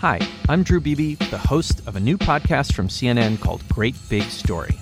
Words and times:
Hi, 0.00 0.20
I'm 0.50 0.62
Drew 0.62 0.78
Beebe, 0.78 1.14
the 1.14 1.38
host 1.38 1.80
of 1.88 1.96
a 1.96 2.00
new 2.00 2.18
podcast 2.18 2.74
from 2.74 2.88
CNN 2.88 3.40
called 3.40 3.66
Great 3.70 3.94
Big 4.10 4.24
Story. 4.24 4.78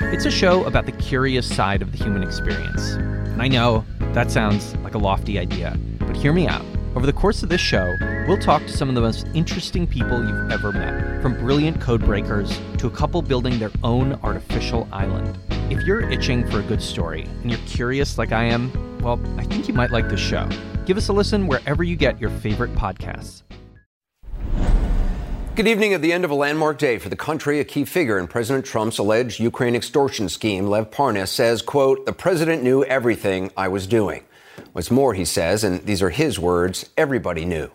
It's 0.00 0.24
a 0.24 0.32
show 0.32 0.64
about 0.64 0.84
the 0.84 0.90
curious 0.90 1.46
side 1.46 1.80
of 1.80 1.92
the 1.92 1.98
human 1.98 2.24
experience. 2.24 2.94
And 2.94 3.40
I 3.40 3.46
know 3.46 3.84
that 4.00 4.32
sounds 4.32 4.74
like 4.78 4.96
a 4.96 4.98
lofty 4.98 5.38
idea, 5.38 5.78
but 6.00 6.16
hear 6.16 6.32
me 6.32 6.48
out. 6.48 6.64
Over 6.96 7.06
the 7.06 7.12
course 7.12 7.44
of 7.44 7.50
this 7.50 7.60
show, 7.60 7.94
we'll 8.26 8.36
talk 8.36 8.62
to 8.62 8.76
some 8.76 8.88
of 8.88 8.96
the 8.96 9.00
most 9.00 9.28
interesting 9.32 9.86
people 9.86 10.26
you've 10.26 10.50
ever 10.50 10.72
met, 10.72 11.22
from 11.22 11.38
brilliant 11.38 11.80
code 11.80 12.04
breakers 12.04 12.60
to 12.78 12.88
a 12.88 12.90
couple 12.90 13.22
building 13.22 13.60
their 13.60 13.70
own 13.84 14.14
artificial 14.24 14.88
island. 14.90 15.38
If 15.70 15.84
you're 15.84 16.10
itching 16.10 16.50
for 16.50 16.58
a 16.58 16.64
good 16.64 16.82
story 16.82 17.28
and 17.42 17.50
you're 17.50 17.60
curious 17.60 18.18
like 18.18 18.32
I 18.32 18.42
am, 18.42 18.72
well, 18.98 19.20
I 19.38 19.44
think 19.44 19.68
you 19.68 19.74
might 19.74 19.92
like 19.92 20.08
this 20.08 20.18
show. 20.18 20.48
Give 20.84 20.96
us 20.96 21.06
a 21.06 21.12
listen 21.12 21.46
wherever 21.46 21.84
you 21.84 21.94
get 21.94 22.20
your 22.20 22.30
favorite 22.30 22.74
podcasts. 22.74 23.42
Good 25.56 25.68
evening. 25.68 25.94
At 25.94 26.02
the 26.02 26.12
end 26.12 26.26
of 26.26 26.30
a 26.30 26.34
landmark 26.34 26.76
day 26.76 26.98
for 26.98 27.08
the 27.08 27.16
country, 27.16 27.60
a 27.60 27.64
key 27.64 27.86
figure 27.86 28.18
in 28.18 28.26
President 28.26 28.66
Trump's 28.66 28.98
alleged 28.98 29.40
Ukraine 29.40 29.74
extortion 29.74 30.28
scheme, 30.28 30.66
Lev 30.66 30.90
Parnas, 30.90 31.28
says, 31.28 31.62
quote, 31.62 32.04
the 32.04 32.12
president 32.12 32.62
knew 32.62 32.84
everything 32.84 33.50
I 33.56 33.68
was 33.68 33.86
doing. 33.86 34.24
What's 34.72 34.90
more, 34.90 35.14
he 35.14 35.24
says, 35.24 35.64
and 35.64 35.80
these 35.86 36.02
are 36.02 36.10
his 36.10 36.38
words, 36.38 36.90
everybody 36.98 37.46
knew. 37.46 37.70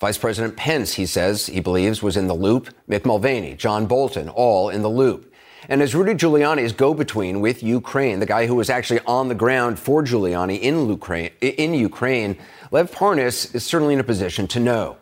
Vice 0.00 0.16
President 0.16 0.56
Pence, 0.56 0.94
he 0.94 1.04
says, 1.04 1.44
he 1.44 1.60
believes 1.60 2.02
was 2.02 2.16
in 2.16 2.26
the 2.26 2.34
loop. 2.34 2.70
Mick 2.88 3.04
Mulvaney, 3.04 3.54
John 3.54 3.84
Bolton, 3.84 4.30
all 4.30 4.70
in 4.70 4.80
the 4.80 4.88
loop. 4.88 5.30
And 5.68 5.82
as 5.82 5.94
Rudy 5.94 6.14
Giuliani's 6.14 6.72
go-between 6.72 7.42
with 7.42 7.62
Ukraine, 7.62 8.20
the 8.20 8.24
guy 8.24 8.46
who 8.46 8.54
was 8.54 8.70
actually 8.70 9.00
on 9.00 9.28
the 9.28 9.34
ground 9.34 9.78
for 9.78 10.02
Giuliani 10.02 10.58
in 10.58 10.88
Ukraine, 10.88 11.32
in 11.42 11.74
Ukraine 11.74 12.38
Lev 12.70 12.90
Parnas 12.90 13.54
is 13.54 13.62
certainly 13.62 13.92
in 13.92 14.00
a 14.00 14.04
position 14.04 14.46
to 14.48 14.58
know. 14.58 14.96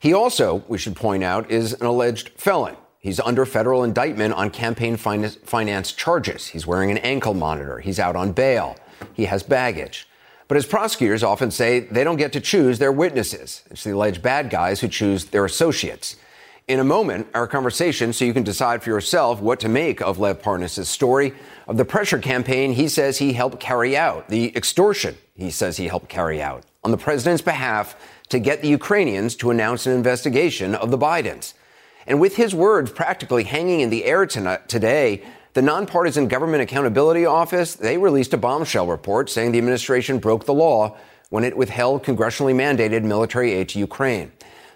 He 0.00 0.12
also, 0.12 0.62
we 0.68 0.78
should 0.78 0.94
point 0.94 1.24
out, 1.24 1.50
is 1.50 1.72
an 1.74 1.86
alleged 1.86 2.30
felon. 2.30 2.76
He's 3.00 3.20
under 3.20 3.46
federal 3.46 3.84
indictment 3.84 4.34
on 4.34 4.50
campaign 4.50 4.96
finance 4.96 5.92
charges. 5.92 6.48
He's 6.48 6.66
wearing 6.66 6.90
an 6.90 6.98
ankle 6.98 7.34
monitor. 7.34 7.78
He's 7.78 7.98
out 7.98 8.16
on 8.16 8.32
bail. 8.32 8.76
He 9.14 9.24
has 9.26 9.42
baggage. 9.42 10.08
But 10.46 10.56
as 10.56 10.66
prosecutors 10.66 11.22
often 11.22 11.50
say, 11.50 11.80
they 11.80 12.04
don't 12.04 12.16
get 12.16 12.32
to 12.32 12.40
choose 12.40 12.78
their 12.78 12.92
witnesses. 12.92 13.62
It's 13.70 13.84
the 13.84 13.90
alleged 13.90 14.22
bad 14.22 14.50
guys 14.50 14.80
who 14.80 14.88
choose 14.88 15.26
their 15.26 15.44
associates. 15.44 16.16
In 16.68 16.80
a 16.80 16.84
moment, 16.84 17.28
our 17.34 17.46
conversation 17.46 18.12
so 18.12 18.24
you 18.24 18.34
can 18.34 18.42
decide 18.42 18.82
for 18.82 18.90
yourself 18.90 19.40
what 19.40 19.60
to 19.60 19.68
make 19.68 20.02
of 20.02 20.18
Lev 20.18 20.42
Parnas' 20.42 20.86
story, 20.86 21.32
of 21.66 21.76
the 21.76 21.84
pressure 21.84 22.18
campaign 22.18 22.72
he 22.72 22.88
says 22.88 23.18
he 23.18 23.32
helped 23.32 23.60
carry 23.60 23.96
out, 23.96 24.28
the 24.28 24.54
extortion 24.56 25.16
he 25.34 25.50
says 25.50 25.76
he 25.76 25.86
helped 25.88 26.08
carry 26.08 26.42
out 26.42 26.64
on 26.84 26.90
the 26.90 26.96
president's 26.96 27.42
behalf 27.42 27.96
to 28.28 28.38
get 28.38 28.62
the 28.62 28.68
Ukrainians 28.68 29.34
to 29.36 29.50
announce 29.50 29.86
an 29.86 29.92
investigation 29.92 30.74
of 30.74 30.90
the 30.90 30.98
Bidens. 30.98 31.54
And 32.06 32.20
with 32.20 32.36
his 32.36 32.54
words 32.54 32.90
practically 32.90 33.44
hanging 33.44 33.80
in 33.80 33.90
the 33.90 34.04
air 34.04 34.26
tonight, 34.26 34.68
today, 34.68 35.22
the 35.54 35.62
nonpartisan 35.62 36.28
Government 36.28 36.62
Accountability 36.62 37.26
Office, 37.26 37.74
they 37.74 37.98
released 37.98 38.32
a 38.32 38.36
bombshell 38.36 38.86
report 38.86 39.28
saying 39.28 39.52
the 39.52 39.58
administration 39.58 40.18
broke 40.18 40.44
the 40.44 40.54
law 40.54 40.96
when 41.30 41.44
it 41.44 41.56
withheld 41.56 42.04
congressionally 42.04 42.54
mandated 42.54 43.02
military 43.02 43.52
aid 43.52 43.68
to 43.70 43.78
Ukraine. 43.78 44.32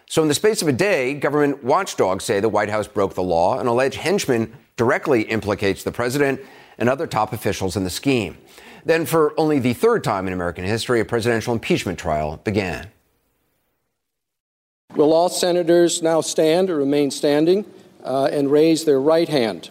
So 0.07 0.21
in 0.21 0.29
the 0.29 0.35
space 0.35 0.61
of 0.61 0.69
a 0.69 0.73
day, 0.73 1.15
government 1.15 1.65
watchdogs 1.65 2.25
say 2.25 2.41
the 2.41 2.49
White 2.49 2.69
House 2.69 2.87
broke 2.87 3.15
the 3.15 3.23
law. 3.23 3.59
An 3.59 3.67
alleged 3.67 3.97
henchman 3.97 4.53
directly 4.77 5.23
implicates 5.23 5.85
the 5.85 5.93
president 5.93 6.41
and 6.77 6.89
other 6.89 7.07
top 7.07 7.33
officials 7.33 7.77
in 7.77 7.85
the 7.85 7.91
scheme. 7.91 8.37
Then, 8.85 9.07
for 9.07 9.33
only 9.39 9.59
the 9.59 9.73
third 9.73 10.03
time 10.03 10.27
in 10.27 10.33
American 10.33 10.65
history, 10.65 11.01
a 11.01 11.05
presidential 11.05 11.55
impeachment 11.55 11.99
trial 11.99 12.39
began. 12.45 12.91
Will 14.95 15.15
all 15.15 15.31
senators 15.31 16.03
now 16.03 16.21
stand 16.21 16.69
or 16.69 16.77
remain 16.77 17.11
standing 17.11 17.65
uh, 18.05 18.29
and 18.31 18.51
raise 18.51 18.85
their 18.85 19.01
right 19.01 19.29
hand? 19.29 19.71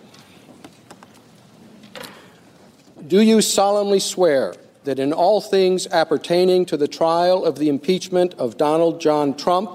Do 3.08 3.22
you 3.22 3.42
solemnly 3.42 4.00
swear 4.00 4.56
that 4.84 4.98
in 4.98 5.14
all 5.14 5.40
things 5.40 5.86
appertaining 5.88 6.66
to 6.68 6.78
the 6.78 6.88
trial 6.88 7.46
of 7.46 7.60
the 7.60 7.70
impeachment 7.70 8.34
of 8.36 8.58
Donald 8.58 9.00
John 9.00 9.36
Trump, 9.36 9.70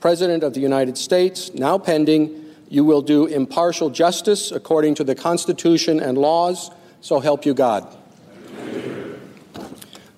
President 0.00 0.42
of 0.42 0.54
the 0.54 0.60
United 0.60 0.98
States, 0.98 1.54
now 1.54 1.78
pending, 1.78 2.46
you 2.68 2.84
will 2.84 3.02
do 3.02 3.26
impartial 3.26 3.90
justice 3.90 4.50
according 4.50 4.96
to 4.96 5.04
the 5.04 5.14
Constitution 5.14 6.00
and 6.00 6.18
laws, 6.18 6.72
so 7.00 7.20
help 7.20 7.46
you 7.46 7.54
God? 7.54 7.86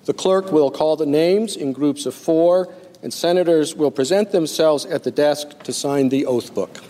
The 0.05 0.13
clerk 0.13 0.51
will 0.51 0.71
call 0.71 0.95
the 0.95 1.05
names 1.05 1.55
in 1.55 1.71
groups 1.71 2.07
of 2.07 2.15
four 2.15 2.73
and 3.01 3.13
senators 3.13 3.75
will 3.75 3.91
present 3.91 4.31
themselves 4.31 4.85
at 4.85 5.03
the 5.03 5.11
desk 5.11 5.63
to 5.63 5.73
sign 5.73 6.09
the 6.09 6.25
oath 6.25 6.53
book. 6.53 6.83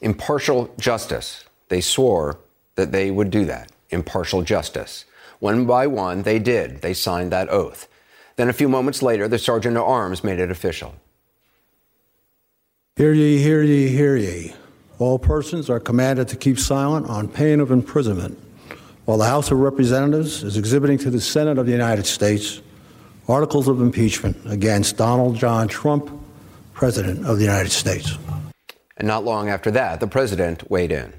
Impartial 0.00 0.72
justice. 0.78 1.44
They 1.68 1.80
swore 1.80 2.38
that 2.76 2.92
they 2.92 3.10
would 3.10 3.30
do 3.30 3.44
that. 3.46 3.72
Impartial 3.90 4.42
justice. 4.42 5.04
One 5.40 5.66
by 5.66 5.86
one, 5.86 6.22
they 6.22 6.38
did. 6.38 6.82
They 6.82 6.94
signed 6.94 7.32
that 7.32 7.48
oath. 7.50 7.88
Then 8.36 8.48
a 8.48 8.52
few 8.52 8.68
moments 8.68 9.02
later, 9.02 9.28
the 9.28 9.38
sergeant 9.38 9.76
at 9.76 9.82
arms 9.82 10.22
made 10.22 10.38
it 10.38 10.50
official. 10.50 10.94
Hear 12.96 13.12
ye, 13.12 13.42
hear 13.42 13.62
ye, 13.62 13.88
hear 13.88 14.16
ye. 14.16 14.54
All 14.98 15.18
persons 15.18 15.68
are 15.68 15.80
commanded 15.80 16.28
to 16.28 16.36
keep 16.36 16.58
silent 16.58 17.08
on 17.08 17.28
pain 17.28 17.60
of 17.60 17.70
imprisonment 17.70 18.38
while 19.04 19.18
the 19.18 19.26
House 19.26 19.50
of 19.50 19.58
Representatives 19.58 20.42
is 20.42 20.56
exhibiting 20.56 20.98
to 20.98 21.10
the 21.10 21.20
Senate 21.20 21.58
of 21.58 21.66
the 21.66 21.72
United 21.72 22.06
States 22.06 22.60
articles 23.28 23.68
of 23.68 23.80
impeachment 23.80 24.36
against 24.46 24.96
Donald 24.96 25.36
John 25.36 25.68
Trump, 25.68 26.10
President 26.74 27.26
of 27.26 27.38
the 27.38 27.44
United 27.44 27.70
States. 27.70 28.16
And 28.96 29.06
not 29.06 29.24
long 29.24 29.48
after 29.48 29.70
that, 29.72 30.00
the 30.00 30.06
president 30.06 30.70
weighed 30.70 30.92
in. 30.92 31.12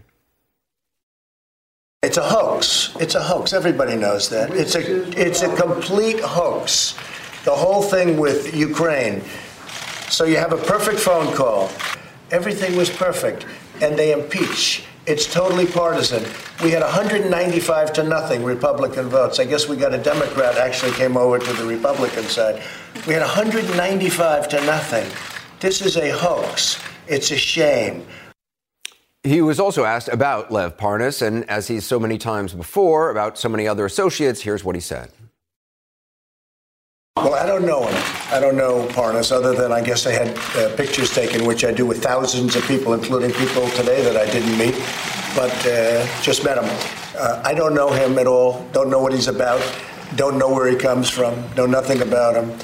It's 2.04 2.18
a 2.18 2.24
hoax. 2.24 2.96
It's 3.00 3.16
a 3.16 3.22
hoax. 3.22 3.54
Everybody 3.54 3.96
knows 3.96 4.30
that. 4.30 4.52
It's 4.52 4.76
a 4.76 4.82
it's 5.20 5.42
a 5.42 5.56
complete 5.56 6.20
hoax. 6.20 6.96
The 7.44 7.56
whole 7.56 7.82
thing 7.82 8.18
with 8.18 8.56
Ukraine. 8.56 9.22
So 10.10 10.26
you 10.26 10.38
have 10.38 10.54
a 10.54 10.58
perfect 10.58 11.00
phone 11.00 11.34
call. 11.34 11.70
Everything 12.32 12.76
was 12.76 12.90
perfect 12.90 13.46
and 13.82 13.98
they 13.98 14.14
impeach. 14.14 14.84
It's 15.08 15.26
totally 15.26 15.66
partisan. 15.66 16.22
We 16.62 16.72
had 16.72 16.82
195 16.82 17.94
to 17.94 18.04
nothing 18.04 18.44
Republican 18.44 19.08
votes. 19.08 19.40
I 19.40 19.46
guess 19.46 19.70
we 19.70 19.78
got 19.78 19.94
a 19.94 19.98
Democrat 19.98 20.58
actually 20.58 20.92
came 20.92 21.16
over 21.16 21.40
to 21.40 21.54
the 21.54 21.66
Republican 21.66 22.26
side. 22.26 22.62
We 23.08 23.14
had 23.14 23.22
195 23.22 24.50
to 24.50 24.66
nothing. 24.66 25.10
This 25.62 25.82
is 25.82 25.96
a 25.96 26.10
hoax. 26.10 26.84
It's 27.08 27.32
a 27.32 27.38
shame. 27.38 28.06
He 29.24 29.42
was 29.42 29.62
also 29.62 29.86
asked 29.86 30.10
about 30.10 30.52
Lev 30.52 30.76
Parnas, 30.76 31.26
and 31.26 31.50
as 31.50 31.70
he's 31.70 31.86
so 31.86 32.02
many 32.02 32.18
times 32.18 32.54
before, 32.54 33.10
about 33.10 33.38
so 33.38 33.48
many 33.48 33.66
other 33.66 33.86
associates, 33.86 34.42
here's 34.42 34.66
what 34.66 34.76
he 34.76 34.82
said. 34.82 35.10
Well, 37.24 37.34
I 37.34 37.48
don't 37.48 37.66
know 37.66 37.88
him. 37.88 38.04
I 38.32 38.40
don't 38.40 38.56
know 38.56 38.86
Parnas, 38.90 39.32
other 39.32 39.54
than 39.54 39.72
I 39.72 39.82
guess 39.82 40.06
I 40.06 40.12
had 40.12 40.38
uh, 40.56 40.76
pictures 40.76 41.12
taken, 41.12 41.46
which 41.46 41.66
I 41.66 41.72
do 41.72 41.84
with 41.84 42.04
thousands 42.04 42.56
of 42.56 42.64
people, 42.68 42.94
including 42.94 43.32
people 43.32 43.68
today 43.70 44.04
that 44.04 44.16
I 44.16 44.30
didn't 44.32 44.56
meet, 44.56 44.76
but 45.36 45.52
uh, 45.66 46.06
just 46.22 46.44
met 46.44 46.60
him. 46.60 46.70
Uh, 47.18 47.42
I 47.44 47.56
don't 47.56 47.74
know 47.74 47.92
him 47.92 48.20
at 48.20 48.28
all. 48.28 48.64
Don't 48.72 48.92
know 48.92 49.00
what 49.00 49.14
he's 49.14 49.28
about. 49.28 49.62
Don't 50.16 50.38
know 50.38 50.54
where 50.54 50.68
he 50.70 50.76
comes 50.76 51.10
from. 51.10 51.34
Know 51.56 51.66
nothing 51.66 52.04
about 52.04 52.36
him. 52.36 52.56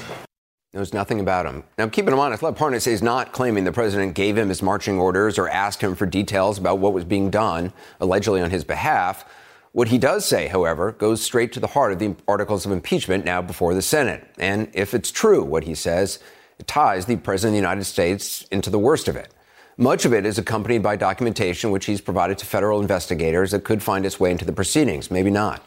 Knows 0.72 0.94
nothing 0.94 1.18
about 1.18 1.46
him. 1.46 1.64
Now, 1.76 1.88
keep 1.88 2.06
in 2.06 2.14
mind, 2.14 2.40
Lev 2.40 2.54
Parnas 2.54 2.86
is 2.86 3.02
not 3.02 3.32
claiming 3.32 3.64
the 3.64 3.72
president 3.72 4.14
gave 4.14 4.38
him 4.38 4.50
his 4.50 4.62
marching 4.62 5.00
orders 5.00 5.36
or 5.36 5.48
asked 5.48 5.80
him 5.80 5.96
for 5.96 6.06
details 6.06 6.58
about 6.58 6.78
what 6.78 6.92
was 6.92 7.04
being 7.04 7.28
done, 7.28 7.72
allegedly 8.00 8.40
on 8.40 8.50
his 8.50 8.62
behalf. 8.62 9.24
What 9.74 9.88
he 9.88 9.98
does 9.98 10.24
say, 10.24 10.46
however, 10.46 10.92
goes 10.92 11.20
straight 11.20 11.52
to 11.54 11.58
the 11.58 11.66
heart 11.66 11.90
of 11.90 11.98
the 11.98 12.14
articles 12.28 12.64
of 12.64 12.70
impeachment 12.70 13.24
now 13.24 13.42
before 13.42 13.74
the 13.74 13.82
Senate. 13.82 14.24
And 14.38 14.70
if 14.72 14.94
it's 14.94 15.10
true, 15.10 15.42
what 15.42 15.64
he 15.64 15.74
says, 15.74 16.20
it 16.60 16.68
ties 16.68 17.06
the 17.06 17.16
President 17.16 17.50
of 17.50 17.52
the 17.54 17.68
United 17.68 17.82
States 17.82 18.46
into 18.52 18.70
the 18.70 18.78
worst 18.78 19.08
of 19.08 19.16
it. 19.16 19.34
Much 19.76 20.04
of 20.04 20.14
it 20.14 20.24
is 20.24 20.38
accompanied 20.38 20.84
by 20.84 20.94
documentation 20.94 21.72
which 21.72 21.86
he's 21.86 22.00
provided 22.00 22.38
to 22.38 22.46
federal 22.46 22.80
investigators 22.80 23.50
that 23.50 23.64
could 23.64 23.82
find 23.82 24.06
its 24.06 24.20
way 24.20 24.30
into 24.30 24.44
the 24.44 24.52
proceedings, 24.52 25.10
maybe 25.10 25.28
not. 25.28 25.60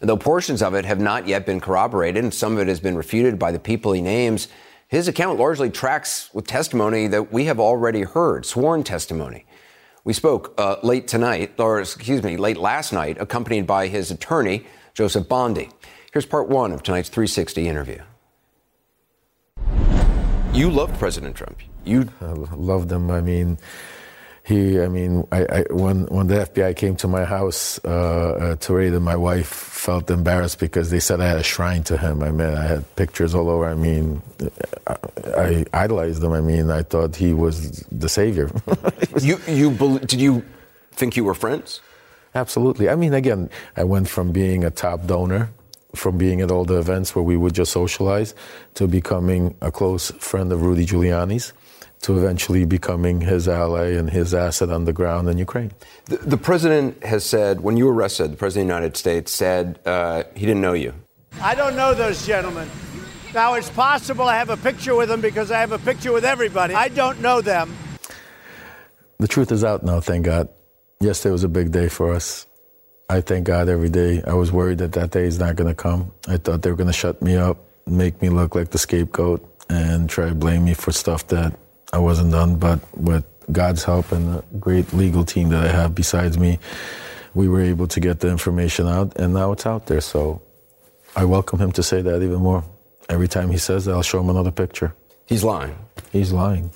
And 0.00 0.08
though 0.08 0.16
portions 0.16 0.62
of 0.62 0.74
it 0.74 0.84
have 0.84 1.00
not 1.00 1.26
yet 1.26 1.44
been 1.44 1.58
corroborated 1.58 2.22
and 2.22 2.32
some 2.32 2.52
of 2.52 2.60
it 2.60 2.68
has 2.68 2.78
been 2.78 2.96
refuted 2.96 3.40
by 3.40 3.50
the 3.50 3.58
people 3.58 3.90
he 3.90 4.00
names, 4.00 4.46
his 4.86 5.08
account 5.08 5.36
largely 5.36 5.68
tracks 5.68 6.30
with 6.32 6.46
testimony 6.46 7.08
that 7.08 7.32
we 7.32 7.46
have 7.46 7.58
already 7.58 8.02
heard, 8.02 8.46
sworn 8.46 8.84
testimony. 8.84 9.46
We 10.08 10.14
spoke 10.14 10.54
uh, 10.56 10.76
late 10.82 11.06
tonight, 11.06 11.52
or 11.58 11.80
excuse 11.80 12.22
me, 12.22 12.38
late 12.38 12.56
last 12.56 12.94
night, 12.94 13.18
accompanied 13.20 13.66
by 13.66 13.88
his 13.88 14.10
attorney, 14.10 14.64
Joseph 14.94 15.28
Bondy. 15.28 15.68
Here's 16.14 16.24
part 16.24 16.48
one 16.48 16.72
of 16.72 16.82
tonight's 16.82 17.10
360 17.10 17.68
interview. 17.68 18.00
You 20.54 20.70
loved 20.70 20.98
President 20.98 21.36
Trump. 21.36 21.58
You 21.84 22.08
I 22.22 22.32
loved 22.32 22.90
him. 22.90 23.10
I 23.10 23.20
mean, 23.20 23.58
he, 24.48 24.80
I 24.80 24.88
mean, 24.88 25.28
I, 25.30 25.44
I, 25.44 25.64
when 25.68 26.06
when 26.06 26.26
the 26.26 26.36
FBI 26.36 26.74
came 26.74 26.96
to 26.96 27.08
my 27.08 27.24
house 27.24 27.78
uh, 27.84 27.88
uh, 27.88 28.56
to 28.56 28.72
raid 28.72 28.94
it, 28.94 29.00
my 29.00 29.14
wife 29.14 29.46
felt 29.46 30.10
embarrassed 30.10 30.58
because 30.58 30.88
they 30.88 31.00
said 31.00 31.20
I 31.20 31.28
had 31.28 31.36
a 31.36 31.42
shrine 31.42 31.82
to 31.84 31.98
him. 31.98 32.22
I 32.22 32.30
mean, 32.30 32.56
I 32.56 32.64
had 32.64 32.96
pictures 32.96 33.34
all 33.34 33.50
over. 33.50 33.66
I 33.66 33.74
mean, 33.74 34.22
I, 34.86 34.96
I 35.36 35.66
idolized 35.74 36.24
him. 36.24 36.32
I 36.32 36.40
mean, 36.40 36.70
I 36.70 36.82
thought 36.82 37.14
he 37.14 37.34
was 37.34 37.84
the 37.92 38.08
savior. 38.08 38.50
you 39.20 39.38
you 39.46 39.76
did 39.98 40.18
you 40.18 40.42
think 40.92 41.14
you 41.14 41.24
were 41.24 41.34
friends? 41.34 41.82
Absolutely. 42.34 42.88
I 42.88 42.94
mean, 42.94 43.12
again, 43.12 43.50
I 43.76 43.84
went 43.84 44.08
from 44.08 44.32
being 44.32 44.64
a 44.64 44.70
top 44.70 45.06
donor, 45.06 45.50
from 45.94 46.16
being 46.16 46.40
at 46.40 46.50
all 46.50 46.64
the 46.64 46.78
events 46.78 47.14
where 47.14 47.22
we 47.22 47.36
would 47.36 47.52
just 47.52 47.72
socialize, 47.72 48.34
to 48.76 48.88
becoming 48.88 49.56
a 49.60 49.70
close 49.70 50.10
friend 50.12 50.50
of 50.52 50.62
Rudy 50.62 50.86
Giuliani's 50.86 51.52
to 52.02 52.16
eventually 52.16 52.64
becoming 52.64 53.20
his 53.20 53.48
ally 53.48 53.88
and 53.88 54.10
his 54.10 54.34
asset 54.34 54.70
on 54.70 54.84
the 54.84 54.92
ground 54.92 55.28
in 55.28 55.38
Ukraine. 55.38 55.72
The, 56.06 56.18
the 56.18 56.36
president 56.36 57.02
has 57.04 57.24
said, 57.24 57.60
when 57.60 57.76
you 57.76 57.86
were 57.86 57.94
arrested, 57.94 58.32
the 58.32 58.36
president 58.36 58.64
of 58.64 58.68
the 58.68 58.74
United 58.74 58.96
States 58.96 59.32
said 59.32 59.78
uh, 59.84 60.24
he 60.34 60.46
didn't 60.46 60.60
know 60.60 60.74
you. 60.74 60.94
I 61.40 61.54
don't 61.54 61.76
know 61.76 61.94
those 61.94 62.26
gentlemen. 62.26 62.68
Now, 63.34 63.54
it's 63.54 63.70
possible 63.70 64.24
I 64.24 64.36
have 64.36 64.48
a 64.48 64.56
picture 64.56 64.94
with 64.94 65.08
them 65.08 65.20
because 65.20 65.50
I 65.50 65.60
have 65.60 65.72
a 65.72 65.78
picture 65.78 66.12
with 66.12 66.24
everybody. 66.24 66.74
I 66.74 66.88
don't 66.88 67.20
know 67.20 67.40
them. 67.40 67.76
The 69.18 69.28
truth 69.28 69.52
is 69.52 69.64
out 69.64 69.82
now, 69.82 70.00
thank 70.00 70.24
God. 70.24 70.48
Yesterday 71.00 71.32
was 71.32 71.44
a 71.44 71.48
big 71.48 71.70
day 71.70 71.88
for 71.88 72.14
us. 72.14 72.46
I 73.10 73.20
thank 73.20 73.46
God 73.46 73.68
every 73.68 73.88
day. 73.88 74.22
I 74.26 74.34
was 74.34 74.52
worried 74.52 74.78
that 74.78 74.92
that 74.92 75.10
day 75.10 75.24
is 75.24 75.38
not 75.38 75.56
going 75.56 75.68
to 75.68 75.74
come. 75.74 76.12
I 76.26 76.36
thought 76.36 76.62
they 76.62 76.70
were 76.70 76.76
going 76.76 76.88
to 76.88 76.92
shut 76.92 77.20
me 77.22 77.36
up, 77.36 77.58
make 77.86 78.20
me 78.20 78.28
look 78.28 78.54
like 78.54 78.70
the 78.70 78.78
scapegoat, 78.78 79.44
and 79.68 80.08
try 80.08 80.28
to 80.28 80.34
blame 80.34 80.64
me 80.64 80.74
for 80.74 80.92
stuff 80.92 81.26
that 81.28 81.54
I 81.92 81.98
wasn't 81.98 82.32
done, 82.32 82.56
but 82.56 82.80
with 82.96 83.24
God's 83.50 83.84
help 83.84 84.12
and 84.12 84.36
a 84.36 84.44
great 84.58 84.92
legal 84.92 85.24
team 85.24 85.48
that 85.50 85.64
I 85.64 85.68
have 85.68 85.94
besides 85.94 86.38
me, 86.38 86.58
we 87.34 87.48
were 87.48 87.62
able 87.62 87.86
to 87.88 88.00
get 88.00 88.20
the 88.20 88.28
information 88.28 88.86
out, 88.86 89.16
and 89.16 89.32
now 89.32 89.52
it's 89.52 89.66
out 89.66 89.86
there. 89.86 90.00
So 90.00 90.42
I 91.16 91.24
welcome 91.24 91.58
him 91.58 91.72
to 91.72 91.82
say 91.82 92.02
that 92.02 92.22
even 92.22 92.40
more. 92.40 92.64
Every 93.08 93.28
time 93.28 93.50
he 93.50 93.58
says 93.58 93.86
that, 93.86 93.92
I'll 93.92 94.02
show 94.02 94.20
him 94.20 94.28
another 94.28 94.50
picture. 94.50 94.94
He's 95.26 95.42
lying. 95.42 95.76
He's 96.12 96.32
lying. 96.32 96.70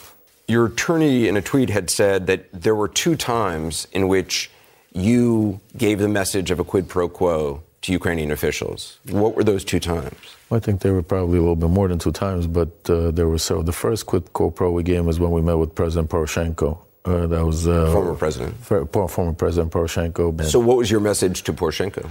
Your 0.49 0.67
attorney 0.67 1.29
in 1.29 1.37
a 1.37 1.43
tweet 1.43 1.71
had 1.71 1.91
said 1.91 2.27
that 2.27 2.47
there 2.53 2.75
were 2.75 2.89
two 2.89 3.17
times 3.17 3.87
in 3.93 4.09
which 4.09 4.51
you 4.93 5.61
gave 5.77 5.99
the 5.99 6.09
message 6.09 6.51
of 6.51 6.59
a 6.59 6.65
quid 6.65 6.89
pro 6.89 7.09
quo 7.09 7.63
to 7.83 7.93
Ukrainian 7.93 8.31
officials. 8.31 8.99
What 9.09 9.35
were 9.35 9.45
those 9.45 9.65
two 9.65 9.81
times? 9.81 10.17
I 10.53 10.59
think 10.59 10.81
there 10.81 10.93
were 10.93 11.03
probably 11.03 11.39
a 11.39 11.41
little 11.41 11.57
bit 11.57 11.71
more 11.71 11.89
than 11.89 11.99
two 11.99 12.13
times, 12.13 12.47
but 12.47 12.69
uh, 12.89 13.11
there 13.11 13.27
were 13.27 13.39
so. 13.39 13.63
The 13.63 13.73
first 13.73 14.07
quid 14.07 14.33
pro 14.33 14.51
quo 14.51 14.71
we 14.71 14.83
gave 14.83 15.05
was 15.05 15.19
when 15.19 15.31
we 15.31 15.41
met 15.41 15.55
with 15.55 15.75
President 15.75 16.11
Poroshenko. 16.11 16.79
Uh, 17.05 17.27
that 17.27 17.45
was 17.45 17.67
uh, 17.67 17.91
former 17.93 18.15
president. 18.15 18.55
former 18.65 19.33
President 19.33 19.73
Poroshenko. 19.73 20.45
So, 20.45 20.61
what 20.61 20.77
was 20.77 20.91
your 20.91 21.01
message 21.01 21.43
to 21.45 21.53
Poroshenko? 21.53 22.09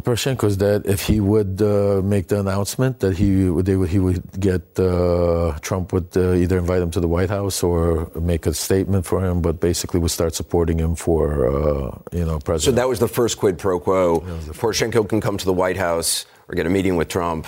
Poroshenko 0.00 0.44
is 0.44 0.58
that 0.58 0.86
if 0.86 1.02
he 1.02 1.20
would 1.20 1.62
uh, 1.62 2.00
make 2.02 2.26
the 2.26 2.40
announcement 2.40 2.98
that 2.98 3.16
he 3.16 3.48
would, 3.48 3.68
would 3.68 3.88
he 3.88 4.00
would 4.00 4.40
get 4.40 4.62
uh, 4.76 5.56
Trump 5.60 5.92
would 5.92 6.08
uh, 6.16 6.32
either 6.32 6.58
invite 6.58 6.82
him 6.82 6.90
to 6.90 6.98
the 6.98 7.06
White 7.06 7.30
House 7.30 7.62
or 7.62 8.10
make 8.20 8.44
a 8.46 8.54
statement 8.54 9.06
for 9.06 9.24
him, 9.24 9.40
but 9.40 9.60
basically 9.60 10.00
would 10.00 10.10
start 10.10 10.34
supporting 10.34 10.80
him 10.80 10.96
for 10.96 11.46
uh, 11.46 11.98
you 12.10 12.24
know 12.24 12.40
president. 12.40 12.74
So 12.74 12.80
that 12.80 12.88
was 12.88 12.98
the 12.98 13.08
first 13.08 13.38
quid 13.38 13.56
pro 13.56 13.78
quo. 13.78 14.20
Poroshenko 14.58 15.08
can 15.08 15.20
come 15.20 15.36
to 15.38 15.44
the 15.44 15.52
White 15.52 15.76
House 15.76 16.26
or 16.48 16.56
get 16.56 16.66
a 16.66 16.70
meeting 16.70 16.96
with 16.96 17.08
Trump 17.08 17.46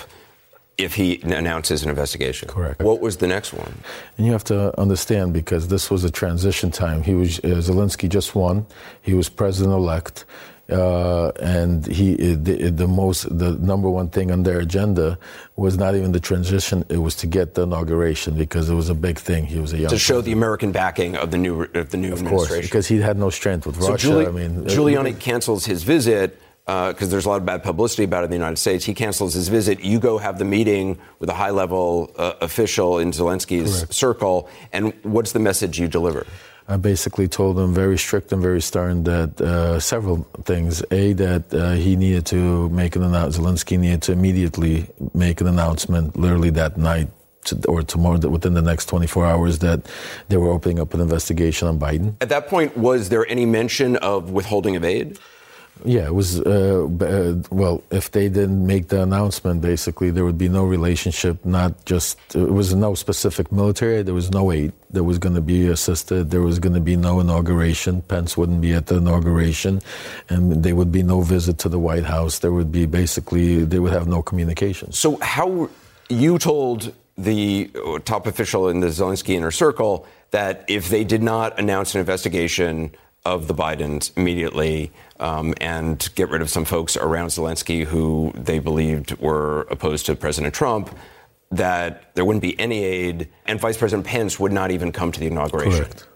if 0.77 0.93
he 0.93 1.19
announces 1.23 1.83
an 1.83 1.89
investigation. 1.89 2.47
Correct. 2.47 2.81
What 2.81 3.01
was 3.01 3.17
the 3.17 3.27
next 3.27 3.53
one? 3.53 3.73
And 4.17 4.25
you 4.27 4.31
have 4.31 4.43
to 4.45 4.79
understand 4.79 5.33
because 5.33 5.67
this 5.67 5.89
was 5.89 6.03
a 6.03 6.11
transition 6.11 6.69
time. 6.69 7.01
He 7.01 7.15
was 7.15 7.39
uh, 7.39 7.61
Zelensky 7.61 8.07
just 8.07 8.35
won. 8.35 8.65
He 9.01 9.13
was 9.13 9.27
president 9.27 9.73
elect. 9.73 10.25
Uh, 10.69 11.31
and 11.39 11.87
he 11.87 12.15
the, 12.35 12.69
the, 12.71 12.87
most 12.87 13.25
the 13.39 13.53
number 13.53 13.89
one 13.89 14.09
thing 14.09 14.31
on 14.31 14.43
their 14.43 14.59
agenda 14.59 15.17
was 15.55 15.77
not 15.77 15.95
even 15.95 16.11
the 16.11 16.19
transition 16.19 16.83
it 16.89 16.97
was 16.97 17.15
to 17.15 17.25
get 17.25 17.53
the 17.53 17.61
inauguration 17.61 18.35
because 18.35 18.69
it 18.69 18.73
was 18.73 18.89
a 18.89 18.93
big 18.93 19.17
thing 19.17 19.45
he 19.45 19.59
was 19.59 19.71
a 19.71 19.77
young 19.77 19.89
to 19.89 19.97
show 19.97 20.15
president. 20.15 20.25
the 20.25 20.31
american 20.33 20.71
backing 20.73 21.15
of 21.15 21.31
the 21.31 21.37
new 21.37 21.63
of 21.73 21.91
the 21.91 21.95
new 21.95 22.11
of 22.11 22.19
administration 22.19 22.55
course, 22.57 22.67
because 22.67 22.85
he 22.85 22.99
had 22.99 23.17
no 23.17 23.29
strength 23.29 23.65
with 23.65 23.81
so 23.81 23.91
russia 23.91 24.27
i 24.27 24.29
mean 24.29 24.65
giuliani 24.65 25.11
it, 25.11 25.19
cancels 25.21 25.63
his 25.65 25.83
visit 25.83 26.37
because 26.67 27.03
uh, 27.03 27.11
there's 27.11 27.25
a 27.25 27.29
lot 27.29 27.37
of 27.37 27.45
bad 27.45 27.63
publicity 27.63 28.03
about 28.03 28.23
it 28.23 28.25
in 28.25 28.31
the 28.31 28.35
United 28.35 28.57
States. 28.57 28.83
He 28.83 28.93
cancels 28.93 29.33
his 29.33 29.47
visit. 29.47 29.79
You 29.79 29.99
go 29.99 30.17
have 30.17 30.37
the 30.37 30.43
meeting 30.43 30.99
with 31.19 31.29
a 31.29 31.33
high 31.33 31.51
level 31.51 32.11
uh, 32.17 32.33
official 32.41 32.99
in 32.99 33.11
Zelensky's 33.11 33.77
Correct. 33.77 33.93
circle. 33.93 34.49
And 34.73 34.93
what's 35.03 35.31
the 35.31 35.39
message 35.39 35.79
you 35.79 35.87
deliver? 35.87 36.27
I 36.67 36.75
basically 36.75 37.29
told 37.29 37.57
him 37.57 37.73
very 37.73 37.97
strict 37.97 38.33
and 38.33 38.41
very 38.41 38.61
stern 38.61 39.05
that 39.05 39.39
uh, 39.39 39.79
several 39.79 40.27
things. 40.43 40.83
A, 40.91 41.13
that 41.13 41.53
uh, 41.53 41.71
he 41.71 41.95
needed 41.95 42.25
to 42.27 42.67
make 42.67 42.97
an 42.97 43.03
announcement, 43.03 43.47
Zelensky 43.47 43.79
needed 43.79 44.01
to 44.01 44.11
immediately 44.11 44.87
make 45.13 45.39
an 45.39 45.47
announcement, 45.47 46.17
literally 46.17 46.49
that 46.49 46.75
night 46.75 47.07
to, 47.45 47.57
or 47.69 47.81
tomorrow, 47.81 48.17
within 48.27 48.55
the 48.55 48.61
next 48.61 48.87
24 48.87 49.25
hours, 49.25 49.59
that 49.59 49.89
they 50.27 50.35
were 50.35 50.49
opening 50.49 50.81
up 50.81 50.93
an 50.93 50.99
investigation 50.99 51.69
on 51.69 51.79
Biden. 51.79 52.15
At 52.19 52.27
that 52.27 52.49
point, 52.49 52.75
was 52.75 53.07
there 53.07 53.25
any 53.27 53.45
mention 53.45 53.95
of 53.97 54.31
withholding 54.31 54.75
of 54.75 54.83
aid? 54.83 55.17
Yeah, 55.85 56.05
it 56.05 56.13
was, 56.13 56.41
uh, 56.41 56.87
uh, 57.01 57.35
well, 57.51 57.83
if 57.91 58.11
they 58.11 58.29
didn't 58.29 58.65
make 58.65 58.87
the 58.89 59.01
announcement, 59.03 59.61
basically, 59.61 60.11
there 60.11 60.25
would 60.25 60.37
be 60.37 60.49
no 60.49 60.65
relationship, 60.65 61.43
not 61.45 61.85
just, 61.85 62.17
it 62.35 62.51
was 62.51 62.73
no 62.73 62.95
specific 62.95 63.51
military, 63.51 64.01
there 64.03 64.13
was 64.13 64.31
no 64.31 64.51
aid 64.51 64.73
that 64.91 65.03
was 65.03 65.19
going 65.19 65.35
to 65.35 65.41
be 65.41 65.67
assisted, 65.67 66.31
there 66.31 66.41
was 66.41 66.59
going 66.59 66.73
to 66.73 66.81
be 66.81 66.95
no 66.95 67.19
inauguration, 67.19 68.01
Pence 68.01 68.35
wouldn't 68.37 68.61
be 68.61 68.73
at 68.73 68.87
the 68.87 68.95
inauguration, 68.95 69.81
and 70.29 70.63
there 70.63 70.75
would 70.75 70.91
be 70.91 71.03
no 71.03 71.21
visit 71.21 71.57
to 71.59 71.69
the 71.69 71.79
White 71.79 72.05
House, 72.05 72.39
there 72.39 72.51
would 72.51 72.71
be 72.71 72.85
basically, 72.85 73.63
they 73.63 73.79
would 73.79 73.93
have 73.93 74.07
no 74.07 74.21
communication. 74.21 74.91
So, 74.91 75.17
how, 75.21 75.69
you 76.09 76.37
told 76.37 76.93
the 77.17 77.71
top 78.05 78.27
official 78.27 78.69
in 78.69 78.79
the 78.79 78.87
Zelensky 78.87 79.33
inner 79.35 79.51
circle 79.51 80.05
that 80.31 80.65
if 80.67 80.89
they 80.89 81.03
did 81.03 81.23
not 81.23 81.59
announce 81.59 81.95
an 81.95 81.99
investigation, 81.99 82.91
of 83.33 83.47
the 83.47 83.53
Bidens 83.53 84.15
immediately 84.15 84.91
um, 85.19 85.53
and 85.59 86.09
get 86.15 86.29
rid 86.29 86.41
of 86.41 86.49
some 86.49 86.63
folks 86.63 86.95
around 86.95 87.27
Zelensky 87.27 87.83
who 87.83 88.31
they 88.35 88.59
believed 88.59 89.19
were 89.19 89.61
opposed 89.69 90.05
to 90.05 90.15
President 90.15 90.53
Trump, 90.53 90.95
that 91.51 92.15
there 92.15 92.23
wouldn't 92.23 92.41
be 92.41 92.57
any 92.59 92.83
aid, 92.83 93.27
and 93.45 93.59
Vice 93.59 93.77
President 93.77 94.07
Pence 94.07 94.39
would 94.39 94.53
not 94.53 94.71
even 94.71 94.91
come 94.93 95.11
to 95.11 95.19
the 95.19 95.27
inauguration. 95.27 95.83
Correct. 95.83 96.07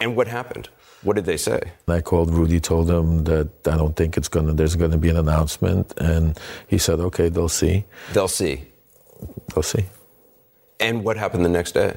And 0.00 0.16
what 0.16 0.28
happened? 0.28 0.68
What 1.02 1.16
did 1.16 1.24
they 1.24 1.36
say? 1.36 1.60
I 1.88 2.00
called 2.00 2.30
Rudy, 2.30 2.60
told 2.60 2.88
him 2.88 3.24
that 3.24 3.48
I 3.66 3.76
don't 3.76 3.96
think 3.96 4.16
it's 4.16 4.28
gonna. 4.28 4.52
There's 4.52 4.76
gonna 4.76 4.98
be 4.98 5.10
an 5.10 5.16
announcement, 5.16 5.92
and 5.98 6.38
he 6.68 6.78
said, 6.78 7.00
"Okay, 7.00 7.28
they'll 7.28 7.48
see." 7.48 7.84
They'll 8.12 8.28
see. 8.28 8.68
They'll 9.52 9.64
see. 9.64 9.86
And 10.78 11.02
what 11.04 11.16
happened 11.16 11.44
the 11.44 11.48
next 11.48 11.72
day? 11.72 11.96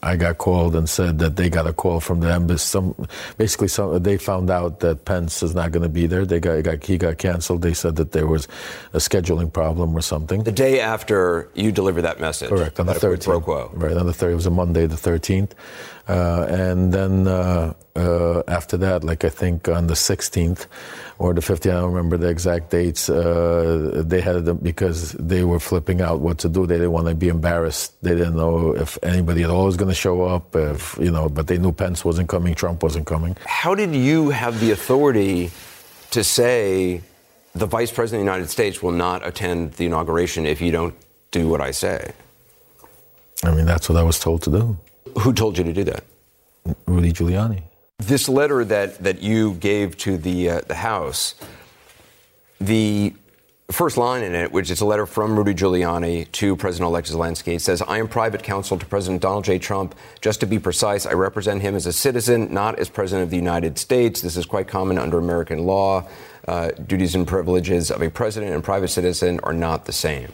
I 0.00 0.14
got 0.16 0.38
called 0.38 0.76
and 0.76 0.88
said 0.88 1.18
that 1.18 1.34
they 1.34 1.50
got 1.50 1.66
a 1.66 1.72
call 1.72 1.98
from 1.98 2.20
the 2.20 2.32
embassy. 2.32 2.64
Some, 2.64 2.94
basically, 3.36 3.66
some, 3.66 4.00
they 4.00 4.16
found 4.16 4.48
out 4.48 4.78
that 4.80 5.04
Pence 5.04 5.42
is 5.42 5.56
not 5.56 5.72
going 5.72 5.82
to 5.82 5.88
be 5.88 6.06
there. 6.06 6.24
They 6.24 6.38
got, 6.38 6.62
got, 6.62 6.84
he 6.84 6.98
got 6.98 7.18
canceled. 7.18 7.62
They 7.62 7.74
said 7.74 7.96
that 7.96 8.12
there 8.12 8.26
was 8.26 8.46
a 8.92 8.98
scheduling 8.98 9.52
problem 9.52 9.96
or 9.96 10.00
something. 10.00 10.44
The 10.44 10.52
day 10.52 10.80
after 10.80 11.50
you 11.54 11.72
delivered 11.72 12.02
that 12.02 12.20
message. 12.20 12.48
Correct 12.48 12.78
on 12.78 12.86
the 12.86 12.94
thirteenth. 12.94 13.46
Right 13.46 13.96
on 13.96 14.06
the 14.06 14.12
third. 14.14 14.32
It 14.32 14.36
was 14.36 14.46
a 14.46 14.50
Monday, 14.50 14.86
the 14.86 14.96
thirteenth, 14.96 15.54
uh, 16.08 16.46
and 16.48 16.92
then 16.92 17.26
uh, 17.26 17.74
uh, 17.96 18.42
after 18.48 18.76
that, 18.78 19.04
like 19.04 19.24
I 19.24 19.28
think 19.28 19.68
on 19.68 19.86
the 19.86 19.96
sixteenth 19.96 20.66
or 21.18 21.34
the 21.34 21.40
15th, 21.40 21.70
I 21.70 21.80
don't 21.80 21.92
remember 21.92 22.16
the 22.16 22.28
exact 22.28 22.70
dates. 22.70 23.10
Uh, 23.10 24.02
they 24.06 24.20
had 24.20 24.44
them 24.44 24.58
because 24.58 25.12
they 25.12 25.42
were 25.42 25.58
flipping 25.58 26.00
out 26.00 26.20
what 26.20 26.38
to 26.38 26.48
do. 26.48 26.64
They 26.64 26.76
didn't 26.76 26.92
want 26.92 27.08
to 27.08 27.14
be 27.14 27.28
embarrassed. 27.28 28.00
They 28.02 28.14
didn't 28.14 28.36
know 28.36 28.72
if 28.74 28.96
anybody 29.02 29.42
at 29.42 29.50
all 29.50 29.64
was 29.64 29.76
going 29.76 29.88
to 29.88 29.94
show 29.94 30.22
up. 30.22 30.54
If 30.54 30.96
you 31.00 31.10
know, 31.10 31.28
but 31.28 31.48
they 31.48 31.58
knew 31.58 31.72
Pence 31.72 32.04
wasn't 32.04 32.28
coming, 32.28 32.54
Trump 32.54 32.82
wasn't 32.82 33.06
coming. 33.06 33.36
How 33.46 33.74
did 33.74 33.94
you 33.94 34.30
have 34.30 34.60
the 34.60 34.70
authority 34.70 35.50
to 36.12 36.22
say 36.22 37.02
the 37.54 37.66
Vice 37.66 37.90
President 37.90 38.20
of 38.20 38.26
the 38.26 38.32
United 38.32 38.50
States 38.50 38.82
will 38.82 38.92
not 38.92 39.26
attend 39.26 39.72
the 39.72 39.86
inauguration 39.86 40.46
if 40.46 40.60
you 40.60 40.70
don't 40.70 40.94
do 41.32 41.48
what 41.48 41.60
I 41.60 41.72
say? 41.72 42.12
I 43.44 43.50
mean, 43.54 43.66
that's 43.66 43.88
what 43.88 43.98
I 43.98 44.02
was 44.02 44.18
told 44.18 44.42
to 44.42 44.50
do. 44.50 44.78
Who 45.20 45.32
told 45.32 45.58
you 45.58 45.64
to 45.64 45.72
do 45.72 45.84
that? 45.84 46.04
Rudy 46.86 47.12
Giuliani. 47.12 47.62
This 47.98 48.28
letter 48.28 48.64
that, 48.64 49.02
that 49.02 49.22
you 49.22 49.54
gave 49.54 49.96
to 49.98 50.16
the, 50.16 50.50
uh, 50.50 50.60
the 50.66 50.76
House, 50.76 51.34
the 52.60 53.14
first 53.70 53.96
line 53.96 54.22
in 54.22 54.34
it, 54.34 54.50
which 54.50 54.70
is 54.70 54.80
a 54.80 54.86
letter 54.86 55.04
from 55.04 55.36
Rudy 55.36 55.52
Giuliani 55.52 56.30
to 56.32 56.56
President 56.56 56.88
elect 56.88 57.10
Zelensky, 57.10 57.60
says, 57.60 57.82
I 57.82 57.98
am 57.98 58.08
private 58.08 58.42
counsel 58.42 58.78
to 58.78 58.86
President 58.86 59.20
Donald 59.20 59.44
J. 59.44 59.58
Trump. 59.58 59.94
Just 60.20 60.40
to 60.40 60.46
be 60.46 60.58
precise, 60.58 61.06
I 61.06 61.12
represent 61.12 61.60
him 61.60 61.74
as 61.74 61.86
a 61.86 61.92
citizen, 61.92 62.52
not 62.52 62.78
as 62.78 62.88
President 62.88 63.24
of 63.24 63.30
the 63.30 63.36
United 63.36 63.78
States. 63.78 64.20
This 64.20 64.36
is 64.36 64.46
quite 64.46 64.68
common 64.68 64.96
under 64.96 65.18
American 65.18 65.66
law. 65.66 66.08
Uh, 66.46 66.70
duties 66.70 67.14
and 67.14 67.26
privileges 67.26 67.90
of 67.90 68.00
a 68.00 68.08
president 68.08 68.54
and 68.54 68.64
private 68.64 68.88
citizen 68.88 69.38
are 69.40 69.52
not 69.52 69.84
the 69.84 69.92
same. 69.92 70.28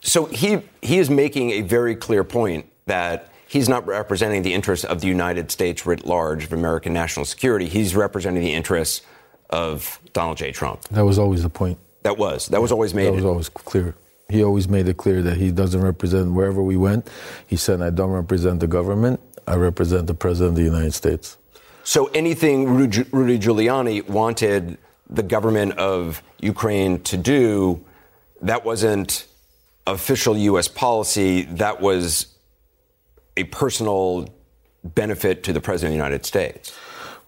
So 0.00 0.24
he, 0.24 0.58
he 0.82 0.98
is 0.98 1.10
making 1.10 1.50
a 1.50 1.60
very 1.60 1.94
clear 1.94 2.24
point 2.24 2.66
that 2.86 3.30
he's 3.46 3.68
not 3.68 3.86
representing 3.86 4.42
the 4.42 4.54
interests 4.54 4.84
of 4.84 5.00
the 5.00 5.06
United 5.06 5.50
States 5.50 5.86
writ 5.86 6.04
large, 6.04 6.44
of 6.44 6.52
American 6.52 6.92
national 6.92 7.24
security. 7.24 7.68
He's 7.68 7.94
representing 7.94 8.42
the 8.42 8.52
interests 8.52 9.02
of 9.50 10.00
Donald 10.12 10.38
J. 10.38 10.52
Trump. 10.52 10.82
That 10.90 11.04
was 11.04 11.18
always 11.18 11.42
the 11.42 11.48
point. 11.48 11.78
That 12.02 12.18
was. 12.18 12.48
That 12.48 12.60
was 12.60 12.72
always 12.72 12.94
made. 12.94 13.06
That 13.06 13.12
was 13.12 13.24
always 13.24 13.48
clear. 13.48 13.94
He 14.28 14.42
always 14.42 14.68
made 14.68 14.88
it 14.88 14.96
clear 14.96 15.22
that 15.22 15.36
he 15.36 15.52
doesn't 15.52 15.80
represent 15.80 16.32
wherever 16.32 16.62
we 16.62 16.76
went. 16.76 17.08
He 17.46 17.56
said, 17.56 17.80
I 17.80 17.90
don't 17.90 18.10
represent 18.10 18.60
the 18.60 18.66
government, 18.66 19.20
I 19.46 19.54
represent 19.54 20.08
the 20.08 20.14
President 20.14 20.50
of 20.50 20.56
the 20.56 20.64
United 20.64 20.94
States. 20.94 21.38
So 21.84 22.06
anything 22.06 22.68
Rudy 22.68 23.38
Giuliani 23.38 24.08
wanted 24.08 24.78
the 25.08 25.22
government 25.22 25.78
of 25.78 26.20
Ukraine 26.40 27.00
to 27.04 27.16
do, 27.16 27.84
that 28.42 28.64
wasn't 28.64 29.26
official 29.86 30.36
U.S. 30.36 30.66
policy. 30.66 31.42
That 31.42 31.80
was 31.80 32.26
a 33.36 33.44
personal 33.44 34.28
benefit 34.84 35.42
to 35.44 35.52
the 35.52 35.60
President 35.60 35.90
of 35.90 35.92
the 35.92 36.04
United 36.04 36.24
States. 36.24 36.76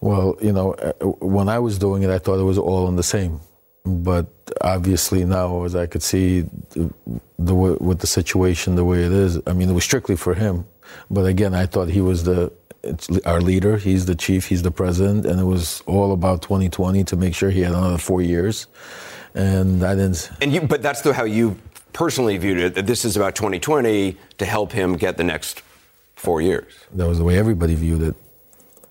Well, 0.00 0.36
you 0.40 0.52
know, 0.52 0.74
uh, 0.74 0.92
when 1.20 1.48
I 1.48 1.58
was 1.58 1.78
doing 1.78 2.02
it, 2.02 2.10
I 2.10 2.18
thought 2.18 2.38
it 2.38 2.44
was 2.44 2.58
all 2.58 2.88
in 2.88 2.96
the 2.96 3.02
same. 3.02 3.40
But 3.84 4.26
obviously 4.60 5.24
now, 5.24 5.64
as 5.64 5.74
I 5.74 5.86
could 5.86 6.02
see, 6.02 6.42
the, 6.70 6.92
the 7.38 7.54
with 7.54 8.00
the 8.00 8.06
situation 8.06 8.76
the 8.76 8.84
way 8.84 9.02
it 9.02 9.12
is, 9.12 9.40
I 9.46 9.52
mean, 9.52 9.70
it 9.70 9.72
was 9.72 9.84
strictly 9.84 10.16
for 10.16 10.34
him. 10.34 10.66
But 11.10 11.26
again, 11.26 11.54
I 11.54 11.66
thought 11.66 11.88
he 11.88 12.00
was 12.00 12.24
the 12.24 12.52
our 13.24 13.40
leader. 13.40 13.76
He's 13.76 14.06
the 14.06 14.14
chief. 14.14 14.46
He's 14.46 14.62
the 14.62 14.70
president, 14.70 15.26
and 15.26 15.40
it 15.40 15.44
was 15.44 15.82
all 15.86 16.12
about 16.12 16.42
2020 16.42 17.04
to 17.04 17.16
make 17.16 17.34
sure 17.34 17.50
he 17.50 17.62
had 17.62 17.72
another 17.72 17.98
four 17.98 18.22
years. 18.22 18.66
And 19.34 19.82
I 19.84 19.94
didn't. 19.94 20.30
And 20.40 20.52
you, 20.52 20.60
but 20.60 20.82
that's 20.82 21.02
the, 21.02 21.12
how 21.12 21.24
you 21.24 21.58
personally 21.92 22.36
viewed 22.38 22.58
it. 22.58 22.74
That 22.74 22.86
this 22.86 23.04
is 23.04 23.16
about 23.16 23.34
2020 23.34 24.16
to 24.38 24.44
help 24.44 24.72
him 24.72 24.96
get 24.96 25.16
the 25.16 25.24
next 25.24 25.62
four 26.18 26.40
years. 26.42 26.72
That 26.92 27.06
was 27.06 27.18
the 27.18 27.24
way 27.24 27.38
everybody 27.38 27.74
viewed 27.74 28.02
it. 28.02 28.14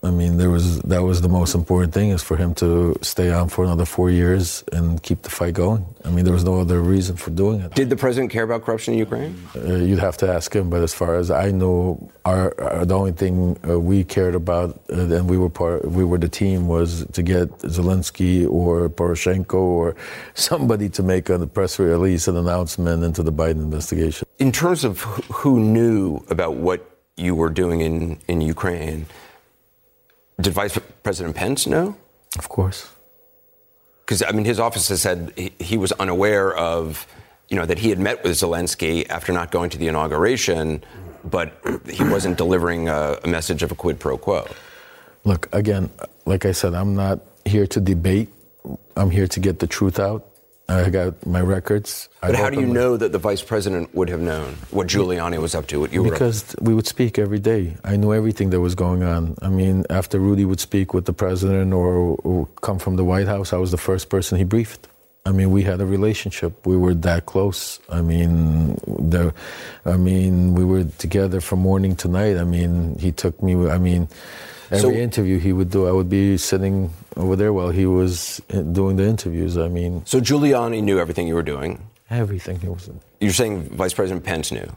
I 0.03 0.11
mean, 0.11 0.37
there 0.37 0.49
was 0.49 0.79
that 0.81 1.01
was 1.01 1.21
the 1.21 1.29
most 1.29 1.55
important 1.55 1.93
thing 1.93 2.11
is 2.11 2.21
for 2.21 2.37
him 2.37 2.53
to 2.55 2.95
stay 3.01 3.31
on 3.31 3.49
for 3.49 3.65
another 3.65 3.85
four 3.85 4.11
years 4.11 4.63
and 4.71 5.01
keep 5.01 5.23
the 5.23 5.29
fight 5.29 5.55
going. 5.55 5.85
I 6.05 6.11
mean, 6.11 6.23
there 6.23 6.33
was 6.33 6.43
no 6.43 6.59
other 6.59 6.81
reason 6.81 7.15
for 7.17 7.31
doing 7.31 7.61
it. 7.61 7.73
Did 7.73 7.89
the 7.89 7.95
president 7.95 8.31
care 8.31 8.43
about 8.43 8.63
corruption 8.63 8.93
in 8.93 8.99
Ukraine? 8.99 9.35
Uh, 9.55 9.75
you'd 9.75 9.99
have 9.99 10.15
to 10.17 10.31
ask 10.31 10.55
him. 10.55 10.69
But 10.69 10.83
as 10.83 10.93
far 10.93 11.15
as 11.15 11.31
I 11.31 11.49
know, 11.49 12.11
our, 12.25 12.53
our 12.61 12.85
the 12.85 12.95
only 12.95 13.11
thing 13.11 13.57
uh, 13.67 13.79
we 13.79 14.03
cared 14.03 14.35
about, 14.35 14.79
uh, 14.91 15.15
and 15.17 15.27
we 15.27 15.37
were 15.37 15.49
part, 15.49 15.83
we 15.85 16.05
were 16.05 16.19
the 16.19 16.29
team, 16.29 16.67
was 16.67 17.05
to 17.13 17.23
get 17.23 17.49
Zelensky 17.59 18.47
or 18.49 18.89
Poroshenko 18.89 19.55
or 19.55 19.95
somebody 20.35 20.89
to 20.89 21.01
make 21.01 21.29
a 21.29 21.47
press 21.47 21.79
release, 21.79 22.27
an 22.27 22.37
announcement 22.37 23.03
into 23.03 23.23
the 23.23 23.33
Biden 23.33 23.63
investigation. 23.69 24.27
In 24.37 24.51
terms 24.51 24.83
of 24.83 25.01
who 25.41 25.59
knew 25.59 26.23
about 26.29 26.55
what 26.55 26.96
you 27.17 27.35
were 27.35 27.49
doing 27.49 27.81
in 27.81 28.19
in 28.27 28.41
Ukraine 28.41 29.07
did 30.39 30.53
Vice 30.53 30.77
President 31.03 31.35
Pence 31.35 31.65
know? 31.65 31.95
Of 32.37 32.49
course. 32.49 32.89
Because 34.05 34.23
I 34.23 34.31
mean, 34.31 34.45
his 34.45 34.59
office 34.59 34.87
has 34.89 35.01
said 35.01 35.33
he, 35.35 35.51
he, 35.59 35.77
was 35.77 35.91
unaware 35.93 36.55
of, 36.55 37.07
you 37.49 37.57
know, 37.57 37.65
that 37.65 37.79
he 37.79 37.89
had 37.89 37.99
met 37.99 38.23
with 38.23 38.33
Zelensky 38.33 39.09
after 39.09 39.33
not 39.33 39.51
going 39.51 39.69
to 39.71 39.77
the 39.77 39.87
inauguration, 39.87 40.83
but 41.23 41.59
he 41.89 42.03
wasn't 42.03 42.37
delivering 42.37 42.87
a, 42.87 43.17
a 43.23 43.27
message 43.27 43.63
of 43.63 43.71
a 43.71 43.75
quid 43.75 43.99
pro 43.99 44.17
quo. 44.17 44.47
Look, 45.23 45.49
again, 45.51 45.89
like 46.25 46.45
I 46.45 46.51
said, 46.51 46.73
I'm 46.73 46.95
not 46.95 47.19
here 47.45 47.67
to 47.67 47.81
debate. 47.81 48.29
I'm 48.95 49.09
here 49.09 49.27
to 49.27 49.39
get 49.39 49.59
the 49.59 49.67
truth 49.67 49.99
out. 49.99 50.26
I 50.69 50.89
got 50.89 51.25
my 51.25 51.39
records. 51.39 52.09
But 52.21 52.35
how 52.35 52.49
do 52.49 52.59
you 52.59 52.67
know 52.67 52.97
that 52.97 53.13
the 53.13 53.17
vice 53.17 53.41
president 53.41 53.95
would 53.95 54.09
have 54.09 54.19
known 54.19 54.55
what 54.71 54.87
Giuliani 54.87 55.39
was 55.39 55.55
up 55.55 55.67
to? 55.67 55.79
What 55.79 55.93
you 55.93 56.03
because 56.03 56.55
we 56.59 56.73
would 56.73 56.87
speak 56.87 57.17
every 57.17 57.39
day. 57.39 57.77
I 57.85 57.95
knew 57.95 58.13
everything 58.13 58.49
that 58.49 58.59
was 58.59 58.75
going 58.75 59.01
on. 59.01 59.37
I 59.41 59.49
mean, 59.49 59.85
after 59.89 60.19
Rudy 60.19 60.43
would 60.43 60.59
speak 60.59 60.93
with 60.93 61.05
the 61.05 61.13
president 61.13 61.73
or, 61.73 62.17
or 62.23 62.47
come 62.61 62.79
from 62.79 62.97
the 62.97 63.05
White 63.05 63.27
House, 63.27 63.53
I 63.53 63.57
was 63.57 63.71
the 63.71 63.77
first 63.77 64.09
person 64.09 64.37
he 64.37 64.43
briefed. 64.43 64.89
I 65.27 65.31
mean, 65.33 65.51
we 65.51 65.61
had 65.63 65.81
a 65.81 65.85
relationship. 65.85 66.65
We 66.65 66.77
were 66.77 66.93
that 66.93 67.25
close. 67.25 67.81
I 67.89 68.01
mean, 68.01 68.75
the, 68.85 69.33
I 69.85 69.97
mean, 69.97 70.55
we 70.55 70.63
were 70.63 70.85
together 70.97 71.41
from 71.41 71.59
morning 71.59 71.97
to 71.97 72.07
night. 72.07 72.37
I 72.37 72.45
mean, 72.45 72.97
he 72.97 73.11
took 73.11 73.43
me. 73.43 73.53
I 73.67 73.77
mean, 73.77 74.07
every 74.71 74.79
so, 74.79 74.91
interview 74.91 75.37
he 75.37 75.51
would 75.51 75.69
do, 75.69 75.85
I 75.85 75.91
would 75.91 76.09
be 76.09 76.37
sitting 76.37 76.91
over 77.17 77.35
there 77.35 77.51
while 77.51 77.71
he 77.71 77.85
was 77.85 78.41
eh, 78.51 78.61
doing 78.61 78.95
the 78.95 79.03
interviews. 79.03 79.57
I 79.57 79.67
mean, 79.67 80.05
so 80.05 80.21
Giuliani 80.21 80.81
knew 80.81 80.97
everything 80.97 81.27
you 81.27 81.35
were 81.35 81.43
doing. 81.43 81.85
Everything 82.09 82.61
he 82.61 82.69
was. 82.69 82.89
You're 83.19 83.33
saying 83.33 83.63
Vice 83.75 83.93
President 83.93 84.23
Pence 84.23 84.53
knew. 84.53 84.71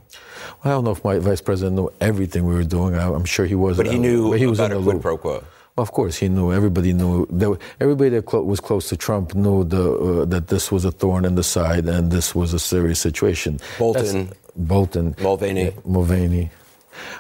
Well, 0.64 0.64
I 0.64 0.71
don't 0.71 0.85
know 0.85 0.90
if 0.90 1.04
my 1.04 1.21
Vice 1.21 1.40
President 1.40 1.76
knew 1.76 1.92
everything 2.00 2.45
we 2.45 2.54
were 2.54 2.64
doing. 2.64 2.97
I, 2.97 3.07
am 3.07 3.25
sure 3.25 3.47
he 3.47 3.54
was. 3.54 3.76
But 3.76 3.87
he 3.87 4.00
knew 4.00 4.33
he 4.33 4.47
was 4.47 4.59
about 4.59 4.73
a 4.73 4.83
quid 4.83 5.00
pro 5.00 5.16
quo. 5.16 5.45
Of 5.80 5.92
course, 5.92 6.18
he 6.18 6.28
knew. 6.28 6.52
Everybody 6.52 6.92
knew. 6.92 7.26
That, 7.30 7.58
everybody 7.80 8.10
that 8.10 8.26
clo- 8.26 8.42
was 8.42 8.60
close 8.60 8.90
to 8.90 8.96
Trump 8.96 9.34
knew 9.34 9.64
the, 9.64 9.84
uh, 9.92 10.25
that 10.26 10.49
this 10.49 10.70
was 10.70 10.84
a 10.84 10.92
thorn 10.92 11.25
in 11.25 11.37
the 11.37 11.42
side 11.42 11.88
and 11.88 12.10
this 12.10 12.34
was 12.34 12.52
a 12.52 12.58
serious 12.58 13.00
situation. 13.00 13.58
Bolton. 13.78 14.26
That's, 14.26 14.38
Bolton. 14.56 15.14
Mulvaney. 15.22 15.72
Mulvaney. 15.87 16.50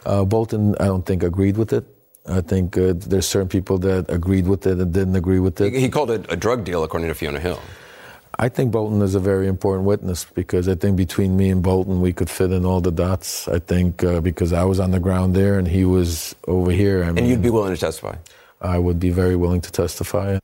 Uh, 0.04 0.24
Bolton, 0.24 0.74
I 0.78 0.84
don't 0.84 1.06
think 1.06 1.22
agreed 1.22 1.56
with 1.56 1.72
it. 1.72 1.86
I 2.28 2.42
think 2.42 2.76
uh, 2.76 2.92
there's 2.94 3.26
certain 3.26 3.48
people 3.48 3.78
that 3.78 4.10
agreed 4.10 4.46
with 4.46 4.66
it 4.66 4.78
and 4.78 4.92
didn't 4.92 5.16
agree 5.16 5.40
with 5.40 5.58
it. 5.60 5.72
He, 5.72 5.80
he 5.80 5.88
called 5.88 6.10
it 6.10 6.26
a 6.28 6.36
drug 6.36 6.64
deal, 6.64 6.84
according 6.84 7.08
to 7.08 7.14
Fiona 7.14 7.40
Hill. 7.40 7.58
I 8.38 8.48
think 8.48 8.72
Bolton 8.72 9.02
is 9.02 9.14
a 9.14 9.20
very 9.20 9.48
important 9.48 9.86
witness 9.86 10.24
because 10.24 10.68
I 10.68 10.74
think 10.74 10.96
between 10.96 11.36
me 11.36 11.50
and 11.50 11.62
Bolton, 11.62 12.00
we 12.00 12.12
could 12.12 12.30
fit 12.30 12.52
in 12.52 12.64
all 12.64 12.80
the 12.80 12.92
dots. 12.92 13.48
I 13.48 13.58
think 13.58 14.04
uh, 14.04 14.20
because 14.20 14.52
I 14.52 14.64
was 14.64 14.80
on 14.80 14.92
the 14.92 15.00
ground 15.00 15.34
there 15.34 15.58
and 15.58 15.66
he 15.66 15.84
was 15.84 16.34
over 16.46 16.70
here. 16.70 17.04
I 17.04 17.08
and 17.08 17.26
you'd 17.26 17.42
be 17.42 17.50
willing 17.50 17.74
to 17.74 17.80
testify? 17.80 18.16
I 18.60 18.78
would 18.78 19.00
be 19.00 19.10
very 19.10 19.36
willing 19.36 19.60
to 19.62 19.72
testify. 19.72 20.38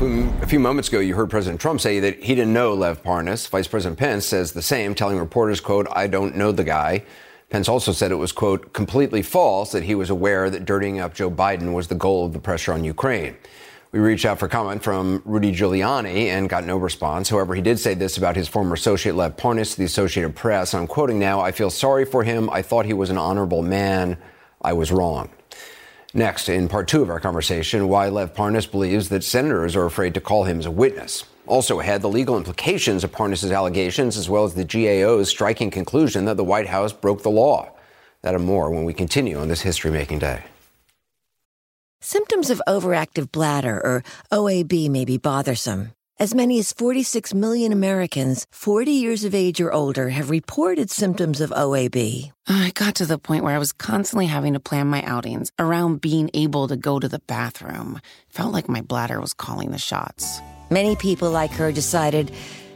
A 0.00 0.46
few 0.46 0.58
moments 0.58 0.88
ago, 0.88 0.98
you 0.98 1.14
heard 1.14 1.30
President 1.30 1.60
Trump 1.60 1.80
say 1.80 2.00
that 2.00 2.22
he 2.22 2.34
didn't 2.34 2.52
know 2.52 2.74
Lev 2.74 3.02
Parnas. 3.02 3.48
Vice 3.48 3.68
President 3.68 3.98
Pence 3.98 4.26
says 4.26 4.52
the 4.52 4.60
same, 4.60 4.94
telling 4.94 5.18
reporters, 5.18 5.60
quote, 5.60 5.86
I 5.92 6.08
don't 6.08 6.36
know 6.36 6.52
the 6.52 6.64
guy. 6.64 7.04
Pence 7.48 7.68
also 7.68 7.92
said 7.92 8.10
it 8.10 8.16
was, 8.16 8.32
quote, 8.32 8.72
completely 8.72 9.22
false 9.22 9.72
that 9.72 9.84
he 9.84 9.94
was 9.94 10.10
aware 10.10 10.50
that 10.50 10.64
dirtying 10.64 10.98
up 10.98 11.14
Joe 11.14 11.30
Biden 11.30 11.72
was 11.72 11.88
the 11.88 11.94
goal 11.94 12.26
of 12.26 12.32
the 12.32 12.40
pressure 12.40 12.72
on 12.72 12.84
Ukraine. 12.84 13.36
We 13.92 14.00
reached 14.00 14.24
out 14.24 14.40
for 14.40 14.48
comment 14.48 14.82
from 14.82 15.22
Rudy 15.24 15.52
Giuliani 15.52 16.26
and 16.26 16.50
got 16.50 16.64
no 16.64 16.76
response. 16.76 17.28
However, 17.28 17.54
he 17.54 17.62
did 17.62 17.78
say 17.78 17.94
this 17.94 18.18
about 18.18 18.34
his 18.34 18.48
former 18.48 18.74
associate 18.74 19.14
Lev 19.14 19.36
Parnas 19.36 19.70
to 19.72 19.78
the 19.78 19.84
Associated 19.84 20.34
Press. 20.34 20.74
I'm 20.74 20.88
quoting 20.88 21.20
now 21.20 21.40
I 21.40 21.52
feel 21.52 21.70
sorry 21.70 22.04
for 22.04 22.24
him. 22.24 22.50
I 22.50 22.60
thought 22.60 22.86
he 22.86 22.92
was 22.92 23.08
an 23.08 23.18
honorable 23.18 23.62
man. 23.62 24.18
I 24.60 24.72
was 24.72 24.90
wrong. 24.90 25.30
Next, 26.16 26.48
in 26.48 26.68
part 26.68 26.86
two 26.86 27.02
of 27.02 27.10
our 27.10 27.18
conversation, 27.18 27.88
why 27.88 28.08
Lev 28.08 28.34
Parnas 28.34 28.70
believes 28.70 29.08
that 29.08 29.24
senators 29.24 29.74
are 29.74 29.84
afraid 29.84 30.14
to 30.14 30.20
call 30.20 30.44
him 30.44 30.60
as 30.60 30.66
a 30.66 30.70
witness. 30.70 31.24
Also 31.48 31.80
ahead, 31.80 32.02
the 32.02 32.08
legal 32.08 32.36
implications 32.36 33.02
of 33.02 33.10
Parnas's 33.10 33.50
allegations, 33.50 34.16
as 34.16 34.30
well 34.30 34.44
as 34.44 34.54
the 34.54 34.64
GAO's 34.64 35.28
striking 35.28 35.72
conclusion 35.72 36.24
that 36.26 36.36
the 36.36 36.44
White 36.44 36.68
House 36.68 36.92
broke 36.92 37.24
the 37.24 37.30
law. 37.30 37.68
That 38.22 38.36
and 38.36 38.44
more 38.44 38.70
when 38.70 38.84
we 38.84 38.94
continue 38.94 39.40
on 39.40 39.48
this 39.48 39.62
history 39.62 39.90
making 39.90 40.20
day. 40.20 40.44
Symptoms 42.00 42.48
of 42.48 42.62
overactive 42.68 43.32
bladder, 43.32 43.80
or 43.84 44.04
OAB, 44.30 44.88
may 44.90 45.04
be 45.04 45.18
bothersome. 45.18 45.93
As 46.16 46.32
many 46.32 46.60
as 46.60 46.72
46 46.72 47.34
million 47.34 47.72
Americans 47.72 48.46
40 48.52 48.92
years 48.92 49.24
of 49.24 49.34
age 49.34 49.60
or 49.60 49.72
older 49.72 50.10
have 50.10 50.30
reported 50.30 50.88
symptoms 50.88 51.40
of 51.40 51.50
OAB. 51.50 52.30
Uh, 52.48 52.52
I 52.52 52.70
got 52.72 52.94
to 52.96 53.06
the 53.06 53.18
point 53.18 53.42
where 53.42 53.56
I 53.56 53.58
was 53.58 53.72
constantly 53.72 54.26
having 54.26 54.52
to 54.52 54.60
plan 54.60 54.86
my 54.86 55.02
outings 55.02 55.50
around 55.58 56.00
being 56.00 56.30
able 56.32 56.68
to 56.68 56.76
go 56.76 57.00
to 57.00 57.08
the 57.08 57.18
bathroom. 57.26 58.00
Felt 58.28 58.52
like 58.52 58.68
my 58.68 58.80
bladder 58.80 59.20
was 59.20 59.34
calling 59.34 59.72
the 59.72 59.78
shots. 59.78 60.40
Many 60.70 60.94
people 60.94 61.32
like 61.32 61.50
her 61.50 61.72
decided 61.72 62.30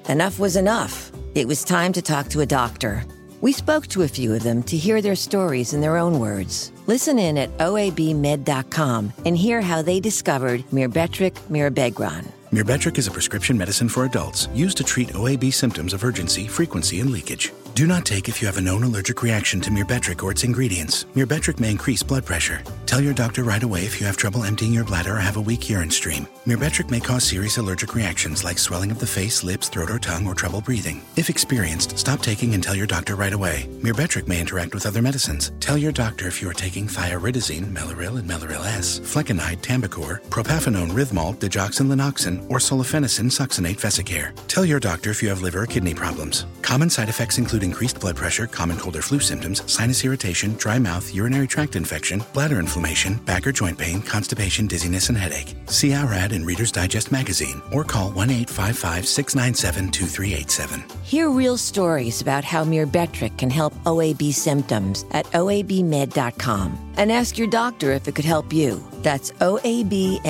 enough 0.09 0.41
was 0.41 0.57
enough. 0.57 1.13
It 1.37 1.47
was 1.47 1.63
time 1.63 1.93
to 1.93 2.03
talk 2.03 2.27
to 2.31 2.41
a 2.41 2.47
doctor. 2.47 3.05
We 3.41 3.53
spoke 3.53 3.87
to 3.89 4.03
a 4.03 4.09
few 4.09 4.35
of 4.35 4.43
them 4.43 4.65
to 4.65 4.77
hear 4.77 5.01
their 5.01 5.15
stories 5.15 5.75
in 5.75 5.81
their 5.81 5.97
own 5.97 6.19
words. 6.19 6.73
Listen 6.89 7.21
in 7.21 7.39
at 7.39 7.57
oabmed.com 7.59 9.13
and 9.25 9.39
hear 9.39 9.61
how 9.61 9.81
they 9.81 10.01
discovered 10.01 10.65
Myrbetriq 10.73 11.35
mirabegron. 11.49 12.33
Myrbetriq 12.53 12.97
is 12.97 13.07
a 13.07 13.11
prescription 13.11 13.59
medicine 13.59 13.91
for 13.91 14.07
adults 14.07 14.49
used 14.55 14.79
to 14.79 14.85
treat 14.85 15.09
OAB 15.09 15.53
symptoms 15.53 15.93
of 15.93 16.03
urgency, 16.03 16.47
frequency, 16.47 17.01
and 17.01 17.11
leakage. 17.11 17.53
Do 17.75 17.87
not 17.87 18.07
take 18.07 18.27
if 18.27 18.41
you 18.41 18.47
have 18.47 18.57
a 18.57 18.63
known 18.63 18.85
allergic 18.85 19.23
reaction 19.23 19.61
to 19.61 19.71
Myrbetriq 19.71 20.23
or 20.23 20.31
its 20.31 20.45
ingredients. 20.45 21.05
Myrbetriq 21.15 21.61
may 21.61 21.71
increase 21.71 22.03
blood 22.03 22.25
pressure. 22.25 22.63
Tell 22.89 23.03
your 23.03 23.13
doctor 23.13 23.43
right 23.43 23.63
away 23.63 23.85
if 23.85 24.01
you 24.01 24.07
have 24.07 24.17
trouble 24.17 24.45
emptying 24.45 24.73
your 24.73 24.83
bladder 24.83 25.17
or 25.17 25.21
have 25.21 25.37
a 25.37 25.43
weak 25.43 25.69
urine 25.69 25.91
stream. 25.91 26.27
Myrbetriq 26.47 26.91
may 26.91 27.01
cause 27.01 27.23
serious 27.23 27.59
allergic 27.59 27.95
reactions 27.95 28.45
like 28.45 28.59
swelling 28.59 28.91
of 28.91 28.99
the 28.99 29.07
face, 29.07 29.45
lips, 29.45 29.69
throat, 29.69 29.91
or 29.91 29.99
tongue, 29.99 30.27
or 30.27 30.35
trouble 30.35 30.63
breathing. 30.63 31.03
If 31.15 31.29
experienced, 31.29 31.99
stop 31.99 32.23
taking 32.23 32.55
and 32.55 32.63
tell 32.63 32.75
your 32.75 32.87
doctor 32.87 33.15
right 33.15 33.35
away. 33.35 33.69
Myrbetriq 33.83 34.27
may 34.27 34.41
interact 34.41 34.73
with 34.73 34.87
other 34.87 35.03
medicines. 35.03 35.53
Tell 35.61 35.77
your 35.77 35.93
doctor 35.93 36.29
if 36.29 36.41
you 36.41 36.49
are 36.49 36.55
taking 36.55 36.87
thioridazine, 36.87 37.67
Mellaril 37.67 38.19
and 38.21 38.27
Mellaril 38.27 38.65
S, 38.65 39.01
flecainide, 39.01 39.59
Tambocor, 39.59 40.23
propafenone, 40.31 40.91
Rythmol, 40.91 41.37
digoxin, 41.37 41.89
Lanoxin, 41.93 42.41
or 42.51 42.57
solifenacin, 42.57 43.27
succinate, 43.27 43.77
vesicare. 43.77 44.33
Tell 44.49 44.65
your 44.65 44.81
doctor 44.81 45.11
if 45.11 45.23
you 45.23 45.29
have 45.29 45.43
liver 45.43 45.65
or 45.65 45.67
kidney 45.67 45.93
problems. 45.93 46.47
Common 46.63 46.89
side 46.89 47.11
effects 47.11 47.37
include 47.37 47.65
increased 47.65 48.01
blood 48.01 48.17
pressure, 48.17 48.47
common 48.47 48.79
cold 48.79 48.97
or 48.97 49.03
flu 49.03 49.21
symptoms, 49.21 49.63
sinus 49.71 50.03
irritation, 50.07 50.55
dry 50.55 50.79
mouth, 50.79 51.15
urinary 51.15 51.47
tract 51.47 51.77
infection, 51.77 52.23
bladder 52.33 52.59
inflammation, 52.59 52.78
back 53.25 53.47
or 53.47 53.53
joint 53.53 53.79
pain, 53.79 54.03
constipation, 54.03 54.67
dizziness, 54.67 55.09
and 55.09 55.19
headache. 55.19 55.55
See 55.67 55.95
our 55.95 56.13
ad 56.15 56.33
in 56.33 56.45
Reader's 56.45 56.73
Digest 56.73 57.13
magazine 57.13 57.63
or 57.73 57.85
call 57.85 58.11
1 58.11 58.31
855 58.31 59.07
697 59.07 59.91
2387. 59.91 60.85
Hear 61.03 61.31
real 61.31 61.57
stories 61.57 62.21
about 62.21 62.45
how 62.45 62.65
Myrbetriq 62.65 63.39
can 63.39 63.51
help 63.51 63.75
OAB 63.85 64.33
symptoms 64.33 65.05
at 65.13 65.27
OABmed.com 65.27 66.93
and 66.97 67.13
ask 67.13 67.39
your 67.39 67.49
doctor 67.49 67.93
if 67.93 68.09
it 68.09 68.15
could 68.15 68.25
help 68.25 68.53
you. 68.53 68.83
That's 69.03 69.31
OABMED.com. 69.33 70.29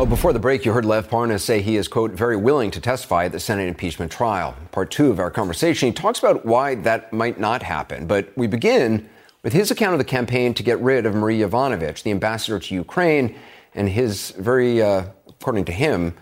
Oh, 0.00 0.06
before 0.06 0.32
the 0.32 0.38
break, 0.38 0.64
you 0.64 0.72
heard 0.72 0.84
Lev 0.84 1.10
Parnas 1.10 1.40
say 1.40 1.60
he 1.60 1.76
is, 1.76 1.88
quote, 1.88 2.12
very 2.12 2.36
willing 2.36 2.70
to 2.70 2.80
testify 2.80 3.24
at 3.24 3.32
the 3.32 3.40
Senate 3.40 3.66
impeachment 3.66 4.12
trial. 4.12 4.54
Part 4.70 4.92
two 4.92 5.10
of 5.10 5.18
our 5.18 5.28
conversation, 5.28 5.88
he 5.88 5.92
talks 5.92 6.20
about 6.20 6.46
why 6.46 6.76
that 6.76 7.12
might 7.12 7.40
not 7.40 7.64
happen. 7.64 8.06
But 8.06 8.30
we 8.36 8.46
begin 8.46 9.08
with 9.42 9.52
his 9.52 9.72
account 9.72 9.94
of 9.94 9.98
the 9.98 10.04
campaign 10.04 10.54
to 10.54 10.62
get 10.62 10.78
rid 10.80 11.04
of 11.04 11.16
Marie 11.16 11.40
Yovanovitch, 11.40 12.04
the 12.04 12.12
ambassador 12.12 12.60
to 12.60 12.74
Ukraine, 12.76 13.34
and 13.74 13.88
his 13.88 14.30
very, 14.38 14.80
uh, 14.80 15.06
according 15.26 15.64
to 15.64 15.72
him, 15.72 16.14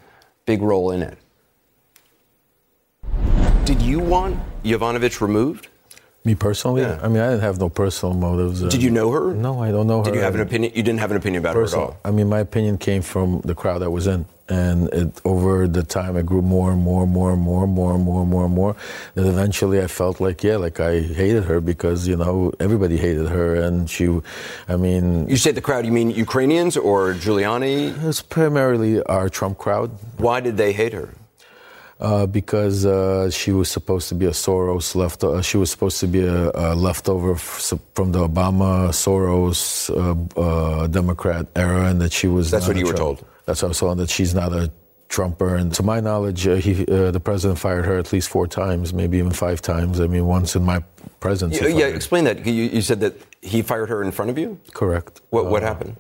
big 0.47 0.63
role 0.63 0.91
in 0.91 1.03
it. 1.03 1.19
Did 3.67 3.83
you 3.83 3.99
want 3.99 4.41
Yovanovitch 4.65 5.21
removed? 5.21 5.69
Me 6.27 6.35
personally? 6.35 6.83
Yeah. 6.83 6.99
I 7.05 7.07
mean, 7.07 7.23
I 7.23 7.29
didn't 7.31 7.43
have 7.43 7.61
no 7.61 7.69
personal 7.69 8.13
motives. 8.13 8.61
Did 8.61 8.83
you 8.83 8.91
know 8.91 9.09
her? 9.13 9.33
No, 9.33 9.63
I 9.63 9.71
don't 9.71 9.87
know 9.87 9.99
her. 9.99 10.05
Did 10.05 10.17
you 10.17 10.23
have 10.23 10.35
an 10.35 10.41
opinion? 10.41 10.73
You 10.75 10.83
didn't 10.83 10.99
have 10.99 11.13
an 11.13 11.17
opinion 11.17 11.41
about 11.43 11.55
her 11.55 11.63
at 11.63 11.73
all. 11.75 11.97
I 12.05 12.11
mean, 12.11 12.29
my 12.29 12.41
opinion 12.41 12.79
came 12.79 13.03
from 13.03 13.43
the 13.45 13.55
crowd 13.55 13.81
I 13.85 13.87
was 13.87 14.09
in. 14.09 14.27
And 14.49 14.89
it, 14.93 15.21
over 15.25 15.69
the 15.69 15.85
time, 15.85 16.17
it 16.17 16.27
grew 16.27 16.43
more 16.43 16.73
and 16.73 16.83
more 16.83 17.05
and 17.05 17.13
more 17.13 17.33
and 17.33 17.41
more 17.43 17.63
and 17.65 17.73
more 17.73 17.95
and 17.95 18.03
more 18.05 18.23
and 18.23 18.31
more 18.31 18.45
and 18.45 18.55
more. 18.55 18.77
And 19.15 19.27
eventually, 19.27 19.81
I 19.81 19.87
felt 19.87 20.21
like, 20.21 20.43
yeah, 20.43 20.57
like 20.57 20.79
I 20.81 21.01
hated 21.01 21.45
her 21.45 21.61
because, 21.61 22.09
you 22.09 22.17
know, 22.17 22.53
everybody 22.59 22.97
hated 22.97 23.29
her. 23.29 23.55
And 23.57 23.89
she, 23.89 24.05
I 24.69 24.77
mean, 24.77 25.29
You 25.29 25.37
say 25.37 25.53
the 25.53 25.61
crowd, 25.61 25.87
you 25.87 25.93
mean 25.93 26.11
Ukrainians 26.11 26.77
or 26.77 27.15
Giuliani? 27.15 27.77
it's 28.05 28.23
primarily 28.23 29.01
our 29.05 29.29
Trump 29.29 29.59
crowd. 29.59 29.91
Why 30.19 30.41
did 30.41 30.57
they 30.57 30.73
hate 30.73 30.93
her? 30.93 31.09
Uh, 31.99 32.27
because 32.27 32.85
uh, 32.85 33.31
she 33.31 33.53
was 33.53 33.71
supposed 33.71 34.11
to 34.11 34.15
be 34.15 34.27
a 34.27 34.31
Soros 34.31 34.95
left. 34.95 35.25
Uh, 35.25 35.41
she 35.41 35.57
was 35.57 35.71
supposed 35.71 35.99
to 35.99 36.07
be 36.07 36.21
a, 36.21 36.51
a 36.55 36.75
leftover 36.75 37.33
f- 37.33 37.73
from 37.95 38.13
the 38.13 38.19
Obama 38.29 38.91
Soros 38.93 39.89
uh, 39.89 40.15
uh, 40.39 40.87
Democrat 40.89 41.47
era, 41.57 41.87
and 41.89 41.99
that 42.03 42.13
she 42.13 42.27
was. 42.27 42.51
That's 42.51 42.67
not 42.67 42.75
what 42.75 42.81
you 42.81 42.87
were 42.87 42.93
told. 42.93 43.25
That's 43.47 43.63
what 43.63 43.69
I 43.69 43.71
was 43.71 43.79
told. 43.79 43.97
That 43.99 44.11
she's 44.11 44.35
not 44.35 44.53
a 44.53 44.71
Trumper, 45.09 45.55
and 45.57 45.73
to 45.73 45.83
my 45.83 46.01
knowledge, 46.01 46.47
uh, 46.47 46.57
he, 46.57 46.85
uh, 46.87 47.13
the 47.13 47.21
president 47.21 47.59
fired 47.59 47.87
her 47.87 47.97
at 47.97 48.13
least 48.13 48.29
four 48.29 48.47
times, 48.47 48.93
maybe 48.93 49.17
even 49.19 49.33
five 49.33 49.63
times. 49.63 49.99
I 49.99 50.07
mean, 50.07 50.27
once 50.27 50.55
in 50.55 50.65
my 50.65 50.83
presence. 51.21 51.59
Yeah, 51.59 51.69
yeah, 51.69 51.87
explain 51.87 52.25
that. 52.25 52.45
You, 52.45 52.53
you 52.53 52.83
said 52.83 53.01
that 53.01 53.15
he 53.43 53.63
fired 53.63 53.89
her 53.89 54.03
in 54.03 54.11
front 54.11 54.31
of 54.31 54.39
you? 54.39 54.59
Correct. 54.73 55.21
What, 55.31 55.47
what 55.47 55.63
happened? 55.63 55.97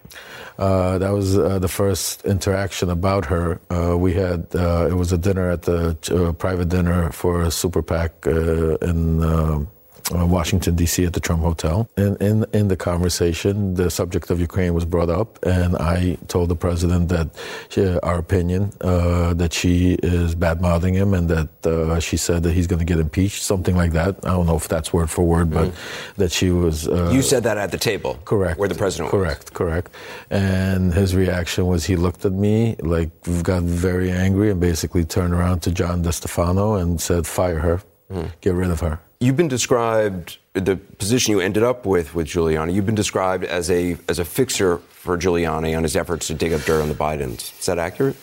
Uh, 0.58 0.98
that 0.98 1.10
was 1.10 1.38
uh, 1.38 1.58
the 1.58 1.68
first 1.68 2.24
interaction 2.24 2.90
about 2.90 3.26
her. 3.26 3.60
Uh, 3.70 3.96
we 3.96 4.14
had 4.14 4.46
uh, 4.54 4.88
it 4.90 4.94
was 4.94 5.12
a 5.12 5.18
dinner 5.18 5.50
at 5.50 5.62
the 5.62 5.96
uh, 6.10 6.32
private 6.32 6.68
dinner 6.68 7.10
for 7.12 7.42
a 7.42 7.50
super 7.50 7.82
PAC 7.82 8.26
uh, 8.26 8.76
in. 8.76 9.68
Uh, 10.14 10.26
Washington 10.26 10.74
D.C. 10.76 11.04
at 11.04 11.12
the 11.12 11.20
Trump 11.20 11.42
Hotel, 11.42 11.88
and 11.96 12.20
in 12.20 12.44
in 12.52 12.68
the 12.68 12.76
conversation, 12.76 13.74
the 13.74 13.90
subject 13.90 14.30
of 14.30 14.40
Ukraine 14.40 14.74
was 14.74 14.84
brought 14.84 15.10
up, 15.10 15.38
and 15.44 15.76
I 15.76 16.16
told 16.28 16.48
the 16.48 16.56
president 16.56 17.08
that 17.08 17.28
she, 17.68 17.80
our 18.08 18.18
opinion 18.18 18.72
uh, 18.80 19.34
that 19.34 19.52
she 19.52 19.94
is 20.02 20.34
bad 20.34 20.60
mouthing 20.60 20.94
him, 20.94 21.14
and 21.14 21.28
that 21.28 21.50
uh, 21.66 21.98
she 22.00 22.16
said 22.16 22.42
that 22.44 22.52
he's 22.52 22.66
going 22.66 22.78
to 22.78 22.84
get 22.84 22.98
impeached, 23.00 23.42
something 23.42 23.76
like 23.76 23.92
that. 23.92 24.16
I 24.24 24.30
don't 24.30 24.46
know 24.46 24.56
if 24.56 24.68
that's 24.68 24.92
word 24.92 25.10
for 25.10 25.24
word, 25.24 25.50
but 25.50 25.72
that 26.16 26.32
she 26.32 26.50
was. 26.50 26.88
Uh, 26.88 27.10
you 27.12 27.22
said 27.22 27.42
that 27.44 27.58
at 27.58 27.70
the 27.70 27.78
table. 27.78 28.18
Correct. 28.24 28.58
Where 28.58 28.68
the 28.68 28.74
president 28.74 29.12
was. 29.12 29.18
Correct, 29.20 29.52
correct. 29.54 29.90
And 30.30 30.92
his 30.92 31.14
reaction 31.14 31.66
was 31.66 31.84
he 31.84 31.96
looked 31.96 32.24
at 32.24 32.32
me, 32.32 32.76
like, 32.80 33.10
got 33.42 33.62
very 33.62 34.10
angry 34.10 34.50
and 34.50 34.60
basically 34.60 35.04
turned 35.04 35.34
around 35.34 35.60
to 35.62 35.70
John 35.70 36.02
DeStefano 36.02 36.80
and 36.80 37.00
said, 37.00 37.26
fire 37.26 37.58
her, 37.58 37.82
Hmm. 38.10 38.26
get 38.40 38.54
rid 38.54 38.70
of 38.70 38.80
her. 38.80 39.00
You've 39.18 39.36
been 39.36 39.48
described 39.48 40.38
the 40.52 40.76
position 40.76 41.32
you 41.32 41.40
ended 41.40 41.62
up 41.62 41.86
with 41.86 42.14
with 42.14 42.26
Giuliani. 42.26 42.74
You've 42.74 42.86
been 42.86 42.94
described 42.94 43.44
as 43.44 43.70
a 43.70 43.96
as 44.08 44.18
a 44.18 44.24
fixer 44.24 44.78
for 44.90 45.16
Giuliani 45.16 45.76
on 45.76 45.82
his 45.82 45.96
efforts 45.96 46.26
to 46.26 46.34
dig 46.34 46.52
up 46.52 46.62
dirt 46.62 46.82
on 46.82 46.88
the 46.88 46.94
Bidens. 46.94 47.58
Is 47.58 47.66
that 47.66 47.78
accurate? 47.78 48.16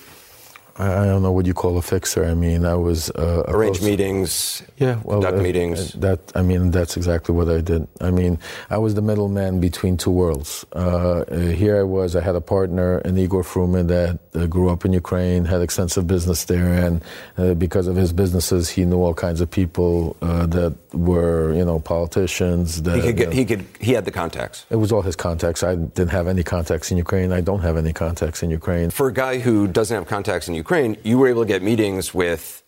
I 0.78 1.04
I 1.04 1.06
don't 1.06 1.22
know 1.22 1.32
what 1.32 1.46
you 1.46 1.54
call 1.54 1.78
a 1.78 1.82
fixer. 1.82 2.26
I 2.26 2.34
mean, 2.34 2.66
I 2.66 2.76
was 2.76 3.10
uh, 3.12 3.44
Arrange 3.48 3.82
meetings. 3.82 4.64
Yeah, 4.78 5.00
well, 5.04 5.22
conduct 5.22 5.40
uh, 5.40 5.44
meetings. 5.44 5.94
That 5.94 6.20
I 6.36 6.42
mean, 6.42 6.72
that's 6.72 6.98
exactly 6.98 7.36
what 7.36 7.50
I 7.50 7.62
did. 7.62 7.88
I 8.02 8.12
mean, 8.12 8.40
I 8.70 8.78
was 8.78 8.96
the 8.96 9.02
middleman 9.02 9.60
between 9.60 9.98
two 9.98 10.12
worlds. 10.12 10.66
Uh, 10.76 10.80
uh, 10.80 11.40
here 11.62 11.80
I 11.80 11.84
was. 11.84 12.16
I 12.16 12.22
had 12.22 12.36
a 12.36 12.42
partner, 12.42 12.98
an 13.00 13.18
Igor 13.18 13.44
Fruman, 13.44 13.88
that 13.88 14.20
uh, 14.36 14.48
grew 14.48 14.70
up 14.70 14.86
in 14.86 14.94
Ukraine, 14.94 15.46
had 15.46 15.62
extensive 15.62 16.08
business 16.08 16.46
there, 16.46 16.72
and 16.86 17.04
uh, 17.38 17.54
because 17.54 17.88
of 17.88 17.96
his 17.96 18.12
businesses, 18.12 18.70
he 18.70 18.86
knew 18.86 19.02
all 19.02 19.14
kinds 19.14 19.42
of 19.42 19.52
people 19.52 20.16
uh, 20.22 20.46
that 20.48 20.74
were, 20.94 21.54
you 21.54 21.66
know, 21.66 21.80
politicians. 21.80 22.82
That 22.82 22.96
he 22.96 23.02
could 23.02 23.18
get, 23.18 23.28
uh, 23.30 23.32
he 23.32 23.46
could 23.46 23.66
he 23.80 23.94
had 23.94 24.06
the 24.06 24.12
contacts. 24.12 24.66
it 24.70 24.78
was 24.78 24.92
all 24.92 25.02
his 25.02 25.16
contacts. 25.16 25.62
I 25.64 25.76
didn't 25.76 26.12
have 26.12 26.28
any 26.28 26.44
contacts 26.44 26.92
in 26.92 26.98
Ukraine. 26.98 27.32
I 27.32 27.42
don't 27.42 27.62
have 27.62 27.78
any 27.78 27.94
contacts 27.94 28.42
in 28.42 28.50
Ukraine. 28.50 28.90
For 28.90 29.08
a 29.08 29.14
guy 29.14 29.38
who 29.40 29.68
doesn't 29.68 29.96
have 29.96 30.08
contacts 30.08 30.48
in 30.48 30.56
Ukraine, 30.56 30.62
you 31.04 31.17
were 31.17 31.28
able 31.28 31.41
to 31.43 31.47
get 31.47 31.62
meetings 31.62 32.13
with 32.13 32.63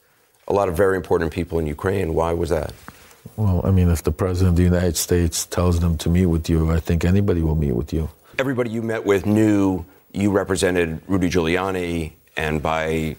a 0.48 0.54
lot 0.54 0.70
of 0.70 0.78
very 0.78 0.96
important 0.96 1.32
people 1.32 1.60
in 1.60 1.68
Ukraine. 1.68 2.14
Why 2.14 2.34
was 2.34 2.50
that? 2.50 2.74
Well, 3.38 3.62
I 3.64 3.72
mean, 3.72 3.90
if 3.90 4.04
the 4.04 4.12
president 4.12 4.54
of 4.54 4.58
the 4.58 4.64
United 4.64 4.96
States 4.96 5.46
tells 5.46 5.80
them 5.80 5.98
to 5.98 6.10
meet 6.10 6.28
with 6.28 6.50
you, 6.50 6.72
I 6.72 6.80
think 6.80 7.04
anybody 7.04 7.42
will 7.42 7.56
meet 7.56 7.74
with 7.74 7.92
you. 7.92 8.10
Everybody 8.38 8.70
you 8.70 8.82
met 8.82 9.06
with 9.06 9.26
knew 9.26 9.86
you 10.14 10.32
represented 10.32 11.02
Rudy 11.08 11.30
Giuliani 11.30 12.14
and 12.38 12.62
by 12.62 13.16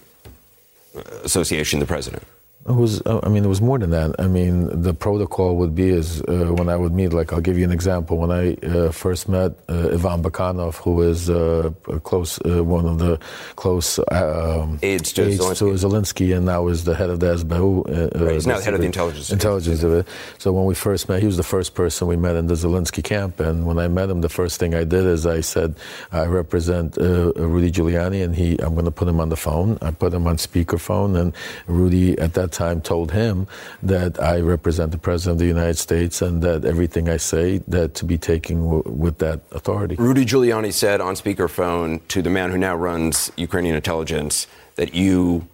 association 1.24 1.80
the 1.80 1.86
president. 1.86 2.22
It 2.68 2.72
was, 2.74 3.00
uh, 3.06 3.20
I 3.22 3.28
mean, 3.28 3.44
it 3.44 3.48
was 3.48 3.60
more 3.60 3.78
than 3.78 3.90
that. 3.90 4.16
I 4.18 4.26
mean, 4.26 4.82
the 4.82 4.92
protocol 4.92 5.56
would 5.56 5.74
be 5.74 5.88
is 5.90 6.20
uh, 6.22 6.52
when 6.52 6.68
I 6.68 6.74
would 6.76 6.92
meet, 6.92 7.12
like, 7.12 7.32
I'll 7.32 7.40
give 7.40 7.56
you 7.56 7.64
an 7.64 7.70
example. 7.70 8.16
When 8.16 8.32
I 8.32 8.54
uh, 8.54 8.90
first 8.90 9.28
met 9.28 9.52
uh, 9.68 9.90
Ivan 9.92 10.22
Bakanov, 10.22 10.76
who 10.76 11.02
is 11.02 11.30
uh, 11.30 11.70
a 11.88 12.00
close, 12.00 12.40
uh, 12.40 12.64
one 12.64 12.86
of 12.86 12.98
the 12.98 13.20
close 13.54 14.00
uh, 14.00 14.62
um, 14.62 14.80
Aides 14.82 15.12
to 15.12 15.22
Zelensky. 15.22 15.78
Zelensky, 15.78 16.36
and 16.36 16.46
now 16.46 16.66
is 16.66 16.82
the 16.84 16.96
head 16.96 17.10
of 17.10 17.20
the 17.20 17.36
SBU. 17.36 17.86
Uh, 17.86 18.24
Right, 18.26 18.34
he's 18.34 18.46
now 18.46 18.58
the 18.58 18.64
head 18.64 18.74
of 18.74 18.80
the 18.80 18.86
intelligence. 18.86 19.30
Intelligence 19.30 19.82
of 19.84 19.92
it. 19.92 20.08
So 20.38 20.52
when 20.52 20.64
we 20.64 20.74
first 20.74 21.08
met, 21.08 21.20
he 21.20 21.26
was 21.26 21.36
the 21.36 21.44
first 21.44 21.74
person 21.74 22.08
we 22.08 22.16
met 22.16 22.34
in 22.34 22.48
the 22.48 22.54
Zelensky 22.54 23.02
camp. 23.04 23.38
And 23.38 23.66
when 23.66 23.78
I 23.78 23.86
met 23.86 24.10
him, 24.10 24.22
the 24.22 24.28
first 24.28 24.58
thing 24.58 24.74
I 24.74 24.82
did 24.84 25.04
is 25.04 25.24
I 25.26 25.40
said, 25.40 25.76
I 26.10 26.24
represent 26.26 26.98
uh, 26.98 27.32
Rudy 27.34 27.70
Giuliani, 27.70 28.24
and 28.24 28.34
he, 28.34 28.58
I'm 28.58 28.74
going 28.74 28.86
to 28.86 28.90
put 28.90 29.06
him 29.06 29.20
on 29.20 29.28
the 29.28 29.36
phone. 29.36 29.78
I 29.82 29.92
put 29.92 30.12
him 30.12 30.26
on 30.26 30.36
speakerphone, 30.36 31.16
and 31.20 31.32
Rudy 31.68 32.18
at 32.18 32.34
that 32.34 32.55
time 32.56 32.80
told 32.80 33.12
him 33.12 33.46
that 33.82 34.20
I 34.20 34.40
represent 34.40 34.90
the 34.90 34.98
president 34.98 35.34
of 35.36 35.38
the 35.38 35.52
United 35.58 35.78
States, 35.78 36.22
and 36.22 36.42
that 36.42 36.64
everything 36.64 37.08
I 37.08 37.18
say 37.18 37.58
that 37.68 37.94
to 37.98 38.04
be 38.04 38.18
taken 38.18 38.56
w- 38.64 38.82
with 38.86 39.18
that 39.18 39.40
authority. 39.52 39.94
Rudy 39.96 40.24
Giuliani 40.24 40.72
said 40.72 41.00
on 41.00 41.14
speakerphone 41.14 42.00
to 42.08 42.22
the 42.22 42.30
man 42.30 42.50
who 42.50 42.58
now 42.58 42.74
runs 42.74 43.30
Ukrainian 43.36 43.76
intelligence 43.76 44.46
that 44.76 44.94
you 44.94 45.46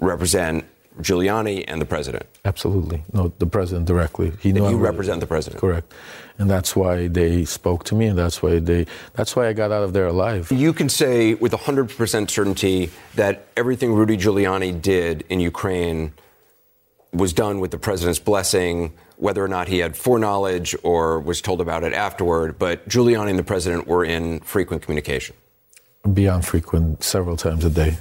represent 0.00 0.64
Giuliani 0.98 1.64
and 1.68 1.80
the 1.80 1.86
president. 1.86 2.26
Absolutely, 2.44 3.04
no, 3.12 3.32
the 3.38 3.46
president 3.46 3.86
directly. 3.86 4.32
He 4.40 4.52
knew 4.52 4.68
you 4.68 4.76
represent 4.76 5.20
the 5.20 5.26
president. 5.26 5.60
Correct, 5.60 5.92
and 6.38 6.50
that's 6.50 6.74
why 6.74 7.08
they 7.08 7.44
spoke 7.44 7.84
to 7.84 7.94
me, 7.94 8.06
and 8.06 8.18
that's 8.18 8.42
why 8.42 8.58
they. 8.58 8.86
That's 9.14 9.36
why 9.36 9.48
I 9.48 9.52
got 9.52 9.70
out 9.72 9.84
of 9.84 9.92
there 9.92 10.06
alive. 10.06 10.50
You 10.50 10.72
can 10.72 10.88
say 10.88 11.34
with 11.34 11.52
100% 11.52 12.30
certainty 12.30 12.90
that 13.14 13.46
everything 13.56 13.92
Rudy 13.94 14.16
Giuliani 14.16 14.80
did 14.80 15.24
in 15.28 15.40
Ukraine 15.40 16.12
was 17.12 17.32
done 17.32 17.60
with 17.60 17.70
the 17.70 17.78
president's 17.78 18.18
blessing, 18.20 18.92
whether 19.16 19.44
or 19.44 19.48
not 19.48 19.68
he 19.68 19.78
had 19.78 19.96
foreknowledge 19.96 20.76
or 20.82 21.20
was 21.20 21.40
told 21.40 21.60
about 21.60 21.84
it 21.84 21.92
afterward. 21.92 22.58
But 22.58 22.88
Giuliani 22.88 23.30
and 23.30 23.38
the 23.38 23.44
president 23.44 23.86
were 23.86 24.04
in 24.04 24.40
frequent 24.40 24.82
communication. 24.82 25.36
Beyond 26.12 26.46
frequent, 26.46 27.02
several 27.02 27.36
times 27.36 27.64
a 27.64 27.70
day. 27.70 27.96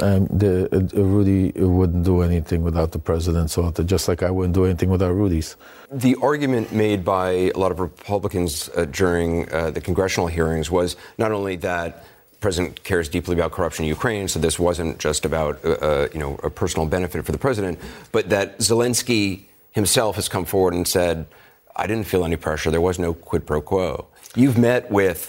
Um, 0.00 0.26
the, 0.26 0.68
uh, 0.72 1.02
Rudy 1.02 1.52
wouldn't 1.54 2.04
do 2.04 2.22
anything 2.22 2.62
without 2.62 2.92
the 2.92 2.98
president's 2.98 3.58
author, 3.58 3.84
just 3.84 4.08
like 4.08 4.22
I 4.22 4.30
wouldn't 4.30 4.54
do 4.54 4.64
anything 4.64 4.88
without 4.88 5.12
Rudy's. 5.12 5.56
The 5.90 6.16
argument 6.22 6.72
made 6.72 7.04
by 7.04 7.30
a 7.30 7.52
lot 7.52 7.70
of 7.70 7.78
Republicans 7.78 8.70
uh, 8.74 8.86
during 8.86 9.52
uh, 9.52 9.70
the 9.70 9.80
congressional 9.80 10.28
hearings 10.28 10.70
was 10.70 10.96
not 11.18 11.30
only 11.30 11.56
that 11.56 12.04
president 12.42 12.82
cares 12.84 13.08
deeply 13.08 13.34
about 13.34 13.52
corruption 13.52 13.84
in 13.84 13.88
Ukraine, 13.88 14.28
so 14.28 14.38
this 14.38 14.58
wasn't 14.58 14.98
just 14.98 15.24
about 15.24 15.64
uh, 15.64 15.68
uh, 15.70 16.08
you 16.12 16.18
know 16.18 16.38
a 16.42 16.50
personal 16.50 16.86
benefit 16.86 17.24
for 17.24 17.32
the 17.32 17.38
president, 17.38 17.78
but 18.10 18.28
that 18.28 18.58
Zelensky 18.58 19.44
himself 19.70 20.16
has 20.16 20.28
come 20.28 20.44
forward 20.44 20.74
and 20.74 20.86
said, 20.86 21.26
"I 21.74 21.86
didn't 21.86 22.06
feel 22.12 22.24
any 22.24 22.36
pressure. 22.36 22.70
There 22.70 22.86
was 22.90 22.98
no 22.98 23.14
quid 23.14 23.46
pro 23.46 23.60
quo." 23.60 24.06
You've 24.34 24.58
met 24.58 24.90
with 24.90 25.20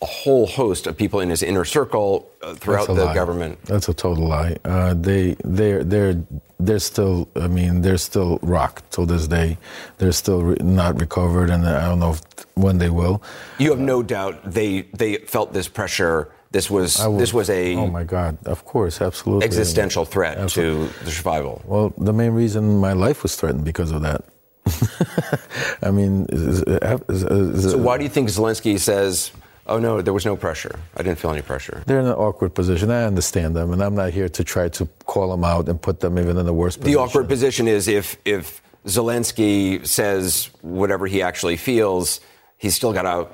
a 0.00 0.06
whole 0.06 0.46
host 0.46 0.86
of 0.86 0.96
people 0.96 1.18
in 1.20 1.30
his 1.30 1.42
inner 1.42 1.64
circle 1.64 2.30
uh, 2.42 2.54
throughout 2.54 2.86
the 2.86 3.04
lie. 3.06 3.14
government. 3.14 3.60
That's 3.64 3.88
a 3.88 3.94
total 3.94 4.28
lie. 4.28 4.56
Uh, 4.64 4.94
they 4.94 5.36
they're 5.44 5.82
they're 5.82 6.22
they're 6.60 6.78
still. 6.78 7.28
I 7.34 7.48
mean, 7.48 7.82
they're 7.82 7.98
still 7.98 8.38
rocked 8.42 8.90
till 8.92 9.06
this 9.06 9.26
day. 9.26 9.58
They're 9.98 10.12
still 10.12 10.42
re- 10.42 10.56
not 10.60 11.00
recovered, 11.00 11.50
and 11.50 11.66
I 11.66 11.86
don't 11.88 12.00
know 12.00 12.12
if, 12.12 12.22
when 12.54 12.78
they 12.78 12.90
will. 12.90 13.22
You 13.58 13.70
have 13.70 13.80
no 13.80 14.02
doubt 14.02 14.34
they 14.44 14.82
they 14.94 15.16
felt 15.16 15.52
this 15.52 15.68
pressure. 15.68 16.30
This 16.50 16.70
was 16.70 16.96
this 17.18 17.34
was 17.34 17.50
a 17.50 17.74
oh 17.76 17.88
my 17.88 18.04
god, 18.04 18.38
of 18.46 18.64
course, 18.64 19.02
absolutely 19.02 19.44
existential 19.44 20.06
threat 20.06 20.38
Absolutely. 20.38 20.88
to 20.88 21.04
the 21.04 21.10
survival. 21.10 21.62
Well, 21.66 21.92
the 21.98 22.12
main 22.12 22.32
reason 22.32 22.78
my 22.78 22.94
life 22.94 23.22
was 23.22 23.36
threatened 23.36 23.64
because 23.64 23.90
of 23.90 24.00
that. 24.02 24.24
I 25.82 25.90
mean, 25.90 26.26
is, 26.30 26.62
is, 26.62 27.22
is, 27.24 27.72
So 27.72 27.78
why 27.78 27.98
do 27.98 28.04
you 28.04 28.10
think 28.10 28.30
Zelensky 28.30 28.78
says, 28.78 29.30
"Oh 29.66 29.78
no, 29.78 30.00
there 30.00 30.14
was 30.14 30.24
no 30.24 30.36
pressure. 30.36 30.78
I 30.96 31.02
didn't 31.02 31.18
feel 31.18 31.30
any 31.30 31.42
pressure." 31.42 31.82
they're 31.86 32.00
in 32.00 32.06
an 32.06 32.12
awkward 32.12 32.54
position? 32.54 32.90
I 32.90 33.04
understand 33.04 33.54
them, 33.54 33.72
and 33.72 33.82
I'm 33.82 33.94
not 33.94 34.14
here 34.14 34.30
to 34.30 34.42
try 34.42 34.70
to 34.70 34.88
call 35.04 35.30
them 35.30 35.44
out 35.44 35.68
and 35.68 35.80
put 35.80 36.00
them 36.00 36.18
even 36.18 36.38
in 36.38 36.46
the 36.46 36.54
worst 36.54 36.80
The 36.80 36.96
awkward 36.96 37.28
position 37.28 37.68
is 37.68 37.88
if 37.88 38.16
if 38.24 38.62
Zelensky 38.86 39.86
says 39.86 40.48
whatever 40.62 41.06
he 41.06 41.20
actually 41.20 41.58
feels, 41.58 42.20
he's 42.56 42.74
still 42.74 42.94
got 42.94 43.02
to 43.02 43.28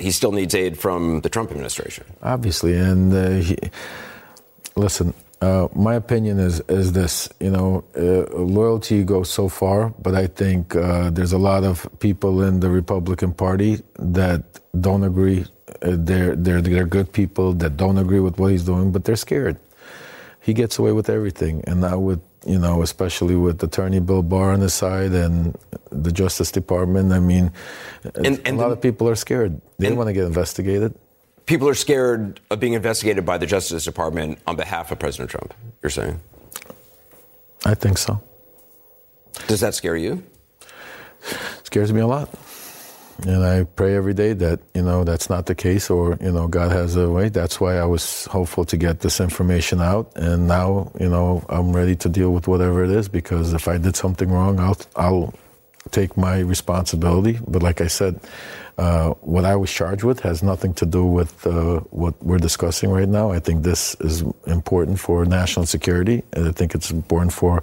he 0.00 0.10
still 0.10 0.32
needs 0.32 0.54
aid 0.54 0.78
from 0.78 1.20
the 1.20 1.28
Trump 1.28 1.50
administration. 1.50 2.04
obviously. 2.22 2.74
And 2.76 3.12
uh, 3.12 3.30
he, 3.46 3.56
listen, 4.76 5.14
uh, 5.40 5.68
my 5.74 5.94
opinion 5.94 6.38
is 6.38 6.60
is 6.68 6.92
this: 6.92 7.28
you 7.40 7.50
know, 7.50 7.84
uh, 7.96 8.28
loyalty 8.36 9.04
goes 9.04 9.30
so 9.30 9.48
far, 9.48 9.94
but 10.02 10.14
I 10.14 10.26
think 10.26 10.74
uh, 10.76 11.10
there's 11.10 11.32
a 11.32 11.38
lot 11.38 11.64
of 11.64 11.88
people 11.98 12.42
in 12.42 12.60
the 12.60 12.70
Republican 12.70 13.32
Party 13.32 13.82
that 13.98 14.42
don't 14.80 15.04
agree. 15.04 15.44
Uh, 15.82 15.96
they're 15.96 16.36
they're 16.36 16.60
they're 16.60 16.86
good 16.86 17.12
people 17.12 17.52
that 17.54 17.76
don't 17.76 17.98
agree 17.98 18.20
with 18.20 18.38
what 18.38 18.50
he's 18.52 18.64
doing, 18.64 18.92
but 18.92 19.04
they're 19.04 19.16
scared. 19.16 19.56
He 20.40 20.52
gets 20.54 20.78
away 20.78 20.92
with 20.92 21.08
everything, 21.08 21.62
and 21.66 21.80
now 21.80 21.98
with 21.98 22.20
you 22.46 22.58
know, 22.58 22.82
especially 22.82 23.36
with 23.36 23.62
Attorney 23.62 24.00
Bill 24.00 24.22
Barr 24.22 24.52
on 24.52 24.60
the 24.60 24.70
side 24.70 25.12
and 25.12 25.56
the 25.90 26.10
Justice 26.12 26.50
Department. 26.50 27.12
I 27.12 27.20
mean, 27.20 27.52
And- 28.14 28.40
and 28.46 28.48
a 28.58 28.60
lot 28.60 28.68
the- 28.68 28.72
of 28.74 28.80
people 28.80 29.08
are 29.08 29.14
scared. 29.16 29.60
They 29.78 29.88
and- 29.88 29.96
want 29.96 30.08
to 30.08 30.12
get 30.12 30.24
investigated. 30.24 30.94
People 31.46 31.68
are 31.68 31.74
scared 31.74 32.40
of 32.50 32.60
being 32.60 32.74
investigated 32.74 33.26
by 33.26 33.36
the 33.36 33.46
Justice 33.46 33.84
Department 33.84 34.38
on 34.46 34.56
behalf 34.56 34.90
of 34.92 34.98
President 34.98 35.30
Trump. 35.30 35.52
You're 35.82 35.90
saying? 35.90 36.20
I 37.66 37.74
think 37.74 37.98
so. 37.98 38.20
Does 39.48 39.60
that 39.60 39.74
scare 39.74 39.96
you? 39.96 40.22
scares 41.64 41.92
me 41.92 42.00
a 42.00 42.06
lot. 42.06 42.28
And 43.26 43.44
I 43.44 43.64
pray 43.64 43.96
every 43.96 44.14
day 44.14 44.32
that, 44.34 44.60
you 44.74 44.82
know, 44.82 45.04
that's 45.04 45.28
not 45.30 45.46
the 45.46 45.54
case 45.54 45.90
or, 45.90 46.16
you 46.20 46.32
know, 46.32 46.48
God 46.48 46.72
has 46.72 46.96
a 46.96 47.10
way. 47.10 47.28
That's 47.28 47.60
why 47.60 47.76
I 47.76 47.84
was 47.84 48.26
hopeful 48.26 48.64
to 48.66 48.76
get 48.76 49.00
this 49.00 49.20
information 49.20 49.80
out. 49.80 50.12
And 50.16 50.48
now, 50.48 50.90
you 50.98 51.08
know, 51.08 51.44
I'm 51.48 51.72
ready 51.72 51.96
to 51.96 52.08
deal 52.08 52.30
with 52.30 52.48
whatever 52.48 52.84
it 52.84 52.90
is 52.90 53.08
because 53.08 53.52
if 53.52 53.68
I 53.68 53.78
did 53.78 53.96
something 53.96 54.30
wrong, 54.30 54.58
I'll, 54.60 54.78
I'll 54.96 55.34
take 55.90 56.16
my 56.16 56.40
responsibility. 56.40 57.38
But 57.46 57.62
like 57.62 57.80
I 57.80 57.86
said, 57.86 58.20
uh, 58.78 59.10
what 59.20 59.44
I 59.44 59.56
was 59.56 59.70
charged 59.70 60.04
with 60.04 60.20
has 60.20 60.42
nothing 60.42 60.72
to 60.74 60.86
do 60.86 61.04
with 61.04 61.46
uh, 61.46 61.80
what 61.90 62.14
we're 62.22 62.38
discussing 62.38 62.90
right 62.90 63.08
now. 63.08 63.30
I 63.30 63.38
think 63.38 63.62
this 63.62 63.94
is 64.00 64.22
important 64.46 64.98
for 64.98 65.24
national 65.26 65.66
security, 65.66 66.22
and 66.32 66.48
I 66.48 66.52
think 66.52 66.74
it's 66.74 66.90
important 66.90 67.32
for 67.32 67.62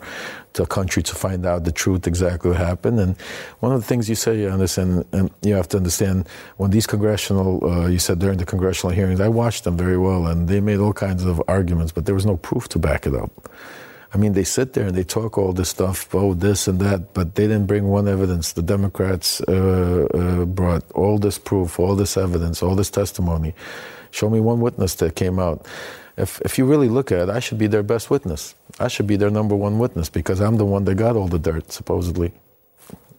the 0.54 0.66
country 0.66 1.02
to 1.04 1.16
find 1.16 1.46
out 1.46 1.64
the 1.64 1.72
truth, 1.72 2.06
exactly 2.06 2.52
what 2.52 2.60
happened. 2.60 3.00
And 3.00 3.16
one 3.62 3.72
of 3.72 3.82
the 3.82 3.88
things 3.88 4.10
you 4.10 4.16
say, 4.16 4.40
you 4.42 4.50
understand, 4.50 5.06
and 5.12 5.32
you 5.42 5.56
have 5.56 5.68
to 5.70 5.78
understand 5.78 6.28
when 6.58 6.70
these 6.72 6.86
congressional, 6.86 7.64
uh, 7.64 7.88
you 7.88 8.00
said 8.00 8.20
during 8.20 8.38
the 8.38 8.46
congressional 8.46 8.94
hearings, 8.94 9.20
I 9.20 9.28
watched 9.28 9.64
them 9.64 9.78
very 9.78 9.98
well, 9.98 10.28
and 10.28 10.48
they 10.48 10.60
made 10.60 10.80
all 10.80 10.94
kinds 10.94 11.26
of 11.26 11.42
arguments, 11.48 11.92
but 11.92 12.06
there 12.06 12.16
was 12.16 12.26
no 12.26 12.38
proof 12.38 12.68
to 12.70 12.80
back 12.80 13.08
it 13.08 13.16
up. 13.16 13.50
I 14.14 14.18
mean, 14.18 14.34
they 14.34 14.44
sit 14.44 14.74
there 14.74 14.88
and 14.88 14.96
they 14.96 15.04
talk 15.04 15.38
all 15.38 15.54
this 15.54 15.70
stuff, 15.70 16.14
oh, 16.16 16.34
this 16.34 16.68
and 16.68 16.80
that, 16.80 17.14
but 17.14 17.36
they 17.36 17.44
didn't 17.44 17.66
bring 17.66 17.88
one 17.88 18.08
evidence. 18.08 18.54
The 18.54 18.62
Democrats 18.62 19.42
uh, 19.42 20.08
uh, 20.14 20.46
brought 20.46 20.90
all 20.92 21.18
this 21.18 21.38
proof, 21.38 21.80
all 21.80 21.96
this 21.96 22.16
evidence, 22.16 22.64
all 22.64 22.76
this 22.76 22.90
testimony. 22.90 23.54
Show 24.12 24.30
me 24.30 24.40
one 24.40 24.62
witness 24.62 24.96
that 24.96 25.16
came 25.16 25.40
out. 25.40 25.66
If, 26.16 26.42
if 26.42 26.58
you 26.58 26.66
really 26.66 26.90
look 26.90 27.12
at 27.12 27.28
it, 27.28 27.30
I 27.30 27.40
should 27.40 27.58
be 27.58 27.68
their 27.68 27.84
best 27.84 28.10
witness. 28.10 28.56
I 28.80 28.88
should 28.88 29.08
be 29.08 29.18
their 29.18 29.30
number 29.30 29.56
one 29.56 29.78
witness 29.78 30.10
because 30.10 30.40
I'm 30.40 30.56
the 30.58 30.66
one 30.66 30.86
that 30.86 30.96
got 30.96 31.16
all 31.16 31.28
the 31.28 31.38
dirt, 31.40 31.72
supposedly. 31.72 32.32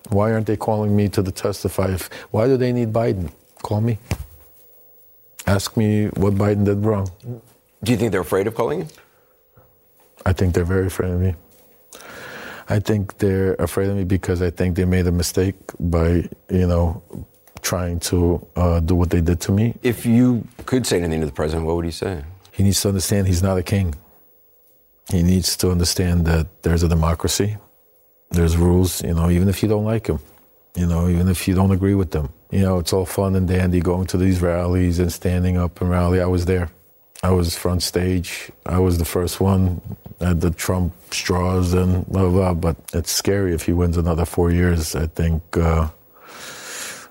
Why 0.08 0.32
aren't 0.32 0.46
they 0.46 0.56
calling 0.56 0.96
me 0.96 1.08
to 1.10 1.22
the 1.22 1.30
testify? 1.30 1.92
If, 1.92 2.10
why 2.30 2.46
do 2.46 2.56
they 2.56 2.72
need 2.72 2.92
Biden? 2.92 3.30
Call 3.62 3.82
me. 3.82 3.98
Ask 5.46 5.76
me 5.76 6.06
what 6.08 6.34
Biden 6.34 6.64
did 6.64 6.84
wrong. 6.84 7.10
Do 7.84 7.92
you 7.92 7.98
think 7.98 8.12
they're 8.12 8.22
afraid 8.22 8.46
of 8.46 8.54
calling 8.54 8.80
you? 8.80 8.88
I 10.26 10.32
think 10.32 10.54
they're 10.54 10.64
very 10.64 10.86
afraid 10.86 11.12
of 11.12 11.20
me. 11.20 11.34
I 12.68 12.80
think 12.80 13.18
they're 13.18 13.54
afraid 13.54 13.88
of 13.88 13.96
me 13.96 14.04
because 14.04 14.42
I 14.42 14.50
think 14.50 14.76
they 14.76 14.84
made 14.84 15.06
a 15.06 15.12
mistake 15.12 15.56
by, 15.80 16.28
you 16.50 16.66
know, 16.66 17.02
trying 17.62 17.98
to 18.00 18.46
uh, 18.56 18.80
do 18.80 18.94
what 18.94 19.10
they 19.10 19.20
did 19.20 19.40
to 19.42 19.52
me. 19.52 19.74
If 19.82 20.04
you 20.04 20.46
could 20.66 20.86
say 20.86 20.98
anything 20.98 21.20
to 21.20 21.26
the 21.26 21.32
president, 21.32 21.66
what 21.66 21.76
would 21.76 21.86
you 21.86 21.92
say? 21.92 22.24
He 22.52 22.62
needs 22.62 22.80
to 22.82 22.88
understand 22.88 23.26
he's 23.26 23.42
not 23.42 23.56
a 23.56 23.62
king. 23.62 23.94
He 25.10 25.22
needs 25.22 25.56
to 25.58 25.70
understand 25.70 26.26
that 26.26 26.62
there's 26.62 26.82
a 26.82 26.88
democracy, 26.88 27.56
there's 28.30 28.56
rules, 28.58 29.02
you 29.02 29.14
know, 29.14 29.30
even 29.30 29.48
if 29.48 29.62
you 29.62 29.68
don't 29.68 29.84
like 29.84 30.06
him, 30.06 30.18
you 30.76 30.86
know, 30.86 31.08
even 31.08 31.28
if 31.28 31.48
you 31.48 31.54
don't 31.54 31.70
agree 31.70 31.94
with 31.94 32.10
them. 32.10 32.28
You 32.50 32.60
know, 32.60 32.78
it's 32.78 32.92
all 32.92 33.06
fun 33.06 33.34
and 33.34 33.48
dandy 33.48 33.80
going 33.80 34.06
to 34.08 34.18
these 34.18 34.42
rallies 34.42 34.98
and 34.98 35.10
standing 35.10 35.56
up 35.56 35.80
and 35.80 35.88
rally. 35.88 36.20
I 36.20 36.26
was 36.26 36.44
there. 36.44 36.70
I 37.22 37.30
was 37.30 37.56
front 37.56 37.82
stage. 37.82 38.50
I 38.64 38.78
was 38.78 38.98
the 38.98 39.04
first 39.04 39.40
one 39.40 39.80
at 40.20 40.40
the 40.40 40.50
Trump 40.50 40.94
straws 41.10 41.74
and 41.74 42.06
blah, 42.06 42.22
blah, 42.22 42.30
blah. 42.30 42.54
But 42.54 42.76
it's 42.94 43.10
scary 43.10 43.54
if 43.54 43.62
he 43.66 43.72
wins 43.72 43.96
another 43.96 44.24
four 44.24 44.50
years. 44.50 44.94
I 44.94 45.06
think, 45.06 45.42
uh, 45.56 45.88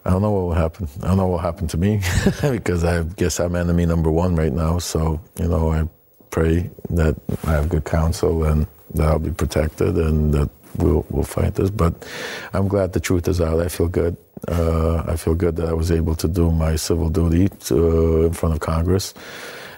I 0.06 0.10
don't 0.10 0.22
know 0.22 0.32
what 0.32 0.44
will 0.44 0.54
happen. 0.54 0.88
I 1.04 1.08
don't 1.08 1.18
know 1.18 1.28
what 1.28 1.32
will 1.32 1.38
happen 1.40 1.68
to 1.68 1.78
me 1.78 2.02
because 2.42 2.86
I 2.86 3.04
guess 3.04 3.40
I'm 3.40 3.56
enemy 3.56 3.86
number 3.86 4.10
one 4.10 4.36
right 4.36 4.54
now. 4.54 4.80
So, 4.80 5.20
you 5.40 5.50
know, 5.50 5.72
I 5.74 5.88
pray 6.30 6.70
that 6.92 7.16
I 7.46 7.52
have 7.52 7.68
good 7.68 7.84
counsel 7.84 8.46
and 8.46 8.66
that 8.94 9.08
I'll 9.08 9.20
be 9.20 9.32
protected 9.32 9.98
and 9.98 10.34
that 10.34 10.50
we'll, 10.78 11.06
we'll 11.10 11.24
fight 11.24 11.56
this. 11.56 11.70
But 11.70 12.08
I'm 12.54 12.70
glad 12.70 12.94
the 12.94 13.02
truth 13.02 13.28
is 13.28 13.42
out. 13.42 13.60
I 13.60 13.68
feel 13.68 13.90
good. 13.90 14.16
Uh, 14.48 15.04
I 15.06 15.18
feel 15.18 15.36
good 15.36 15.58
that 15.58 15.68
I 15.68 15.74
was 15.74 15.92
able 15.92 16.16
to 16.16 16.28
do 16.30 16.52
my 16.52 16.78
civil 16.78 17.10
duty 17.10 17.50
to, 17.66 18.26
in 18.28 18.34
front 18.34 18.56
of 18.56 18.62
Congress. 18.62 19.14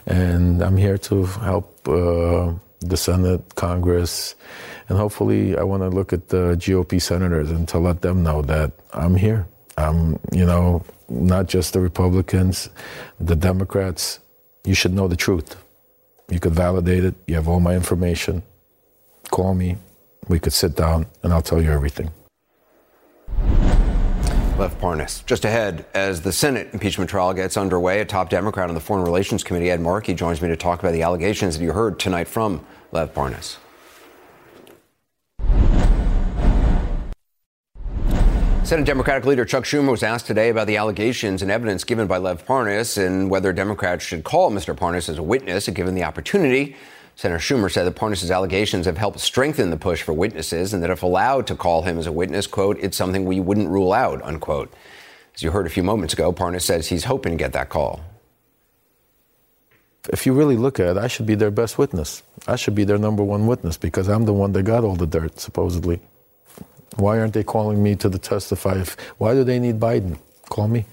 And 0.10 0.64
I'm 0.64 0.76
here 0.76 0.98
to 0.98 1.26
help 1.26 1.88
uh, 1.88 2.54
the 2.82 2.98
Senate, 2.98 3.56
Congress, 3.56 4.36
and 4.90 4.98
hopefully 4.98 5.56
I 5.56 5.64
want 5.64 5.84
to 5.84 5.90
look 5.90 6.14
at 6.14 6.30
the 6.30 6.56
GOP 6.58 7.00
senators 7.02 7.52
and 7.52 7.68
to 7.70 7.78
let 7.78 8.02
them 8.02 8.24
know 8.24 8.42
that 8.42 8.72
I'm 8.94 9.16
here. 9.16 9.48
I'm, 9.78 10.20
you 10.32 10.46
know, 10.46 10.84
not 11.08 11.48
just 11.48 11.74
the 11.74 11.80
Republicans, 11.80 12.70
the 13.20 13.36
Democrats. 13.36 14.20
You 14.66 14.74
should 14.74 14.94
know 14.94 15.08
the 15.08 15.16
truth. 15.16 15.56
You 16.30 16.40
could 16.40 16.54
validate 16.54 17.06
it. 17.06 17.16
You 17.28 17.36
have 17.36 17.48
all 17.48 17.60
my 17.60 17.76
information. 17.76 18.44
Call 19.32 19.54
me. 19.54 19.78
We 20.28 20.40
could 20.40 20.54
sit 20.54 20.76
down 20.76 21.06
and 21.24 21.34
I'll 21.34 21.42
tell 21.42 21.62
you 21.62 21.72
everything. 21.72 22.12
Lev 24.60 24.78
Parnas. 24.78 25.26
Just 25.26 25.46
ahead, 25.46 25.86
as 25.94 26.20
the 26.22 26.34
Senate 26.34 26.68
impeachment 26.74 27.10
trial 27.10 27.34
gets 27.34 27.56
underway, 27.56 28.02
a 28.02 28.06
top 28.06 28.30
Democrat 28.30 28.68
on 28.68 28.76
the 28.76 28.82
Foreign 28.82 29.06
Relations 29.06 29.42
Committee, 29.42 29.72
Ed 29.72 29.80
Markey, 29.80 30.14
joins 30.14 30.42
me 30.42 30.50
to 30.50 30.58
talk 30.58 30.82
about 30.82 30.92
the 30.92 31.02
allegations 31.02 31.58
that 31.58 31.64
you 31.64 31.72
heard 31.72 31.98
tonight 31.98 32.28
from 32.28 32.66
Lev 32.92 33.14
Parnas. 33.14 33.56
Senate 38.66 38.86
Democratic 38.86 39.26
leader 39.26 39.46
Chuck 39.46 39.64
Schumer 39.64 39.92
was 39.92 40.04
asked 40.04 40.28
today 40.28 40.50
about 40.50 40.68
the 40.68 40.76
allegations 40.76 41.42
and 41.42 41.50
evidence 41.50 41.86
given 41.86 42.06
by 42.06 42.18
Lev 42.18 42.46
Parnas 42.46 42.98
and 43.04 43.30
whether 43.30 43.54
Democrats 43.54 44.04
should 44.04 44.26
call 44.26 44.52
Mr. 44.52 44.76
Parnas 44.76 45.08
as 45.08 45.18
a 45.18 45.24
witness 45.24 45.70
if 45.70 45.74
given 45.74 45.96
the 45.96 46.04
opportunity. 46.04 46.76
Senator 47.20 47.40
Schumer 47.40 47.70
said 47.70 47.84
that 47.84 47.98
Parnas' 47.98 48.34
allegations 48.34 48.86
have 48.86 48.98
helped 48.98 49.20
strengthen 49.20 49.72
the 49.72 49.76
push 49.76 50.02
for 50.02 50.14
witnesses 50.14 50.74
and 50.74 50.82
that 50.82 50.90
if 50.90 51.04
allowed 51.04 51.48
to 51.48 51.56
call 51.58 51.82
him 51.82 51.98
as 51.98 52.08
a 52.08 52.14
witness, 52.14 52.48
quote, 52.48 52.78
it's 52.80 52.96
something 52.96 53.26
we 53.26 53.42
wouldn't 53.42 53.68
rule 53.68 53.92
out, 53.92 54.22
unquote. 54.22 54.74
As 55.36 55.44
you 55.44 55.52
heard 55.52 55.68
a 55.68 55.70
few 55.70 55.84
moments 55.84 56.14
ago, 56.14 56.32
Parnas 56.32 56.62
says 56.62 56.88
he's 56.88 57.04
hoping 57.04 57.34
to 57.34 57.38
get 57.38 57.52
that 57.52 57.68
call. 57.68 58.00
if 60.14 60.26
you 60.26 60.32
really 60.32 60.56
look 60.56 60.80
at 60.80 60.96
it, 60.96 60.98
I 60.98 61.08
should 61.08 61.26
be 61.26 61.36
their 61.36 61.52
best 61.52 61.78
witness. 61.78 62.24
I 62.48 62.56
should 62.56 62.74
be 62.74 62.86
their 62.86 62.98
number 62.98 63.22
one 63.22 63.48
witness 63.48 63.76
because 63.76 64.08
I'm 64.08 64.24
the 64.24 64.32
one 64.32 64.54
that 64.54 64.64
got 64.64 64.86
all 64.86 64.96
the 64.96 65.06
dirt, 65.06 65.42
supposedly. 65.42 66.00
Why 66.96 67.20
aren't 67.20 67.34
they 67.34 67.44
calling 67.44 67.84
me 67.84 67.98
to 67.98 68.08
the 68.08 68.18
testify? 68.18 68.80
If, 68.80 68.98
why 69.18 69.34
do 69.34 69.44
they 69.44 69.60
need 69.60 69.78
Biden? 69.78 70.18
Call 70.48 70.70
me. 70.70 70.86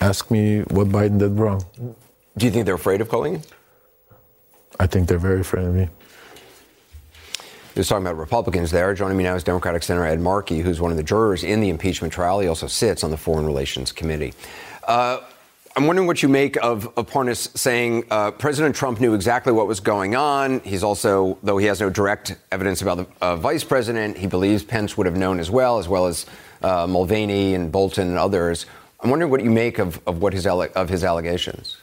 Ask 0.00 0.30
me 0.30 0.60
what 0.60 0.90
Biden 0.90 1.18
did 1.18 1.32
wrong. 1.32 1.64
Do 2.38 2.46
you 2.46 2.52
think 2.52 2.66
they're 2.66 2.76
afraid 2.76 3.00
of 3.00 3.08
calling 3.08 3.32
you? 3.32 3.42
I 4.78 4.86
think 4.86 5.08
they're 5.08 5.18
very 5.18 5.40
afraid 5.40 5.66
of 5.66 5.74
me. 5.74 5.88
Just 7.74 7.90
talking 7.90 8.06
about 8.06 8.16
Republicans 8.16 8.70
there. 8.70 8.94
Joining 8.94 9.18
me 9.18 9.24
now 9.24 9.34
is 9.34 9.44
Democratic 9.44 9.82
Senator 9.82 10.06
Ed 10.06 10.20
Markey, 10.20 10.60
who's 10.60 10.80
one 10.80 10.90
of 10.90 10.96
the 10.96 11.02
jurors 11.02 11.44
in 11.44 11.60
the 11.60 11.68
impeachment 11.68 12.12
trial. 12.12 12.40
He 12.40 12.48
also 12.48 12.66
sits 12.66 13.04
on 13.04 13.10
the 13.10 13.18
Foreign 13.18 13.44
Relations 13.44 13.92
Committee. 13.92 14.32
Uh, 14.88 15.20
I'm 15.76 15.86
wondering 15.86 16.06
what 16.06 16.22
you 16.22 16.30
make 16.30 16.56
of, 16.64 16.90
of 16.96 17.36
saying 17.36 18.04
uh, 18.10 18.30
President 18.30 18.74
Trump 18.74 18.98
knew 18.98 19.12
exactly 19.12 19.52
what 19.52 19.66
was 19.66 19.80
going 19.80 20.16
on. 20.16 20.60
He's 20.60 20.82
also, 20.82 21.36
though 21.42 21.58
he 21.58 21.66
has 21.66 21.80
no 21.80 21.90
direct 21.90 22.34
evidence 22.50 22.80
about 22.80 22.96
the 22.96 23.06
uh, 23.20 23.36
vice 23.36 23.62
president, 23.62 24.16
he 24.16 24.26
believes 24.26 24.64
Pence 24.64 24.96
would 24.96 25.06
have 25.06 25.18
known 25.18 25.38
as 25.38 25.50
well, 25.50 25.78
as 25.78 25.86
well 25.86 26.06
as 26.06 26.24
uh, 26.62 26.86
Mulvaney 26.86 27.52
and 27.54 27.70
Bolton 27.70 28.08
and 28.08 28.16
others. 28.16 28.64
I'm 29.00 29.10
wondering 29.10 29.30
what 29.30 29.44
you 29.44 29.50
make 29.50 29.78
of, 29.78 30.00
of 30.06 30.22
what 30.22 30.32
his 30.32 30.46
of 30.46 30.88
his 30.88 31.04
allegations. 31.04 31.76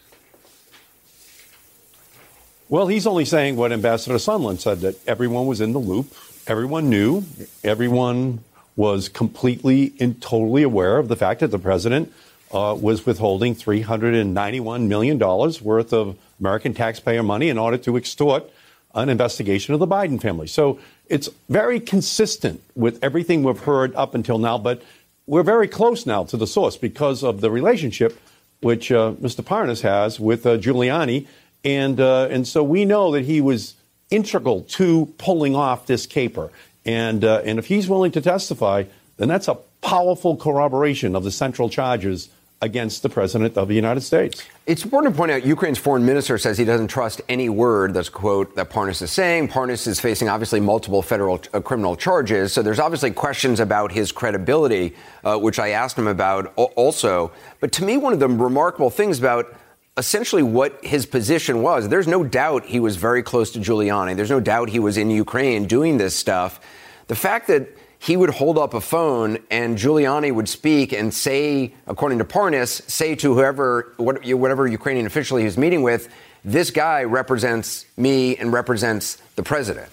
Well, 2.69 2.87
he's 2.87 3.05
only 3.05 3.25
saying 3.25 3.57
what 3.57 3.71
Ambassador 3.71 4.15
Sondland 4.15 4.59
said 4.59 4.81
that 4.81 4.95
everyone 5.07 5.47
was 5.47 5.59
in 5.59 5.73
the 5.73 5.79
loop, 5.79 6.13
everyone 6.47 6.89
knew, 6.89 7.23
everyone 7.63 8.39
was 8.75 9.09
completely 9.09 9.93
and 9.99 10.21
totally 10.21 10.63
aware 10.63 10.97
of 10.97 11.09
the 11.09 11.15
fact 11.15 11.41
that 11.41 11.51
the 11.51 11.59
president 11.59 12.11
uh, 12.51 12.75
was 12.79 13.05
withholding 13.05 13.53
$391 13.55 14.87
million 14.87 15.19
worth 15.19 15.93
of 15.93 16.17
American 16.39 16.73
taxpayer 16.73 17.21
money 17.21 17.49
in 17.49 17.57
order 17.57 17.77
to 17.77 17.97
extort 17.97 18.49
an 18.95 19.09
investigation 19.09 19.73
of 19.73 19.79
the 19.79 19.87
Biden 19.87 20.21
family. 20.21 20.47
So 20.47 20.79
it's 21.07 21.29
very 21.49 21.79
consistent 21.79 22.61
with 22.75 23.03
everything 23.03 23.43
we've 23.43 23.59
heard 23.59 23.93
up 23.95 24.15
until 24.15 24.37
now, 24.37 24.57
but 24.57 24.81
we're 25.27 25.43
very 25.43 25.67
close 25.67 26.05
now 26.05 26.23
to 26.25 26.37
the 26.37 26.47
source 26.47 26.77
because 26.77 27.23
of 27.23 27.41
the 27.41 27.51
relationship 27.51 28.17
which 28.61 28.91
uh, 28.91 29.11
Mr. 29.21 29.43
Parnas 29.43 29.81
has 29.81 30.19
with 30.19 30.45
uh, 30.45 30.57
Giuliani 30.57 31.27
and, 31.63 31.99
uh, 31.99 32.27
and 32.29 32.47
so 32.47 32.63
we 32.63 32.85
know 32.85 33.11
that 33.11 33.25
he 33.25 33.41
was 33.41 33.75
integral 34.09 34.61
to 34.61 35.13
pulling 35.17 35.55
off 35.55 35.87
this 35.87 36.05
caper. 36.05 36.51
And, 36.85 37.23
uh, 37.23 37.41
and 37.45 37.59
if 37.59 37.67
he's 37.67 37.87
willing 37.87 38.11
to 38.11 38.21
testify, 38.21 38.83
then 39.17 39.27
that's 39.27 39.47
a 39.47 39.55
powerful 39.81 40.35
corroboration 40.35 41.15
of 41.15 41.23
the 41.23 41.31
central 41.31 41.69
charges 41.69 42.29
against 42.61 43.03
the 43.03 43.09
president 43.09 43.57
of 43.57 43.67
the 43.67 43.75
United 43.75 43.99
States. 44.01 44.41
It's 44.65 44.85
important 44.85 45.13
to 45.13 45.17
point 45.17 45.31
out 45.31 45.45
Ukraine's 45.45 45.77
foreign 45.77 46.05
minister 46.05 46.37
says 46.37 46.57
he 46.57 46.63
doesn't 46.63 46.87
trust 46.87 47.21
any 47.27 47.49
word 47.49 47.93
that's 47.93 48.07
quote 48.07 48.55
that 48.55 48.69
Parnas 48.69 49.01
is 49.01 49.11
saying. 49.11 49.49
Parnas 49.49 49.85
is 49.85 49.99
facing 49.99 50.29
obviously 50.29 50.61
multiple 50.61 51.01
federal 51.01 51.41
uh, 51.53 51.59
criminal 51.59 51.97
charges, 51.97 52.53
so 52.53 52.61
there's 52.61 52.79
obviously 52.79 53.11
questions 53.11 53.59
about 53.59 53.91
his 53.91 54.13
credibility, 54.13 54.95
uh, 55.25 55.37
which 55.37 55.59
I 55.59 55.69
asked 55.69 55.97
him 55.97 56.07
about 56.07 56.53
also. 56.55 57.33
But 57.59 57.73
to 57.73 57.83
me, 57.83 57.97
one 57.97 58.13
of 58.13 58.19
the 58.19 58.29
remarkable 58.29 58.89
things 58.89 59.19
about 59.19 59.53
essentially 59.97 60.43
what 60.43 60.83
his 60.83 61.05
position 61.05 61.61
was. 61.61 61.89
There's 61.89 62.07
no 62.07 62.23
doubt 62.23 62.65
he 62.65 62.79
was 62.79 62.95
very 62.95 63.21
close 63.21 63.51
to 63.51 63.59
Giuliani. 63.59 64.15
There's 64.15 64.31
no 64.31 64.39
doubt 64.39 64.69
he 64.69 64.79
was 64.79 64.97
in 64.97 65.09
Ukraine 65.09 65.65
doing 65.65 65.97
this 65.97 66.15
stuff. 66.15 66.59
The 67.07 67.15
fact 67.15 67.47
that 67.47 67.67
he 67.99 68.17
would 68.17 68.31
hold 68.31 68.57
up 68.57 68.73
a 68.73 68.81
phone 68.81 69.37
and 69.49 69.77
Giuliani 69.77 70.33
would 70.33 70.49
speak 70.49 70.91
and 70.91 71.13
say, 71.13 71.73
according 71.87 72.17
to 72.17 72.25
Parnas, 72.25 72.81
say 72.89 73.15
to 73.15 73.33
whoever, 73.33 73.93
whatever 73.97 74.67
Ukrainian 74.67 75.05
official 75.05 75.37
he 75.37 75.45
was 75.45 75.57
meeting 75.57 75.83
with, 75.83 76.09
this 76.43 76.71
guy 76.71 77.03
represents 77.05 77.85
me 77.95 78.35
and 78.35 78.51
represents 78.51 79.21
the 79.35 79.43
president. 79.43 79.89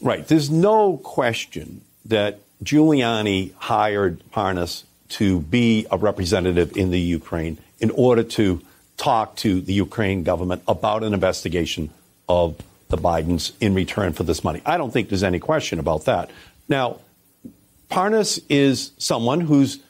Right. 0.00 0.26
There's 0.26 0.48
no 0.48 0.96
question 0.98 1.82
that 2.06 2.40
Giuliani 2.64 3.52
hired 3.56 4.22
Parnas 4.32 4.84
to 5.10 5.40
be 5.40 5.86
a 5.90 5.96
representative 5.96 6.76
in 6.76 6.90
the 6.90 7.00
Ukraine 7.00 7.58
in 7.80 7.90
order 7.90 8.22
to 8.22 8.60
talk 8.96 9.36
to 9.36 9.60
the 9.60 9.72
Ukraine 9.74 10.22
government 10.22 10.62
about 10.66 11.02
an 11.04 11.12
investigation 11.12 11.90
of 12.28 12.56
the 12.88 12.96
Bidens 12.96 13.52
in 13.60 13.74
return 13.74 14.12
for 14.12 14.22
this 14.22 14.42
money. 14.42 14.62
I 14.64 14.76
don't 14.76 14.92
think 14.92 15.08
there's 15.08 15.22
any 15.22 15.38
question 15.38 15.78
about 15.78 16.04
that. 16.06 16.30
Now, 16.68 17.00
Parnas 17.90 18.42
is 18.48 18.92
someone 18.98 19.40
whose 19.40 19.80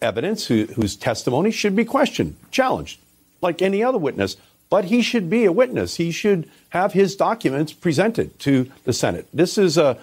evidence, 0.00 0.46
who, 0.46 0.66
whose 0.66 0.96
testimony 0.96 1.50
should 1.50 1.76
be 1.76 1.84
questioned, 1.84 2.36
challenged, 2.50 3.00
like 3.40 3.62
any 3.62 3.82
other 3.82 3.98
witness. 3.98 4.36
But 4.70 4.86
he 4.86 5.02
should 5.02 5.28
be 5.28 5.44
a 5.44 5.52
witness. 5.52 5.96
He 5.96 6.10
should 6.10 6.48
have 6.70 6.94
his 6.94 7.14
documents 7.14 7.72
presented 7.74 8.38
to 8.40 8.70
the 8.84 8.92
Senate. 8.94 9.28
This 9.32 9.58
is 9.58 9.76
a, 9.76 9.98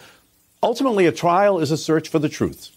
ultimately 0.61 1.07
a 1.07 1.11
trial 1.11 1.59
is 1.59 1.71
a 1.71 1.77
search 1.77 2.07
for 2.07 2.19
the 2.19 2.29
truth. 2.29 2.69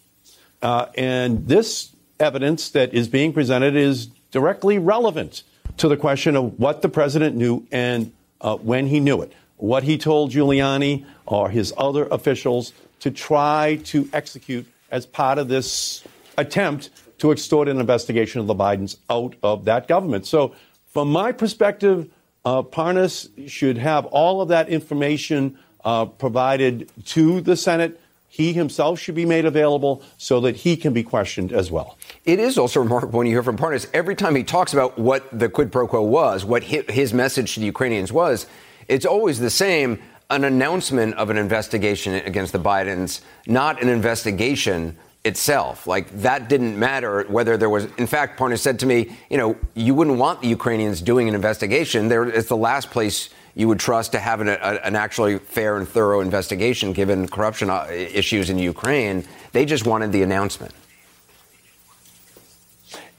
Uh, 0.63 0.87
and 0.97 1.47
this 1.49 1.91
evidence 2.21 2.71
that 2.71 2.95
is 2.95 3.09
being 3.09 3.33
presented 3.33 3.75
is 3.75 4.07
directly 4.31 4.79
relevant 4.79 5.43
to 5.77 5.89
the 5.89 5.97
question 5.97 6.37
of 6.37 6.59
what 6.59 6.83
the 6.83 6.89
president 6.89 7.37
knew 7.37 7.67
and 7.73 8.13
uh, 8.41 8.57
when 8.57 8.87
he 8.87 9.01
knew 9.01 9.21
it, 9.23 9.33
what 9.57 9.83
he 9.83 9.99
told 9.99 10.31
Giuliani 10.31 11.05
or 11.27 11.51
his 11.51 11.73
other 11.77 12.07
officials 12.07 12.73
to 13.01 13.11
try 13.11 13.81
to 13.85 14.09
execute 14.13 14.67
as 14.91 15.07
part 15.07 15.39
of 15.39 15.49
this 15.49 16.05
attempt 16.39 16.91
to 17.19 17.33
extort 17.33 17.69
an 17.69 17.79
investigation 17.81 18.41
of 18.41 18.47
the 18.47 18.55
Bidens 18.55 18.97
out 19.11 19.35
of 19.43 19.65
that 19.65 19.89
government. 19.89 20.27
So, 20.27 20.55
from 20.87 21.11
my 21.11 21.33
perspective, 21.33 22.11
uh, 22.45 22.63
Parnas 22.63 23.29
should 23.49 23.79
have 23.79 24.05
all 24.07 24.43
of 24.43 24.49
that 24.49 24.69
information 24.69 25.59
uh, 25.85 26.05
provided 26.07 26.91
to 27.07 27.41
the 27.41 27.57
Senate 27.57 28.01
he 28.33 28.55
himself 28.55 28.99
should 28.99 29.15
be 29.15 29.27
made 29.27 29.45
available 29.45 30.03
so 30.17 30.41
that 30.41 30.57
he 30.57 30.75
can 30.75 30.95
be 30.95 31.03
questioned 31.03 31.53
as 31.53 31.71
well. 31.71 31.99
It 32.25 32.39
is 32.39 32.57
also 32.57 32.81
remarkable 32.81 33.19
when 33.19 33.27
you 33.27 33.35
hear 33.35 33.43
from 33.43 33.59
Parnas, 33.59 33.87
every 33.93 34.15
time 34.15 34.35
he 34.35 34.43
talks 34.43 34.73
about 34.73 34.99
what 34.99 35.39
the 35.39 35.51
quid 35.51 35.71
pro 35.71 35.87
quo 35.87 36.01
was, 36.01 36.43
what 36.43 36.63
his 36.63 37.13
message 37.13 37.53
to 37.53 37.61
the 37.61 37.67
Ukrainians 37.67 38.11
was, 38.11 38.47
it's 38.89 39.05
always 39.05 39.39
the 39.39 39.51
same 39.51 39.99
an 40.31 40.45
announcement 40.45 41.15
of 41.17 41.29
an 41.29 41.37
investigation 41.37 42.15
against 42.15 42.55
the 42.55 42.59
Bidens, 42.59 43.21
not 43.47 43.83
an 43.83 43.91
investigation 43.91 44.97
itself. 45.27 45.87
Like 45.87 46.09
that 46.23 46.49
didn't 46.49 46.79
matter 46.79 47.25
whether 47.25 47.59
there 47.59 47.69
was. 47.69 47.85
In 47.99 48.07
fact, 48.07 48.41
Parnas 48.41 48.61
said 48.61 48.79
to 48.79 48.87
me, 48.87 49.15
you 49.29 49.37
know, 49.37 49.59
you 49.75 49.95
wouldn't 49.95 50.17
want 50.17 50.41
the 50.41 50.49
Ukrainians 50.49 51.03
doing 51.03 51.29
an 51.29 51.35
investigation. 51.35 52.09
There, 52.09 52.25
it's 52.25 52.49
the 52.49 52.57
last 52.57 52.91
place 52.91 53.29
you 53.55 53.69
would 53.69 53.79
trust 53.79 54.13
to 54.13 54.19
have 54.19 54.41
an, 54.41 54.49
a, 54.49 54.53
an 54.53 54.97
actually 54.97 55.39
fair 55.39 55.77
and 55.77 55.89
thorough 55.89 56.21
investigation 56.21 56.93
given 56.93 57.29
corruption 57.29 57.71
uh, 57.71 57.87
issues 57.91 58.51
in 58.51 58.59
Ukraine. 58.59 59.25
They 59.53 59.65
just 59.65 59.87
wanted 59.87 60.13
the 60.13 60.23
announcement. 60.23 60.75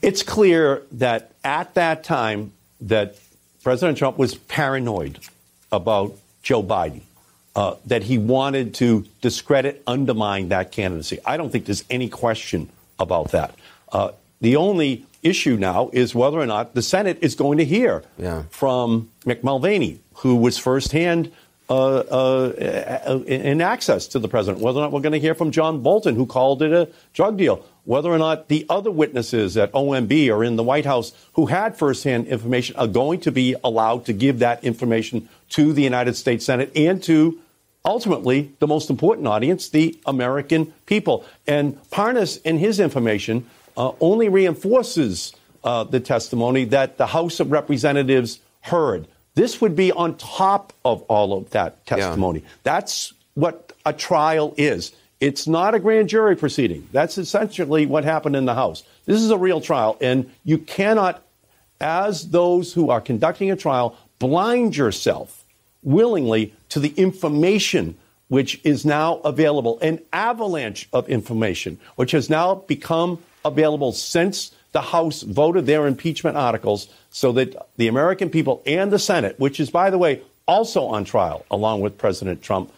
It's 0.01 0.23
clear 0.23 0.83
that 0.93 1.31
at 1.43 1.75
that 1.75 2.03
time 2.03 2.51
that 2.81 3.15
President 3.63 3.97
Trump 3.97 4.17
was 4.17 4.35
paranoid 4.35 5.19
about 5.71 6.13
Joe 6.41 6.61
Biden, 6.61 7.01
uh, 7.55 7.75
that 7.85 8.03
he 8.03 8.17
wanted 8.17 8.73
to 8.75 9.05
discredit, 9.21 9.81
undermine 9.87 10.49
that 10.49 10.71
candidacy. 10.71 11.19
I 11.25 11.37
don't 11.37 11.49
think 11.49 11.65
there's 11.65 11.85
any 11.89 12.09
question 12.09 12.69
about 12.99 13.31
that. 13.31 13.55
Uh, 13.91 14.11
the 14.41 14.57
only 14.57 15.05
issue 15.21 15.55
now 15.55 15.89
is 15.93 16.13
whether 16.13 16.37
or 16.37 16.45
not 16.45 16.73
the 16.73 16.81
Senate 16.81 17.19
is 17.21 17.35
going 17.35 17.57
to 17.59 17.65
hear 17.65 18.03
yeah. 18.17 18.43
from 18.49 19.09
Mick 19.25 19.41
Mulvaney, 19.41 19.99
who 20.15 20.35
was 20.35 20.57
firsthand 20.57 21.31
uh, 21.69 21.73
uh, 21.75 23.23
in 23.25 23.61
access 23.61 24.07
to 24.07 24.19
the 24.19 24.27
president, 24.27 24.61
whether 24.61 24.79
or 24.79 24.81
not 24.81 24.91
we're 24.91 25.01
going 25.01 25.13
to 25.13 25.19
hear 25.19 25.33
from 25.33 25.51
John 25.51 25.81
Bolton, 25.81 26.15
who 26.15 26.25
called 26.25 26.61
it 26.61 26.73
a 26.73 26.89
drug 27.13 27.37
deal, 27.37 27.65
whether 27.85 28.11
or 28.11 28.17
not 28.17 28.47
the 28.47 28.65
other 28.69 28.91
witnesses 28.91 29.57
at 29.57 29.71
OMB 29.71 30.29
or 30.29 30.43
in 30.43 30.55
the 30.55 30.63
White 30.63 30.85
House 30.85 31.13
who 31.33 31.47
had 31.47 31.77
firsthand 31.77 32.27
information 32.27 32.75
are 32.75 32.87
going 32.87 33.21
to 33.21 33.31
be 33.31 33.55
allowed 33.63 34.05
to 34.05 34.13
give 34.13 34.39
that 34.39 34.63
information 34.63 35.29
to 35.49 35.73
the 35.73 35.81
United 35.81 36.15
States 36.15 36.45
Senate 36.45 36.71
and 36.75 37.01
to 37.03 37.39
ultimately 37.85 38.51
the 38.59 38.67
most 38.67 38.89
important 38.89 39.27
audience, 39.27 39.69
the 39.69 39.97
American 40.05 40.73
people. 40.85 41.25
And 41.47 41.81
Parnas 41.91 42.39
and 42.45 42.59
his 42.59 42.79
information 42.79 43.49
uh, 43.75 43.91
only 43.99 44.29
reinforces 44.29 45.33
uh, 45.63 45.83
the 45.83 45.99
testimony 45.99 46.65
that 46.65 46.97
the 46.97 47.07
House 47.07 47.39
of 47.39 47.51
Representatives 47.51 48.39
heard. 48.61 49.07
This 49.35 49.61
would 49.61 49.75
be 49.75 49.91
on 49.91 50.17
top 50.17 50.73
of 50.85 51.01
all 51.03 51.37
of 51.37 51.49
that 51.51 51.85
testimony. 51.85 52.39
Yeah. 52.39 52.47
That's 52.63 53.13
what 53.33 53.73
a 53.85 53.93
trial 53.93 54.53
is. 54.57 54.93
It's 55.19 55.47
not 55.47 55.73
a 55.73 55.79
grand 55.79 56.09
jury 56.09 56.35
proceeding. 56.35 56.87
That's 56.91 57.17
essentially 57.17 57.85
what 57.85 58.03
happened 58.03 58.35
in 58.35 58.45
the 58.45 58.53
House. 58.53 58.83
This 59.05 59.21
is 59.21 59.29
a 59.29 59.37
real 59.37 59.61
trial, 59.61 59.97
and 60.01 60.29
you 60.43 60.57
cannot, 60.57 61.23
as 61.79 62.29
those 62.29 62.73
who 62.73 62.89
are 62.89 63.01
conducting 63.01 63.49
a 63.49 63.55
trial, 63.55 63.97
blind 64.19 64.75
yourself 64.75 65.43
willingly 65.81 66.53
to 66.69 66.79
the 66.79 66.93
information 66.95 67.97
which 68.27 68.59
is 68.63 68.85
now 68.85 69.17
available, 69.17 69.79
an 69.81 69.99
avalanche 70.11 70.89
of 70.91 71.07
information, 71.07 71.79
which 71.95 72.11
has 72.11 72.29
now 72.29 72.55
become 72.55 73.19
available 73.45 73.91
since 73.91 74.51
the 74.73 74.81
House 74.81 75.21
voted 75.21 75.65
their 75.65 75.87
impeachment 75.87 76.35
articles 76.35 76.87
so 77.09 77.31
that 77.31 77.55
the 77.77 77.87
American 77.87 78.29
people 78.29 78.61
and 78.65 78.91
the 78.91 78.99
Senate, 78.99 79.39
which 79.39 79.59
is, 79.59 79.69
by 79.69 79.89
the 79.89 79.97
way, 79.97 80.21
also 80.47 80.83
on 80.85 81.05
trial 81.05 81.45
along 81.49 81.81
with 81.81 81.97
President 81.97 82.41
Trump, 82.41 82.71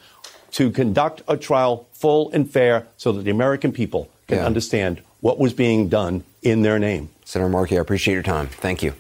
to 0.52 0.70
conduct 0.72 1.22
a 1.28 1.36
trial 1.36 1.88
full 1.94 2.30
and 2.32 2.50
fair 2.50 2.86
so 2.98 3.12
that 3.12 3.24
the 3.24 3.32
American 3.32 3.72
people 3.72 4.08
can 4.28 4.38
Yeah. 4.38 4.46
understand 4.46 5.02
what 5.22 5.40
was 5.40 5.54
being 5.54 5.90
done 5.90 6.24
in 6.44 6.62
their 6.62 6.78
name. 6.80 7.10
Senator 7.26 7.50
Markey, 7.50 7.78
I 7.78 7.82
appreciate 7.82 8.14
your 8.14 8.24
time. 8.24 8.48
Thank 8.48 8.84
you. 8.84 8.94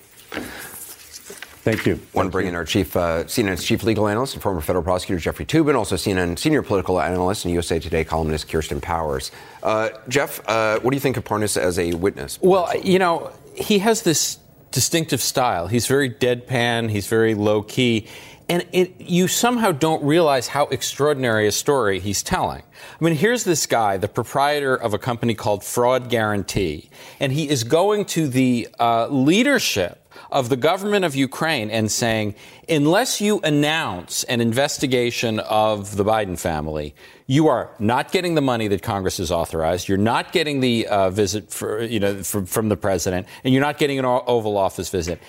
Thank 1.65 1.87
you. 1.87 1.99
Want 2.13 2.27
to 2.27 2.31
bring 2.31 2.45
in 2.45 2.53
our 2.53 2.63
chief, 2.63 2.95
uh, 2.95 3.23
CNN's 3.23 3.63
chief 3.63 3.81
legal 3.81 4.07
analyst 4.07 4.35
and 4.35 4.43
former 4.43 4.61
federal 4.61 4.83
prosecutor 4.83 5.19
Jeffrey 5.19 5.47
Toobin, 5.47 5.73
also 5.73 5.95
CNN 5.95 6.37
senior 6.37 6.61
political 6.61 7.01
analyst 7.01 7.43
and 7.43 7.51
USA 7.55 7.79
Today 7.79 8.03
columnist 8.03 8.47
Kirsten 8.47 8.79
Powers. 8.79 9.31
Uh, 9.63 9.89
Jeff, 10.07 10.47
uh, 10.47 10.79
what 10.81 10.91
do 10.91 10.95
you 10.95 11.01
think 11.01 11.17
of 11.17 11.23
Parnas 11.23 11.57
as 11.57 11.79
a 11.79 11.95
witness? 11.95 12.37
Well, 12.39 12.71
you 12.83 12.99
know, 12.99 13.31
he 13.55 13.79
has 13.79 14.03
this 14.03 14.37
distinctive 14.69 15.21
style. 15.21 15.65
He's 15.65 15.87
very 15.87 16.07
deadpan, 16.07 16.91
he's 16.91 17.07
very 17.07 17.33
low 17.33 17.63
key. 17.63 18.09
And 18.47 18.63
it, 18.71 19.01
you 19.01 19.27
somehow 19.27 19.71
don't 19.71 20.03
realize 20.03 20.47
how 20.47 20.67
extraordinary 20.67 21.47
a 21.47 21.51
story 21.51 21.99
he's 21.99 22.21
telling. 22.21 22.61
I 22.61 23.03
mean, 23.03 23.15
here's 23.15 23.43
this 23.43 23.65
guy, 23.65 23.97
the 23.97 24.07
proprietor 24.07 24.75
of 24.75 24.93
a 24.93 24.99
company 24.99 25.33
called 25.33 25.63
Fraud 25.63 26.11
Guarantee, 26.11 26.91
and 27.19 27.31
he 27.31 27.49
is 27.49 27.63
going 27.63 28.05
to 28.05 28.27
the 28.27 28.67
uh, 28.79 29.07
leadership 29.07 30.04
of 30.31 30.49
the 30.49 30.55
government 30.55 31.05
of 31.05 31.15
Ukraine 31.15 31.69
and 31.69 31.91
saying, 31.91 32.35
unless 32.67 33.21
you 33.21 33.39
announce 33.43 34.23
an 34.25 34.41
investigation 34.41 35.39
of 35.39 35.95
the 35.97 36.03
Biden 36.03 36.37
family, 36.39 36.95
you 37.27 37.47
are 37.47 37.71
not 37.79 38.11
getting 38.11 38.35
the 38.35 38.41
money 38.41 38.67
that 38.67 38.81
Congress 38.81 39.17
has 39.17 39.31
authorized. 39.31 39.87
You're 39.87 39.97
not 39.97 40.31
getting 40.31 40.59
the 40.59 40.87
uh, 40.87 41.09
visit 41.09 41.51
for, 41.51 41.81
you 41.83 41.99
know, 41.99 42.23
from, 42.23 42.45
from 42.45 42.69
the 42.69 42.77
president, 42.77 43.27
and 43.43 43.53
you're 43.53 43.63
not 43.63 43.77
getting 43.77 43.99
an 43.99 44.05
o- 44.05 44.23
Oval 44.27 44.57
Office 44.57 44.89
visit. 44.89 45.19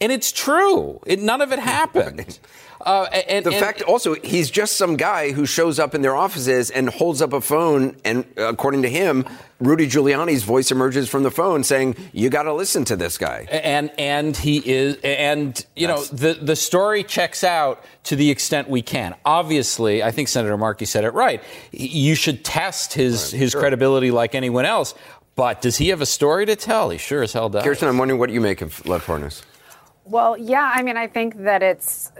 And 0.00 0.10
it's 0.10 0.32
true. 0.32 1.00
It, 1.06 1.20
none 1.20 1.40
of 1.40 1.52
it 1.52 1.58
happened. 1.76 2.38
Uh, 2.84 3.04
and, 3.28 3.44
the 3.44 3.50
and- 3.50 3.58
fact 3.58 3.82
also, 3.82 4.14
he's 4.14 4.50
just 4.50 4.76
some 4.76 4.96
guy 4.96 5.32
who 5.32 5.46
shows 5.46 5.78
up 5.78 5.94
in 5.94 6.02
their 6.02 6.14
offices 6.14 6.70
and 6.70 6.88
holds 6.88 7.20
up 7.20 7.32
a 7.32 7.40
phone, 7.40 7.96
and 8.04 8.24
according 8.36 8.82
to 8.82 8.88
him, 8.88 9.24
Rudy 9.58 9.86
Giuliani's 9.86 10.42
voice 10.42 10.70
emerges 10.70 11.08
from 11.08 11.22
the 11.22 11.30
phone 11.30 11.64
saying, 11.64 11.96
"You 12.12 12.28
got 12.28 12.42
to 12.42 12.52
listen 12.52 12.84
to 12.86 12.96
this 12.96 13.16
guy." 13.16 13.46
and 13.64 13.90
and 13.98 14.36
he 14.36 14.58
is 14.58 14.98
and 15.02 15.64
you 15.74 15.86
know 15.86 16.04
the 16.04 16.34
the 16.34 16.56
story 16.56 17.02
checks 17.02 17.42
out 17.42 17.82
to 18.04 18.16
the 18.16 18.30
extent 18.30 18.68
we 18.68 18.82
can 18.82 19.14
obviously 19.24 20.02
i 20.02 20.10
think 20.10 20.28
senator 20.28 20.56
markey 20.56 20.84
said 20.84 21.04
it 21.04 21.14
right 21.14 21.42
you 21.72 22.14
should 22.14 22.44
test 22.44 22.92
his 22.92 23.30
his 23.30 23.52
sure. 23.52 23.60
credibility 23.60 24.10
like 24.10 24.34
anyone 24.34 24.64
else 24.64 24.94
but 25.36 25.62
does 25.62 25.76
he 25.76 25.88
have 25.88 26.00
a 26.00 26.06
story 26.06 26.46
to 26.46 26.56
tell 26.56 26.90
he 26.90 26.98
sure 26.98 27.22
as 27.22 27.32
hell 27.32 27.48
does 27.48 27.64
Kirsten, 27.64 27.88
I'm 27.88 27.98
wondering 27.98 28.20
what 28.20 28.30
you 28.30 28.40
make 28.40 28.60
of 28.60 28.84
Lev 28.86 29.04
Parnas. 29.06 29.42
Well, 30.06 30.36
yeah, 30.36 30.70
I 30.74 30.82
mean, 30.82 30.98
I 30.98 31.06
think 31.06 31.44
that 31.44 31.62
it's 31.62 32.12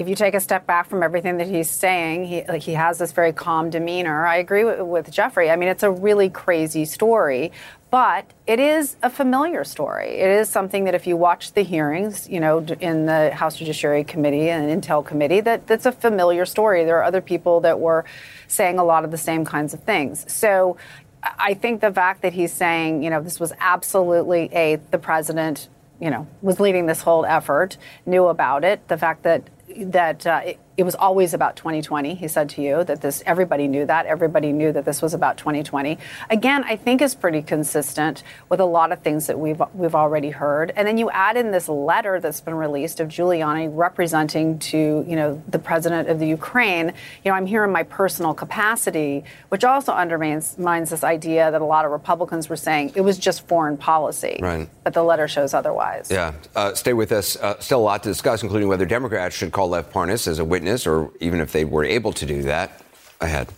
if 0.00 0.08
you 0.08 0.14
take 0.14 0.32
a 0.32 0.40
step 0.40 0.66
back 0.66 0.88
from 0.88 1.02
everything 1.02 1.36
that 1.36 1.46
he's 1.46 1.68
saying, 1.68 2.24
he 2.24 2.42
like 2.48 2.62
he 2.62 2.72
has 2.72 2.96
this 2.98 3.12
very 3.12 3.34
calm 3.34 3.68
demeanor. 3.68 4.26
I 4.26 4.36
agree 4.36 4.64
with, 4.64 4.80
with 4.80 5.10
Jeffrey. 5.10 5.50
I 5.50 5.56
mean, 5.56 5.68
it's 5.68 5.82
a 5.82 5.90
really 5.90 6.30
crazy 6.30 6.86
story, 6.86 7.52
but 7.90 8.24
it 8.46 8.58
is 8.58 8.96
a 9.02 9.10
familiar 9.10 9.62
story. 9.62 10.08
It 10.08 10.30
is 10.30 10.48
something 10.48 10.84
that 10.84 10.94
if 10.94 11.06
you 11.06 11.18
watch 11.18 11.52
the 11.52 11.62
hearings, 11.62 12.26
you 12.30 12.40
know, 12.40 12.64
in 12.80 13.04
the 13.04 13.30
House 13.32 13.56
Judiciary 13.56 14.04
Committee 14.04 14.48
and 14.48 14.82
Intel 14.82 15.04
Committee, 15.04 15.42
that 15.42 15.66
that's 15.66 15.84
a 15.84 15.92
familiar 15.92 16.46
story. 16.46 16.86
There 16.86 16.96
are 16.96 17.04
other 17.04 17.20
people 17.20 17.60
that 17.60 17.78
were 17.78 18.06
saying 18.48 18.78
a 18.78 18.84
lot 18.84 19.04
of 19.04 19.10
the 19.10 19.18
same 19.18 19.44
kinds 19.44 19.74
of 19.74 19.82
things. 19.84 20.24
So. 20.32 20.76
I 21.22 21.52
think 21.52 21.82
the 21.82 21.92
fact 21.92 22.22
that 22.22 22.32
he's 22.32 22.50
saying, 22.50 23.02
you 23.02 23.10
know, 23.10 23.22
this 23.22 23.38
was 23.38 23.52
absolutely 23.60 24.48
a 24.54 24.76
the 24.90 24.96
president 24.96 25.68
you 26.00 26.08
know, 26.08 26.26
was 26.40 26.58
leading 26.58 26.86
this 26.86 27.02
whole 27.02 27.26
effort, 27.26 27.76
knew 28.06 28.26
about 28.26 28.64
it. 28.64 28.88
The 28.88 28.96
fact 28.96 29.22
that 29.24 29.42
that 29.76 30.26
uh, 30.26 30.42
it 30.80 30.84
was 30.84 30.94
always 30.94 31.34
about 31.34 31.56
2020. 31.56 32.14
He 32.14 32.26
said 32.26 32.48
to 32.50 32.62
you 32.62 32.82
that 32.84 33.02
this 33.02 33.22
everybody 33.26 33.68
knew 33.68 33.84
that 33.84 34.06
everybody 34.06 34.50
knew 34.50 34.72
that 34.72 34.86
this 34.86 35.02
was 35.02 35.12
about 35.12 35.36
2020. 35.36 35.98
Again, 36.30 36.64
I 36.64 36.74
think 36.74 37.02
is 37.02 37.14
pretty 37.14 37.42
consistent 37.42 38.22
with 38.48 38.60
a 38.60 38.64
lot 38.64 38.90
of 38.90 39.02
things 39.02 39.26
that 39.26 39.38
we've 39.38 39.60
we've 39.74 39.94
already 39.94 40.30
heard. 40.30 40.72
And 40.74 40.88
then 40.88 40.96
you 40.96 41.10
add 41.10 41.36
in 41.36 41.50
this 41.50 41.68
letter 41.68 42.18
that's 42.18 42.40
been 42.40 42.54
released 42.54 42.98
of 42.98 43.08
Giuliani 43.08 43.68
representing 43.70 44.58
to 44.70 45.04
you 45.06 45.16
know 45.16 45.42
the 45.48 45.58
president 45.58 46.08
of 46.08 46.18
the 46.18 46.26
Ukraine. 46.26 46.94
You 47.24 47.30
know, 47.30 47.36
I'm 47.36 47.44
here 47.44 47.62
in 47.62 47.72
my 47.72 47.82
personal 47.82 48.32
capacity, 48.32 49.24
which 49.50 49.64
also 49.64 49.92
undermines 49.92 50.56
this 50.56 51.04
idea 51.04 51.50
that 51.50 51.60
a 51.60 51.64
lot 51.66 51.84
of 51.84 51.90
Republicans 51.90 52.48
were 52.48 52.56
saying 52.56 52.92
it 52.94 53.02
was 53.02 53.18
just 53.18 53.46
foreign 53.46 53.76
policy. 53.76 54.38
Right. 54.40 54.66
But 54.82 54.94
the 54.94 55.02
letter 55.02 55.28
shows 55.28 55.52
otherwise. 55.52 56.08
Yeah, 56.10 56.32
uh, 56.56 56.72
stay 56.72 56.94
with 56.94 57.12
us. 57.12 57.36
Uh, 57.36 57.60
still 57.60 57.80
a 57.80 57.82
lot 57.82 58.02
to 58.04 58.08
discuss, 58.08 58.42
including 58.42 58.68
whether 58.68 58.86
Democrats 58.86 59.36
should 59.36 59.52
call 59.52 59.68
Lev 59.68 59.92
Parnas 59.92 60.26
as 60.26 60.38
a 60.38 60.44
witness, 60.44 60.69
or 60.86 61.10
even 61.20 61.40
if 61.40 61.52
they 61.52 61.64
were 61.64 61.84
able 61.84 62.12
to 62.12 62.26
do 62.26 62.42
that. 62.42 62.82
Ahead. 63.20 63.48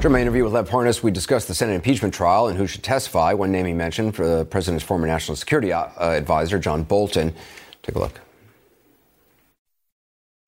During 0.00 0.12
my 0.12 0.20
interview 0.20 0.44
with 0.44 0.52
Lev 0.52 0.68
Parnas, 0.68 1.02
we 1.02 1.10
discussed 1.10 1.48
the 1.48 1.54
Senate 1.54 1.74
impeachment 1.74 2.14
trial 2.14 2.46
and 2.46 2.56
who 2.56 2.68
should 2.68 2.84
testify. 2.84 3.32
One 3.32 3.50
name 3.50 3.66
he 3.66 3.72
mentioned 3.72 4.14
for 4.14 4.28
the 4.28 4.44
president's 4.44 4.84
former 4.84 5.08
national 5.08 5.34
security 5.34 5.72
uh, 5.72 5.88
advisor, 5.98 6.58
John 6.60 6.84
Bolton. 6.84 7.34
Take 7.82 7.96
a 7.96 7.98
look. 7.98 8.20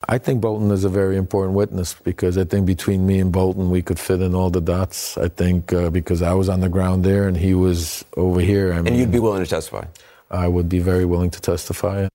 I 0.08 0.18
think 0.18 0.40
Bolton 0.40 0.70
is 0.70 0.84
a 0.84 0.88
very 0.88 1.16
important 1.16 1.54
witness 1.54 1.94
because 1.94 2.38
I 2.38 2.44
think 2.44 2.64
between 2.64 3.06
me 3.06 3.18
and 3.18 3.32
Bolton, 3.32 3.70
we 3.70 3.82
could 3.82 3.98
fit 3.98 4.22
in 4.22 4.34
all 4.34 4.50
the 4.50 4.60
dots. 4.60 5.18
I 5.18 5.28
think 5.28 5.72
uh, 5.72 5.90
because 5.90 6.22
I 6.22 6.32
was 6.34 6.48
on 6.48 6.60
the 6.60 6.68
ground 6.68 7.04
there 7.04 7.28
and 7.28 7.36
he 7.36 7.52
was 7.54 8.04
over 8.16 8.40
here. 8.40 8.72
I 8.72 8.76
mean, 8.76 8.86
And 8.88 8.96
you'd 8.98 9.12
be 9.12 9.18
willing 9.18 9.42
to 9.42 9.50
testify? 9.50 9.84
I 10.30 10.48
would 10.48 10.68
be 10.68 10.78
very 10.78 11.04
willing 11.04 11.30
to 11.30 11.40
testify. 11.40 12.08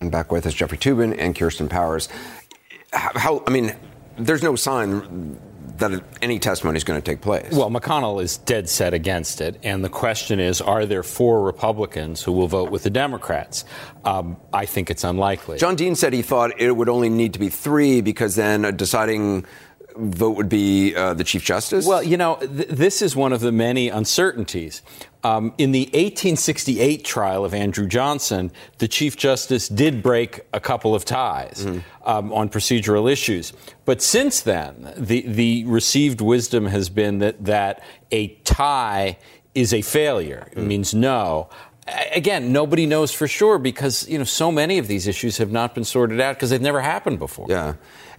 And 0.00 0.10
back 0.10 0.32
with 0.32 0.46
us, 0.46 0.54
Jeffrey 0.54 0.78
Toobin 0.78 1.16
and 1.18 1.34
Kirsten 1.34 1.68
Powers. 1.68 2.08
How, 2.92 3.12
how 3.14 3.44
I 3.46 3.50
mean, 3.50 3.74
there's 4.18 4.42
no 4.42 4.56
sign 4.56 5.38
that 5.78 6.02
any 6.20 6.38
testimony 6.38 6.76
is 6.76 6.84
going 6.84 7.00
to 7.00 7.04
take 7.04 7.20
place. 7.20 7.52
Well, 7.52 7.70
McConnell 7.70 8.22
is 8.22 8.36
dead 8.38 8.68
set 8.68 8.94
against 8.94 9.40
it, 9.40 9.58
and 9.62 9.84
the 9.84 9.88
question 9.88 10.40
is: 10.40 10.60
Are 10.60 10.86
there 10.86 11.02
four 11.02 11.42
Republicans 11.42 12.22
who 12.22 12.32
will 12.32 12.48
vote 12.48 12.70
with 12.70 12.82
the 12.82 12.90
Democrats? 12.90 13.64
Um, 14.04 14.36
I 14.52 14.66
think 14.66 14.90
it's 14.90 15.04
unlikely. 15.04 15.58
John 15.58 15.76
Dean 15.76 15.94
said 15.94 16.12
he 16.12 16.22
thought 16.22 16.60
it 16.60 16.72
would 16.72 16.88
only 16.88 17.08
need 17.08 17.32
to 17.34 17.38
be 17.38 17.48
three 17.48 18.00
because 18.00 18.34
then 18.34 18.64
a 18.64 18.72
deciding 18.72 19.46
vote 19.96 20.36
would 20.36 20.48
be 20.48 20.94
uh, 20.94 21.14
the 21.14 21.24
Chief 21.24 21.44
Justice. 21.44 21.86
Well, 21.86 22.02
you 22.02 22.16
know, 22.16 22.36
th- 22.36 22.68
this 22.68 23.02
is 23.02 23.14
one 23.14 23.32
of 23.32 23.40
the 23.40 23.52
many 23.52 23.88
uncertainties. 23.88 24.82
Um, 25.24 25.54
in 25.56 25.70
the 25.70 25.84
1868 25.84 27.04
trial 27.04 27.44
of 27.44 27.54
Andrew 27.54 27.86
Johnson, 27.86 28.50
the 28.78 28.88
Chief 28.88 29.16
Justice 29.16 29.68
did 29.68 30.02
break 30.02 30.40
a 30.52 30.58
couple 30.58 30.96
of 30.96 31.04
ties 31.04 31.64
um, 32.04 32.32
on 32.32 32.48
procedural 32.48 33.10
issues. 33.10 33.52
But 33.84 34.02
since 34.02 34.40
then, 34.40 34.92
the, 34.96 35.22
the 35.22 35.64
received 35.66 36.20
wisdom 36.20 36.66
has 36.66 36.88
been 36.88 37.18
that, 37.20 37.44
that 37.44 37.84
a 38.10 38.28
tie 38.44 39.16
is 39.54 39.72
a 39.72 39.82
failure. 39.82 40.48
It 40.52 40.58
means 40.58 40.92
no. 40.92 41.48
Again, 42.12 42.52
nobody 42.52 42.86
knows 42.86 43.12
for 43.12 43.28
sure 43.28 43.58
because 43.58 44.08
you 44.08 44.18
know 44.18 44.24
so 44.24 44.50
many 44.50 44.78
of 44.78 44.88
these 44.88 45.06
issues 45.06 45.38
have 45.38 45.50
not 45.52 45.74
been 45.74 45.84
sorted 45.84 46.20
out 46.20 46.36
because 46.36 46.50
they've 46.50 46.60
never 46.60 46.80
happened 46.80 47.18
before. 47.18 47.46
Yeah. 47.48 47.74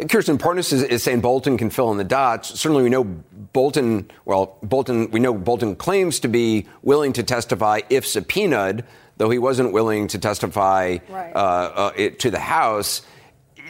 Kirsten 0.09 0.37
Parnas 0.37 0.73
is, 0.73 0.83
is 0.83 1.03
saying 1.03 1.21
Bolton 1.21 1.57
can 1.57 1.69
fill 1.69 1.91
in 1.91 1.97
the 1.97 2.03
dots. 2.03 2.59
Certainly, 2.59 2.83
we 2.83 2.89
know 2.89 3.03
Bolton, 3.03 4.09
well, 4.25 4.57
Bolton, 4.63 5.11
we 5.11 5.19
know 5.19 5.33
Bolton 5.33 5.75
claims 5.75 6.19
to 6.21 6.27
be 6.27 6.65
willing 6.81 7.13
to 7.13 7.23
testify 7.23 7.81
if 7.89 8.05
subpoenaed, 8.05 8.83
though 9.17 9.29
he 9.29 9.39
wasn't 9.39 9.71
willing 9.71 10.07
to 10.07 10.17
testify 10.19 10.97
Right. 11.09 11.35
uh, 11.35 11.39
uh, 11.39 11.91
it, 11.95 12.19
to 12.19 12.31
the 12.31 12.39
House. 12.39 13.01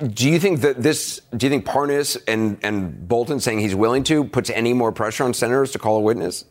Do 0.02 0.30
you 0.30 0.40
think 0.40 0.62
that 0.62 0.82
this, 0.82 1.22
do 1.36 1.46
you 1.46 1.50
think 1.50 1.66
Parnas 1.66 2.18
and, 2.28 2.58
and 2.64 3.08
Bolton 3.08 3.40
saying 3.40 3.60
he's 3.60 3.76
willing 3.76 4.04
to 4.06 4.24
puts 4.24 4.50
any 4.50 4.74
more 4.74 4.92
pressure 4.92 5.24
on 5.24 5.34
senators 5.34 5.72
to 5.74 5.80
call 5.80 5.98
a 5.98 6.02
witness? 6.02 6.46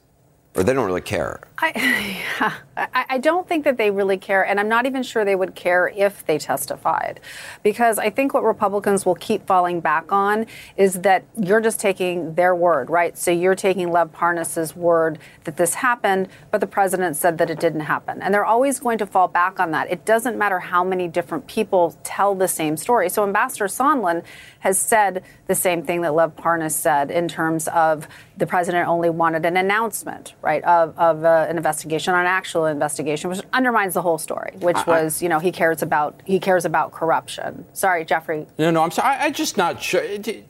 Or 0.55 0.63
they 0.63 0.75
don't 0.75 0.87
really 0.87 1.01
care? 1.01 1.41
I, 1.65 2.53
I 2.77 3.05
I 3.11 3.19
don't 3.19 3.47
think 3.47 3.65
that 3.65 3.77
they 3.77 3.91
really 3.91 4.17
care, 4.17 4.45
and 4.45 4.59
I'm 4.59 4.69
not 4.69 4.85
even 4.85 5.05
sure 5.05 5.25
they 5.25 5.37
would 5.37 5.55
care 5.55 5.93
if 5.95 6.27
they 6.27 6.39
testified, 6.39 7.21
because 7.63 7.99
I 7.99 8.11
think 8.11 8.35
what 8.35 8.43
Republicans 8.43 9.07
will 9.07 9.15
keep 9.15 9.47
falling 9.47 9.81
back 9.81 10.11
on 10.11 10.47
is 10.77 11.03
that 11.03 11.25
you're 11.37 11.61
just 11.61 11.79
taking 11.79 12.35
their 12.35 12.55
word, 12.55 12.91
right? 12.91 13.17
So 13.17 13.31
you're 13.31 13.55
taking 13.55 13.93
Lev 13.93 14.13
Parnas's 14.13 14.75
word 14.75 15.21
that 15.45 15.57
this 15.57 15.75
happened, 15.75 16.29
but 16.51 16.61
the 16.61 16.67
president 16.67 17.17
said 17.17 17.39
that 17.39 17.49
it 17.49 17.61
didn't 17.61 17.81
happen, 17.81 18.23
and 18.23 18.35
they're 18.35 18.45
always 18.45 18.81
going 18.81 18.99
to 18.99 19.07
fall 19.07 19.29
back 19.29 19.61
on 19.61 19.71
that. 19.71 19.89
It 19.89 20.05
doesn't 20.05 20.37
matter 20.37 20.59
how 20.59 20.83
many 20.83 21.07
different 21.07 21.47
people 21.47 21.97
tell 22.03 22.35
the 22.35 22.49
same 22.49 22.77
story. 22.77 23.09
So 23.09 23.23
Ambassador 23.23 23.67
Sondland 23.67 24.25
has 24.61 24.79
said 24.79 25.23
the 25.47 25.55
same 25.55 25.85
thing 25.85 26.01
that 26.01 26.15
Lev 26.15 26.35
Parnas 26.35 26.73
said 26.73 27.11
in 27.11 27.29
terms 27.29 27.69
of 27.69 28.09
the 28.37 28.47
president 28.47 28.89
only 28.89 29.11
wanted 29.11 29.45
an 29.45 29.57
announcement, 29.57 30.35
right, 30.41 30.65
of, 30.65 30.99
of 30.99 31.25
uh, 31.25 31.47
an 31.53 31.59
investigation 31.59 32.15
an 32.15 32.27
actual 32.27 32.67
investigation, 32.67 33.31
which 33.31 33.41
undermines 33.53 33.95
the 33.95 34.03
whole 34.03 34.19
story, 34.19 34.53
which 34.59 34.77
I, 34.77 34.85
was, 34.87 35.23
you 35.23 35.29
know, 35.29 35.39
he 35.39 35.53
cares 35.53 35.83
about 35.83 36.21
he 36.25 36.41
cares 36.41 36.65
about 36.65 36.93
corruption. 36.93 37.65
Sorry, 37.73 38.05
Jeffrey. 38.05 38.47
No, 38.59 38.71
no, 38.71 38.83
I'm 38.83 38.91
sorry. 38.91 39.17
I, 39.17 39.27
am 39.27 39.33
just 39.33 39.57
not 39.57 39.81
sure. 39.81 40.03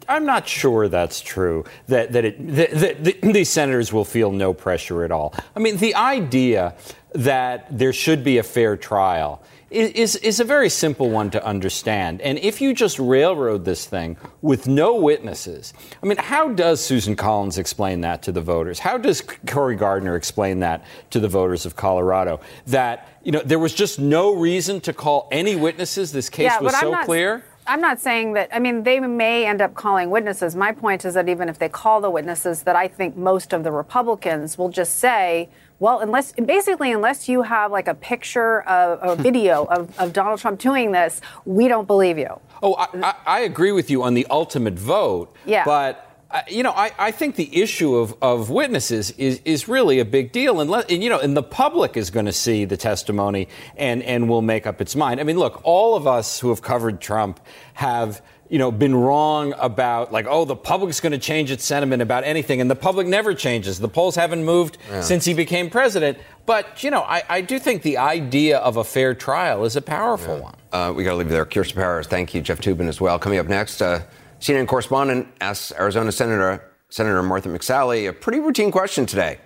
I'm 0.08 0.24
not 0.24 0.48
sure 0.48 0.88
that's 0.88 1.20
true. 1.20 1.64
That 1.88 2.12
that, 2.12 2.24
it, 2.24 2.56
that, 2.56 3.04
that 3.04 3.20
these 3.22 3.50
senators 3.50 3.92
will 3.92 4.04
feel 4.04 4.30
no 4.30 4.54
pressure 4.54 5.04
at 5.04 5.10
all. 5.10 5.34
I 5.54 5.58
mean, 5.58 5.76
the 5.76 5.94
idea 5.94 6.74
that 7.14 7.66
there 7.76 7.92
should 7.92 8.24
be 8.24 8.38
a 8.38 8.42
fair 8.42 8.76
trial 8.76 9.42
is, 9.72 10.16
is 10.16 10.40
a 10.40 10.44
very 10.44 10.68
simple 10.68 11.10
one 11.10 11.30
to 11.30 11.44
understand. 11.44 12.20
And 12.20 12.38
if 12.38 12.60
you 12.60 12.74
just 12.74 12.98
railroad 12.98 13.64
this 13.64 13.86
thing 13.86 14.16
with 14.40 14.68
no 14.68 14.96
witnesses, 14.96 15.72
I 16.02 16.06
mean, 16.06 16.18
how 16.18 16.52
does 16.52 16.84
Susan 16.84 17.16
Collins 17.16 17.58
explain 17.58 18.02
that 18.02 18.22
to 18.24 18.32
the 18.32 18.40
voters? 18.40 18.78
How 18.78 18.98
does 18.98 19.22
Cory 19.46 19.76
Gardner 19.76 20.16
explain 20.16 20.60
that 20.60 20.84
to 21.10 21.20
the 21.20 21.28
voters 21.28 21.66
of 21.66 21.76
Colorado? 21.76 22.40
That, 22.66 23.08
you 23.22 23.32
know, 23.32 23.42
there 23.44 23.58
was 23.58 23.74
just 23.74 23.98
no 23.98 24.34
reason 24.34 24.80
to 24.82 24.92
call 24.92 25.28
any 25.32 25.56
witnesses. 25.56 26.12
This 26.12 26.28
case 26.28 26.44
yeah, 26.44 26.60
was 26.60 26.78
so 26.78 26.90
not, 26.90 27.06
clear. 27.06 27.44
I'm 27.66 27.80
not 27.80 28.00
saying 28.00 28.32
that, 28.32 28.48
I 28.52 28.58
mean, 28.58 28.82
they 28.82 28.98
may 28.98 29.46
end 29.46 29.62
up 29.62 29.74
calling 29.74 30.10
witnesses. 30.10 30.56
My 30.56 30.72
point 30.72 31.04
is 31.04 31.14
that 31.14 31.28
even 31.28 31.48
if 31.48 31.58
they 31.58 31.68
call 31.68 32.00
the 32.00 32.10
witnesses, 32.10 32.64
that 32.64 32.74
I 32.74 32.88
think 32.88 33.16
most 33.16 33.52
of 33.52 33.62
the 33.62 33.70
Republicans 33.70 34.58
will 34.58 34.68
just 34.68 34.98
say, 34.98 35.48
well, 35.82 35.98
unless 35.98 36.30
basically, 36.32 36.92
unless 36.92 37.28
you 37.28 37.42
have 37.42 37.72
like 37.72 37.88
a 37.88 37.94
picture, 37.94 38.62
of, 38.62 39.18
a 39.18 39.20
video 39.28 39.64
of, 39.64 39.98
of 39.98 40.12
Donald 40.12 40.38
Trump 40.38 40.60
doing 40.60 40.92
this, 40.92 41.20
we 41.44 41.66
don't 41.66 41.88
believe 41.88 42.18
you. 42.18 42.40
Oh, 42.62 42.74
I, 42.74 42.86
I, 43.02 43.14
I 43.26 43.40
agree 43.40 43.72
with 43.72 43.90
you 43.90 44.04
on 44.04 44.14
the 44.14 44.24
ultimate 44.30 44.74
vote. 44.74 45.34
Yeah. 45.44 45.64
But 45.64 46.08
uh, 46.30 46.42
you 46.48 46.62
know, 46.62 46.70
I, 46.70 46.92
I, 46.98 47.10
think 47.10 47.34
the 47.34 47.60
issue 47.60 47.96
of, 47.96 48.14
of 48.22 48.48
witnesses 48.48 49.10
is, 49.18 49.42
is 49.44 49.68
really 49.68 49.98
a 49.98 50.04
big 50.04 50.32
deal. 50.32 50.60
And, 50.60 50.70
let, 50.70 50.90
and, 50.90 51.02
you 51.02 51.10
know, 51.10 51.18
and 51.18 51.36
the 51.36 51.42
public 51.42 51.94
is 51.94 52.08
going 52.10 52.24
to 52.24 52.32
see 52.32 52.64
the 52.64 52.78
testimony 52.78 53.48
and, 53.76 54.02
and 54.04 54.30
will 54.30 54.40
make 54.40 54.66
up 54.66 54.80
its 54.80 54.96
mind. 54.96 55.20
I 55.20 55.24
mean, 55.24 55.38
look, 55.38 55.60
all 55.62 55.94
of 55.94 56.06
us 56.06 56.40
who 56.40 56.48
have 56.48 56.62
covered 56.62 57.02
Trump 57.02 57.38
have 57.74 58.22
you 58.52 58.58
know, 58.58 58.70
been 58.70 58.94
wrong 58.94 59.54
about 59.58 60.12
like, 60.12 60.26
oh, 60.28 60.44
the 60.44 60.54
public's 60.54 61.00
going 61.00 61.12
to 61.12 61.18
change 61.18 61.50
its 61.50 61.64
sentiment 61.64 62.02
about 62.02 62.22
anything, 62.24 62.60
and 62.60 62.70
the 62.70 62.76
public 62.76 63.06
never 63.06 63.32
changes. 63.32 63.78
The 63.78 63.88
polls 63.88 64.14
haven't 64.14 64.44
moved 64.44 64.76
yeah. 64.90 65.00
since 65.00 65.24
he 65.24 65.32
became 65.32 65.70
president. 65.70 66.18
But 66.44 66.84
you 66.84 66.90
know, 66.90 67.00
I, 67.00 67.22
I, 67.30 67.40
do 67.40 67.58
think 67.58 67.80
the 67.80 67.96
idea 67.96 68.58
of 68.58 68.76
a 68.76 68.84
fair 68.84 69.14
trial 69.14 69.64
is 69.64 69.74
a 69.74 69.80
powerful 69.80 70.36
yeah. 70.36 70.42
one. 70.42 70.54
Uh, 70.70 70.92
we 70.94 71.02
got 71.02 71.12
to 71.12 71.16
leave 71.16 71.28
it 71.28 71.30
there. 71.30 71.46
Kirsten 71.46 71.80
Powers, 71.80 72.06
thank 72.06 72.34
you, 72.34 72.42
Jeff 72.42 72.60
Toobin 72.60 72.88
as 72.88 73.00
well. 73.00 73.18
Coming 73.18 73.38
up 73.38 73.46
next, 73.46 73.80
uh, 73.80 74.02
CNN 74.38 74.68
correspondent 74.68 75.28
asks 75.40 75.72
Arizona 75.78 76.12
Senator 76.12 76.62
Senator 76.90 77.22
Martha 77.22 77.48
McSally 77.48 78.06
a 78.06 78.12
pretty 78.12 78.38
routine 78.38 78.70
question 78.70 79.06
today. 79.06 79.38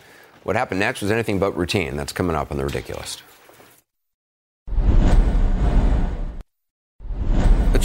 What 0.43 0.57
happened 0.57 0.81
next 0.81 1.01
was 1.01 1.13
anything 1.13 1.39
but 1.39 1.57
routine. 1.57 1.97
That's 1.97 2.13
coming 2.13 2.35
up 2.35 2.51
on 2.51 2.57
the 2.57 2.65
ridiculous. 2.65 3.23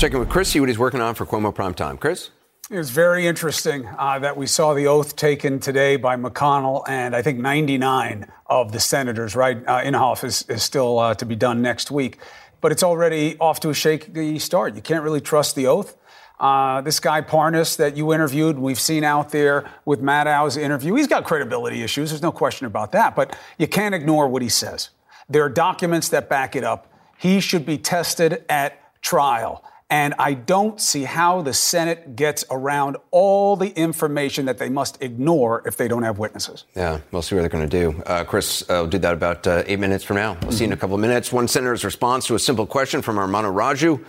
Let's 0.01 0.09
check 0.09 0.15
in 0.15 0.19
with 0.19 0.29
Chris, 0.29 0.49
see 0.49 0.59
what 0.59 0.67
he's 0.67 0.79
working 0.79 0.99
on 0.99 1.13
for 1.13 1.27
Cuomo 1.27 1.53
Prime 1.53 1.75
Time. 1.75 1.95
Chris? 1.95 2.31
It 2.71 2.77
was 2.77 2.89
very 2.89 3.27
interesting 3.27 3.87
uh, 3.99 4.17
that 4.17 4.35
we 4.35 4.47
saw 4.47 4.73
the 4.73 4.87
oath 4.87 5.15
taken 5.15 5.59
today 5.59 5.95
by 5.95 6.15
McConnell, 6.15 6.83
and 6.89 7.15
I 7.15 7.21
think 7.21 7.37
99 7.37 8.25
of 8.47 8.71
the 8.71 8.79
senators, 8.79 9.35
right? 9.35 9.57
Uh, 9.57 9.81
Inhofe 9.81 10.23
is, 10.23 10.43
is 10.49 10.63
still 10.63 10.97
uh, 10.97 11.13
to 11.13 11.25
be 11.27 11.35
done 11.35 11.61
next 11.61 11.91
week. 11.91 12.17
But 12.61 12.71
it's 12.71 12.81
already 12.81 13.37
off 13.37 13.59
to 13.59 13.69
a 13.69 13.75
shaky 13.75 14.39
start. 14.39 14.73
You 14.75 14.81
can't 14.81 15.03
really 15.03 15.21
trust 15.21 15.55
the 15.55 15.67
oath. 15.67 15.95
Uh, 16.39 16.81
this 16.81 16.99
guy 16.99 17.21
Parnas 17.21 17.77
that 17.77 17.95
you 17.95 18.11
interviewed, 18.11 18.57
we've 18.57 18.79
seen 18.79 19.03
out 19.03 19.29
there 19.29 19.69
with 19.85 20.01
Maddow's 20.01 20.57
interview. 20.57 20.95
He's 20.95 21.05
got 21.05 21.25
credibility 21.25 21.83
issues. 21.83 22.09
There's 22.09 22.23
no 22.23 22.31
question 22.31 22.65
about 22.65 22.93
that. 22.93 23.15
But 23.15 23.37
you 23.59 23.67
can't 23.67 23.93
ignore 23.93 24.27
what 24.27 24.41
he 24.41 24.49
says. 24.49 24.89
There 25.29 25.43
are 25.43 25.49
documents 25.49 26.09
that 26.09 26.27
back 26.27 26.55
it 26.55 26.63
up. 26.63 26.91
He 27.19 27.39
should 27.39 27.67
be 27.67 27.77
tested 27.77 28.43
at 28.49 28.79
trial. 29.03 29.63
And 29.91 30.13
I 30.17 30.35
don't 30.35 30.79
see 30.79 31.03
how 31.03 31.41
the 31.41 31.53
Senate 31.53 32.15
gets 32.15 32.45
around 32.49 32.95
all 33.11 33.57
the 33.57 33.77
information 33.77 34.45
that 34.45 34.57
they 34.57 34.69
must 34.69 35.03
ignore 35.03 35.61
if 35.67 35.75
they 35.75 35.89
don't 35.89 36.03
have 36.03 36.17
witnesses. 36.17 36.63
Yeah, 36.75 37.01
we'll 37.11 37.21
see 37.21 37.35
what 37.35 37.41
they're 37.41 37.49
going 37.49 37.69
to 37.69 37.91
do. 37.91 38.01
Uh, 38.03 38.23
Chris, 38.23 38.63
uh, 38.63 38.75
will 38.75 38.87
do 38.87 38.99
that 38.99 39.13
about 39.13 39.45
uh, 39.45 39.63
eight 39.67 39.79
minutes 39.79 40.05
from 40.05 40.15
now. 40.15 40.31
We'll 40.31 40.41
mm-hmm. 40.43 40.51
see 40.51 40.63
in 40.63 40.71
a 40.71 40.77
couple 40.77 40.95
of 40.95 41.01
minutes. 41.01 41.33
One 41.33 41.49
senator's 41.49 41.83
response 41.83 42.25
to 42.27 42.35
a 42.35 42.39
simple 42.39 42.65
question 42.65 43.01
from 43.01 43.17
Manu 43.29 43.49
Raju 43.49 44.01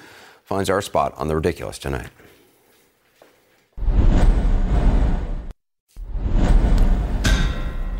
finds 0.45 0.71
our 0.71 0.83
spot 0.83 1.15
on 1.17 1.27
the 1.27 1.35
ridiculous 1.35 1.79
tonight. 1.79 2.11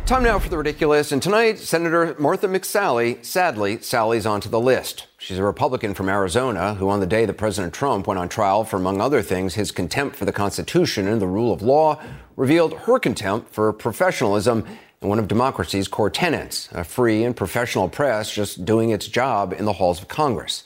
Time 0.05 0.23
now 0.23 0.37
for 0.37 0.49
the 0.49 0.57
ridiculous. 0.57 1.13
And 1.13 1.23
tonight, 1.23 1.59
Senator 1.59 2.13
Martha 2.19 2.49
McSally, 2.49 3.23
sadly, 3.23 3.79
Sally's 3.79 4.25
onto 4.25 4.49
the 4.49 4.59
list. 4.59 5.07
She's 5.17 5.37
a 5.37 5.43
Republican 5.43 5.93
from 5.93 6.09
Arizona 6.09 6.73
who, 6.73 6.89
on 6.89 6.99
the 6.99 7.05
day 7.05 7.25
that 7.25 7.35
President 7.35 7.73
Trump 7.73 8.05
went 8.05 8.19
on 8.19 8.27
trial 8.27 8.65
for, 8.65 8.75
among 8.75 8.99
other 8.99 9.21
things, 9.21 9.53
his 9.53 9.71
contempt 9.71 10.17
for 10.17 10.25
the 10.25 10.33
Constitution 10.33 11.07
and 11.07 11.21
the 11.21 11.27
rule 11.27 11.53
of 11.53 11.61
law, 11.61 12.01
revealed 12.35 12.73
her 12.79 12.99
contempt 12.99 13.53
for 13.53 13.71
professionalism 13.71 14.65
and 14.99 15.09
one 15.09 15.19
of 15.19 15.29
democracy's 15.29 15.87
core 15.87 16.09
tenets 16.09 16.67
a 16.73 16.83
free 16.83 17.23
and 17.23 17.37
professional 17.37 17.87
press 17.87 18.29
just 18.29 18.65
doing 18.65 18.89
its 18.89 19.07
job 19.07 19.53
in 19.53 19.63
the 19.63 19.73
halls 19.73 20.01
of 20.01 20.09
Congress. 20.09 20.65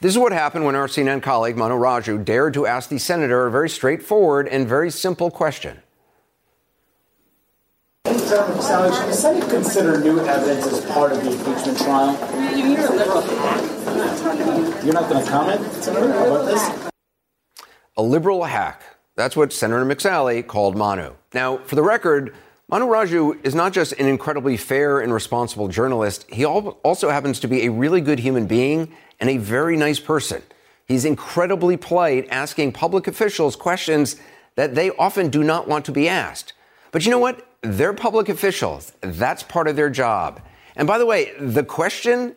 This 0.00 0.12
is 0.12 0.18
what 0.18 0.30
happened 0.30 0.64
when 0.64 0.76
our 0.76 0.86
CNN 0.86 1.22
colleague, 1.22 1.56
Manu 1.56 1.74
Raju, 1.74 2.24
dared 2.24 2.54
to 2.54 2.66
ask 2.66 2.88
the 2.88 2.98
senator 2.98 3.48
a 3.48 3.50
very 3.50 3.68
straightforward 3.68 4.46
and 4.46 4.68
very 4.68 4.92
simple 4.92 5.32
question. 5.32 5.82
Senator 8.26 8.60
Sally, 8.60 8.92
should 8.92 9.08
the 9.08 9.12
Senate 9.12 9.48
consider 9.48 10.00
new 10.00 10.18
evidence 10.18 10.66
as 10.66 10.84
part 10.86 11.12
of 11.12 11.22
the 11.22 11.30
impeachment 11.30 11.78
trial? 11.78 12.12
You're 12.56 12.80
a 12.80 12.96
liberal. 12.96 13.22
You're 14.84 14.94
not 14.94 15.08
going 15.08 15.24
to 15.24 15.30
comment, 15.30 15.60
about 15.86 16.44
this? 16.46 16.90
A 17.96 18.02
liberal 18.02 18.42
hack. 18.42 18.82
That's 19.14 19.36
what 19.36 19.52
Senator 19.52 19.84
McSally 19.84 20.44
called 20.44 20.76
Manu. 20.76 21.12
Now, 21.34 21.58
for 21.58 21.76
the 21.76 21.84
record, 21.84 22.34
Manu 22.68 22.86
Raju 22.86 23.46
is 23.46 23.54
not 23.54 23.72
just 23.72 23.92
an 23.92 24.06
incredibly 24.06 24.56
fair 24.56 24.98
and 24.98 25.14
responsible 25.14 25.68
journalist, 25.68 26.26
he 26.28 26.44
also 26.44 27.10
happens 27.10 27.38
to 27.40 27.46
be 27.46 27.64
a 27.64 27.70
really 27.70 28.00
good 28.00 28.18
human 28.18 28.48
being 28.48 28.92
and 29.20 29.30
a 29.30 29.36
very 29.36 29.76
nice 29.76 30.00
person. 30.00 30.42
He's 30.84 31.04
incredibly 31.04 31.76
polite, 31.76 32.26
asking 32.30 32.72
public 32.72 33.06
officials 33.06 33.54
questions 33.54 34.16
that 34.56 34.74
they 34.74 34.90
often 34.90 35.28
do 35.28 35.44
not 35.44 35.68
want 35.68 35.84
to 35.84 35.92
be 35.92 36.08
asked. 36.08 36.54
But 36.90 37.04
you 37.04 37.12
know 37.12 37.18
what? 37.18 37.46
They're 37.72 37.92
public 37.92 38.28
officials. 38.28 38.92
That's 39.00 39.42
part 39.42 39.68
of 39.68 39.76
their 39.76 39.90
job. 39.90 40.40
And 40.76 40.86
by 40.86 40.98
the 40.98 41.06
way, 41.06 41.32
the 41.38 41.64
question 41.64 42.36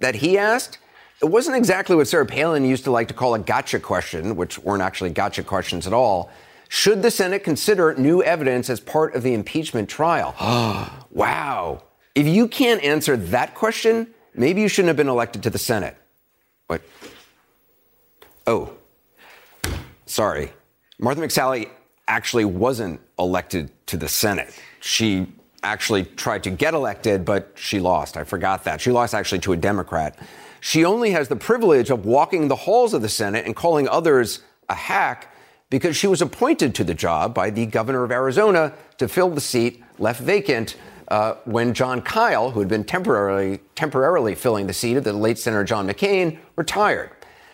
that 0.00 0.16
he 0.16 0.36
asked, 0.36 0.78
it 1.22 1.26
wasn't 1.26 1.56
exactly 1.56 1.96
what 1.96 2.08
Sarah 2.08 2.26
Palin 2.26 2.64
used 2.64 2.84
to 2.84 2.90
like 2.90 3.08
to 3.08 3.14
call 3.14 3.34
a 3.34 3.38
gotcha 3.38 3.80
question, 3.80 4.36
which 4.36 4.58
weren't 4.58 4.82
actually 4.82 5.10
gotcha 5.10 5.42
questions 5.42 5.86
at 5.86 5.92
all. 5.92 6.30
Should 6.68 7.02
the 7.02 7.10
Senate 7.10 7.44
consider 7.44 7.94
new 7.94 8.22
evidence 8.22 8.68
as 8.68 8.80
part 8.80 9.14
of 9.14 9.22
the 9.22 9.32
impeachment 9.32 9.88
trial? 9.88 10.34
wow. 11.10 11.82
If 12.14 12.26
you 12.26 12.48
can't 12.48 12.82
answer 12.82 13.16
that 13.16 13.54
question, 13.54 14.08
maybe 14.34 14.60
you 14.60 14.68
shouldn't 14.68 14.88
have 14.88 14.96
been 14.96 15.08
elected 15.08 15.42
to 15.44 15.50
the 15.50 15.58
Senate. 15.58 15.96
What? 16.66 16.82
Oh, 18.46 18.72
sorry. 20.06 20.52
Martha 20.98 21.20
McSally 21.20 21.68
actually 22.08 22.44
wasn't 22.44 23.00
elected 23.18 23.70
to 23.86 23.96
the 23.96 24.08
Senate. 24.08 24.54
She 24.80 25.26
actually 25.62 26.04
tried 26.04 26.44
to 26.44 26.50
get 26.50 26.74
elected, 26.74 27.24
but 27.24 27.52
she 27.56 27.80
lost. 27.80 28.16
I 28.16 28.24
forgot 28.24 28.64
that. 28.64 28.80
She 28.80 28.90
lost 28.90 29.14
actually 29.14 29.40
to 29.40 29.52
a 29.52 29.56
Democrat. 29.56 30.18
She 30.60 30.84
only 30.84 31.10
has 31.10 31.28
the 31.28 31.36
privilege 31.36 31.90
of 31.90 32.06
walking 32.06 32.48
the 32.48 32.56
halls 32.56 32.94
of 32.94 33.02
the 33.02 33.08
Senate 33.08 33.44
and 33.46 33.54
calling 33.54 33.88
others 33.88 34.40
a 34.68 34.74
hack 34.74 35.34
because 35.70 35.96
she 35.96 36.06
was 36.06 36.22
appointed 36.22 36.74
to 36.76 36.84
the 36.84 36.94
job 36.94 37.34
by 37.34 37.50
the 37.50 37.66
governor 37.66 38.04
of 38.04 38.12
Arizona 38.12 38.72
to 38.98 39.08
fill 39.08 39.30
the 39.30 39.40
seat 39.40 39.82
left 39.98 40.20
vacant 40.20 40.76
uh, 41.08 41.34
when 41.44 41.72
Jon 41.74 42.02
Kyl, 42.02 42.50
who 42.50 42.60
had 42.60 42.68
been 42.68 42.84
temporarily 42.84 43.60
temporarily 43.74 44.34
filling 44.34 44.66
the 44.66 44.72
seat 44.72 44.96
of 44.96 45.04
the 45.04 45.12
late 45.12 45.38
Senator 45.38 45.64
John 45.64 45.88
McCain, 45.88 46.38
retired. 46.56 47.10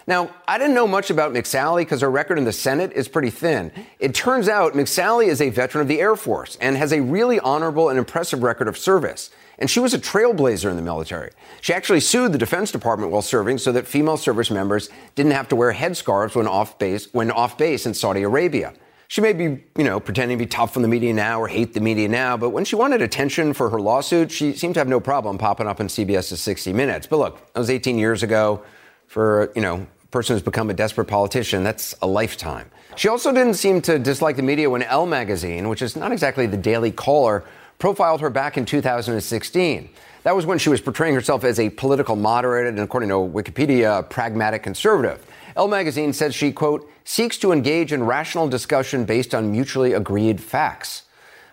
Now, 0.07 0.34
I 0.48 0.59
didn't 0.59 0.74
know 0.74 0.88
much 0.88 1.11
about 1.11 1.32
McSally 1.32 1.82
because 1.82 2.00
her 2.00 2.11
record 2.11 2.38
in 2.38 2.44
the 2.44 2.53
Senate 2.53 2.92
is 2.92 3.09
pretty 3.09 3.30
thin. 3.30 3.70
It 4.00 4.14
turns 4.14 4.48
out 4.48 4.74
McSally 4.74 5.26
is 5.26 5.40
a 5.40 5.50
veteran 5.50 5.82
of 5.82 5.88
the 5.88 6.00
Air 6.00 6.16
Force 6.16 6.57
and 6.61 6.76
has 6.76 6.92
a 6.92 7.00
really 7.00 7.38
honorable 7.40 7.88
and 7.88 7.98
impressive 7.98 8.42
record 8.42 8.66
of 8.66 8.76
service. 8.76 9.30
And 9.59 9.70
she 9.70 9.78
was 9.78 9.94
a 9.94 9.98
trailblazer 9.98 10.68
in 10.68 10.76
the 10.76 10.82
military. 10.82 11.30
She 11.61 11.72
actually 11.72 12.00
sued 12.00 12.32
the 12.32 12.38
Defense 12.38 12.72
Department 12.72 13.12
while 13.12 13.22
serving 13.22 13.59
so 13.59 13.70
that 13.72 13.86
female 13.86 14.16
service 14.16 14.50
members 14.50 14.88
didn't 15.14 15.32
have 15.32 15.48
to 15.48 15.57
wear 15.57 15.72
headscarves 15.72 16.34
when 16.34 16.48
off 16.48 16.78
base, 16.78 17.12
when 17.12 17.30
off 17.30 17.57
base 17.57 17.86
in 17.86 17.94
Saudi 17.94 18.22
Arabia. 18.22 18.72
She 19.07 19.20
may 19.20 19.34
be, 19.34 19.62
you 19.76 19.84
know, 19.84 20.00
pretending 20.00 20.38
to 20.38 20.44
be 20.44 20.48
tough 20.48 20.74
on 20.74 20.82
the 20.82 20.88
media 20.88 21.12
now 21.12 21.38
or 21.38 21.46
hate 21.46 21.74
the 21.74 21.80
media 21.80 22.09
now, 22.09 22.36
but 22.36 22.48
when 22.48 22.64
she 22.64 22.76
wanted 22.76 23.03
attention 23.03 23.53
for 23.53 23.68
her 23.68 23.78
lawsuit, 23.78 24.32
she 24.32 24.55
seemed 24.55 24.74
to 24.74 24.80
have 24.80 24.88
no 24.88 25.00
problem 25.00 25.36
popping 25.36 25.66
up 25.68 25.80
on 25.80 25.88
CBS's 25.88 26.40
60 26.40 26.72
Minutes. 26.72 27.07
But 27.07 27.18
look, 27.18 27.53
that 27.53 27.61
was 27.61 27.68
18 27.68 27.98
years 27.98 28.22
ago 28.22 28.64
for, 29.12 29.52
you 29.54 29.60
know, 29.60 29.86
a 30.02 30.06
person 30.06 30.34
who's 30.34 30.42
become 30.42 30.70
a 30.70 30.74
desperate 30.74 31.04
politician, 31.04 31.62
that's 31.62 31.94
a 32.00 32.06
lifetime. 32.06 32.70
She 32.96 33.08
also 33.08 33.30
didn't 33.30 33.54
seem 33.54 33.82
to 33.82 33.98
dislike 33.98 34.36
the 34.36 34.42
media 34.42 34.70
when 34.70 34.82
Elle 34.82 35.04
magazine, 35.04 35.68
which 35.68 35.82
is 35.82 35.96
not 35.96 36.12
exactly 36.12 36.46
the 36.46 36.56
daily 36.56 36.90
caller, 36.90 37.44
profiled 37.78 38.22
her 38.22 38.30
back 38.30 38.56
in 38.56 38.64
2016. 38.64 39.90
That 40.22 40.34
was 40.34 40.46
when 40.46 40.56
she 40.56 40.70
was 40.70 40.80
portraying 40.80 41.14
herself 41.14 41.44
as 41.44 41.60
a 41.60 41.68
political 41.68 42.16
moderate 42.16 42.66
and, 42.68 42.78
according 42.78 43.10
to 43.10 43.16
Wikipedia, 43.16 43.98
a 43.98 44.02
pragmatic 44.02 44.62
conservative. 44.62 45.26
Elle 45.56 45.68
magazine 45.68 46.14
says 46.14 46.34
she, 46.34 46.50
quote, 46.50 46.90
seeks 47.04 47.36
to 47.36 47.52
engage 47.52 47.92
in 47.92 48.04
rational 48.04 48.48
discussion 48.48 49.04
based 49.04 49.34
on 49.34 49.52
mutually 49.52 49.92
agreed 49.92 50.40
facts. 50.40 51.02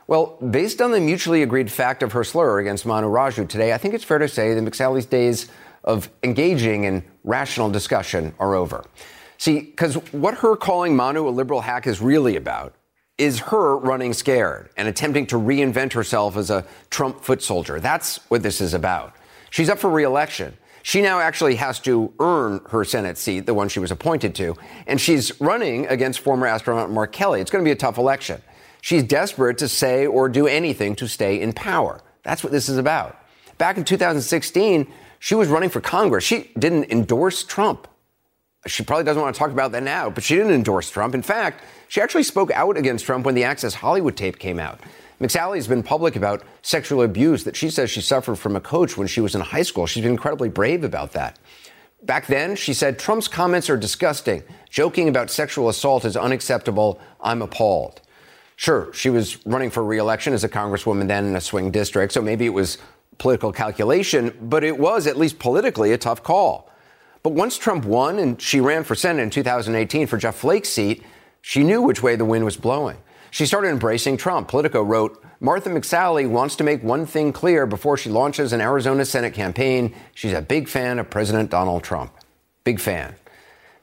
Well, 0.08 0.38
based 0.50 0.82
on 0.82 0.92
the 0.92 1.02
mutually 1.02 1.44
agreed 1.44 1.70
fact 1.70 2.04
of 2.04 2.14
her 2.14 2.24
slur 2.24 2.60
against 2.60 2.86
Manu 2.86 3.10
Raju 3.10 3.50
today, 3.50 3.74
I 3.74 3.78
think 3.78 3.94
it's 3.94 4.06
fair 4.06 4.18
to 4.18 4.30
say 4.30 4.54
that 4.54 4.64
McSally's 4.64 5.06
days 5.06 5.50
of 5.84 6.10
engaging 6.24 6.84
in 6.84 7.04
rational 7.24 7.70
discussion 7.70 8.34
are 8.40 8.56
over. 8.56 8.84
See, 9.38 9.62
because 9.62 9.96
what 10.12 10.36
her 10.36 10.56
calling 10.56 10.96
Manu 10.96 11.28
a 11.28 11.32
liberal 11.32 11.62
hack 11.62 11.88
is 11.88 12.02
really 12.02 12.36
about 12.36 12.76
is 13.18 13.40
her 13.40 13.78
running 13.78 14.14
scared 14.14 14.70
and 14.78 14.88
attempting 14.88 15.28
to 15.28 15.36
reinvent 15.36 15.94
herself 15.94 16.38
as 16.38 16.50
a 16.50 16.66
Trump 16.90 17.22
foot 17.22 17.42
soldier. 17.42 17.80
That's 17.80 18.18
what 18.30 18.44
this 18.44 18.62
is 18.62 18.74
about. 18.74 19.14
She's 19.50 19.70
up 19.70 19.80
for 19.80 19.90
reelection. 19.90 20.58
She 20.84 21.02
now 21.02 21.20
actually 21.20 21.56
has 21.56 21.80
to 21.82 22.14
earn 22.20 22.62
her 22.70 22.86
Senate 22.86 23.18
seat, 23.18 23.42
the 23.42 23.54
one 23.54 23.68
she 23.68 23.80
was 23.80 23.92
appointed 23.92 24.34
to, 24.36 24.56
and 24.88 25.00
she's 25.00 25.40
running 25.42 25.86
against 25.88 26.22
former 26.22 26.48
astronaut 26.48 26.90
Mark 26.90 27.12
Kelly. 27.12 27.42
It's 27.42 27.52
going 27.52 27.64
to 27.64 27.68
be 27.68 27.74
a 27.74 27.76
tough 27.76 27.98
election. 27.98 28.42
She's 28.82 29.04
desperate 29.04 29.58
to 29.58 29.68
say 29.68 30.06
or 30.08 30.30
do 30.30 30.48
anything 30.48 30.96
to 30.96 31.08
stay 31.08 31.42
in 31.42 31.52
power. 31.52 32.00
That's 32.24 32.44
what 32.44 32.54
this 32.54 32.70
is 32.70 32.78
about. 32.78 33.18
Back 33.58 33.78
in 33.78 33.84
2016, 33.84 34.88
she 35.20 35.36
was 35.36 35.48
running 35.50 35.70
for 35.70 35.82
Congress. 35.82 36.24
She 36.24 36.52
didn't 36.58 36.92
endorse 36.92 37.44
Trump. 37.44 37.88
She 38.66 38.84
probably 38.84 39.06
doesn't 39.06 39.22
want 39.22 39.36
to 39.36 39.40
talk 39.40 39.52
about 39.52 39.72
that 39.74 39.84
now, 39.84 40.10
but 40.10 40.24
she 40.24 40.36
didn't 40.36 40.52
endorse 40.52 40.90
Trump. 40.90 41.16
In 41.16 41.22
fact, 41.22 41.64
she 41.88 42.02
actually 42.02 42.24
spoke 42.24 42.52
out 42.52 42.78
against 42.78 43.06
Trump 43.06 43.26
when 43.26 43.36
the 43.36 43.44
Access 43.44 43.74
Hollywood 43.74 44.18
tape 44.18 44.38
came 44.38 44.60
out. 44.60 44.80
McSally's 45.20 45.68
been 45.68 45.84
public 45.84 46.16
about 46.16 46.44
sexual 46.62 47.02
abuse 47.02 47.44
that 47.44 47.56
she 47.56 47.70
says 47.70 47.90
she 47.90 48.02
suffered 48.02 48.38
from 48.38 48.56
a 48.56 48.62
coach 48.62 48.98
when 48.98 49.08
she 49.08 49.22
was 49.22 49.36
in 49.36 49.42
high 49.42 49.64
school. 49.64 49.86
She's 49.86 50.04
been 50.04 50.14
incredibly 50.14 50.50
brave 50.50 50.84
about 50.84 51.12
that. 51.14 51.38
Back 52.04 52.28
then, 52.28 52.56
she 52.56 52.74
said 52.74 52.98
Trump's 52.98 53.28
comments 53.28 53.70
are 53.70 53.76
disgusting. 53.76 54.44
Joking 54.70 55.10
about 55.10 55.30
sexual 55.30 55.68
assault 55.68 56.06
is 56.06 56.16
unacceptable. 56.16 57.02
I'm 57.20 57.42
appalled. 57.42 58.02
Sure, 58.56 58.92
she 58.94 59.10
was 59.10 59.46
running 59.46 59.70
for 59.70 59.84
reelection 59.84 60.34
as 60.34 60.44
a 60.44 60.50
congresswoman 60.50 61.08
then 61.08 61.26
in 61.26 61.36
a 61.36 61.42
swing 61.42 61.72
district, 61.72 62.14
so 62.14 62.22
maybe 62.22 62.46
it 62.46 62.50
was 62.54 62.78
political 63.20 63.52
calculation, 63.52 64.36
but 64.42 64.64
it 64.64 64.80
was 64.80 65.06
at 65.06 65.18
least 65.18 65.38
politically 65.38 65.92
a 65.94 65.98
tough 65.98 66.24
call. 66.24 66.72
But 67.22 67.34
once 67.34 67.58
Trump 67.58 67.86
won 67.86 68.18
and 68.18 68.42
she 68.42 68.60
ran 68.62 68.84
for 68.84 68.96
Senate 68.96 69.22
in 69.22 69.30
2018 69.30 70.08
for 70.08 70.18
Jeff 70.18 70.36
Flake's 70.36 70.70
seat, 70.70 71.04
she 71.42 71.64
knew 71.64 71.82
which 71.82 72.02
way 72.02 72.16
the 72.16 72.26
wind 72.26 72.46
was 72.46 72.58
blowing. 72.58 72.98
She 73.32 73.46
started 73.46 73.70
embracing 73.70 74.18
Trump. 74.18 74.48
Politico 74.48 74.82
wrote, 74.82 75.24
Martha 75.40 75.70
McSally 75.70 76.28
wants 76.28 76.56
to 76.56 76.64
make 76.64 76.82
one 76.84 77.06
thing 77.06 77.32
clear 77.32 77.66
before 77.66 77.98
she 77.98 78.10
launches 78.10 78.54
an 78.54 78.62
Arizona 78.62 79.06
Senate 79.06 79.34
campaign. 79.34 79.94
She's 80.16 80.34
a 80.34 80.42
big 80.42 80.68
fan 80.68 81.00
of 81.00 81.10
President 81.10 81.50
Donald 81.52 81.84
Trump. 81.84 82.12
Big 82.64 82.80
fan. 82.80 83.16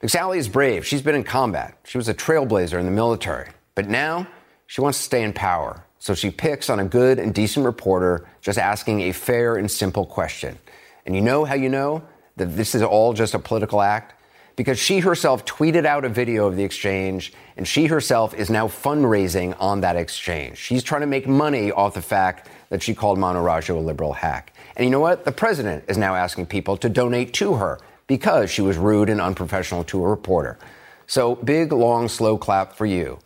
McSally 0.03 0.37
is 0.37 0.49
brave. 0.49 0.85
She's 0.85 1.01
been 1.01 1.15
in 1.15 1.23
combat. 1.23 1.77
She 1.85 1.97
was 1.97 2.09
a 2.09 2.13
trailblazer 2.13 2.79
in 2.79 2.85
the 2.85 2.91
military. 2.91 3.49
But 3.73 3.87
now 3.87 4.27
she 4.67 4.81
wants 4.81 4.97
to 4.99 5.03
stay 5.03 5.23
in 5.23 5.33
power, 5.33 5.85
so 6.07 6.15
she 6.15 6.31
picks 6.31 6.69
on 6.69 6.79
a 6.79 6.85
good 6.85 7.19
and 7.19 7.33
decent 7.33 7.65
reporter 7.65 8.25
just 8.39 8.57
asking 8.57 9.01
a 9.01 9.11
fair 9.11 9.57
and 9.57 9.69
simple 9.69 10.05
question. 10.05 10.57
And 11.05 11.13
you 11.13 11.19
know 11.19 11.43
how 11.43 11.55
you 11.55 11.67
know 11.67 12.01
that 12.37 12.55
this 12.55 12.75
is 12.75 12.81
all 12.81 13.11
just 13.11 13.33
a 13.33 13.39
political 13.39 13.81
act? 13.81 14.13
Because 14.55 14.79
she 14.79 14.99
herself 14.99 15.43
tweeted 15.43 15.85
out 15.85 16.05
a 16.05 16.09
video 16.09 16.47
of 16.47 16.55
the 16.55 16.63
exchange, 16.63 17.33
and 17.57 17.67
she 17.67 17.87
herself 17.87 18.33
is 18.33 18.49
now 18.49 18.69
fundraising 18.69 19.53
on 19.59 19.81
that 19.81 19.97
exchange. 19.97 20.57
She's 20.57 20.81
trying 20.81 21.01
to 21.01 21.07
make 21.07 21.27
money 21.27 21.73
off 21.73 21.93
the 21.93 22.01
fact 22.01 22.47
that 22.69 22.81
she 22.81 22.93
called 22.95 23.19
Manu 23.19 23.39
Raju 23.39 23.75
a 23.75 23.79
liberal 23.79 24.13
hack. 24.13 24.53
And 24.77 24.85
you 24.85 24.91
know 24.91 25.01
what? 25.01 25.25
The 25.25 25.33
president 25.33 25.83
is 25.89 25.97
now 25.97 26.15
asking 26.15 26.45
people 26.45 26.77
to 26.77 26.87
donate 26.87 27.33
to 27.33 27.55
her 27.55 27.81
because 28.07 28.49
she 28.49 28.61
was 28.61 28.77
rude 28.77 29.09
and 29.09 29.19
unprofessional 29.19 29.83
to 29.83 30.01
a 30.05 30.07
reporter. 30.07 30.57
So 31.05 31.35
big, 31.35 31.73
long, 31.73 32.07
slow 32.07 32.37
clap 32.37 32.77
for 32.77 32.85
you. 32.85 33.19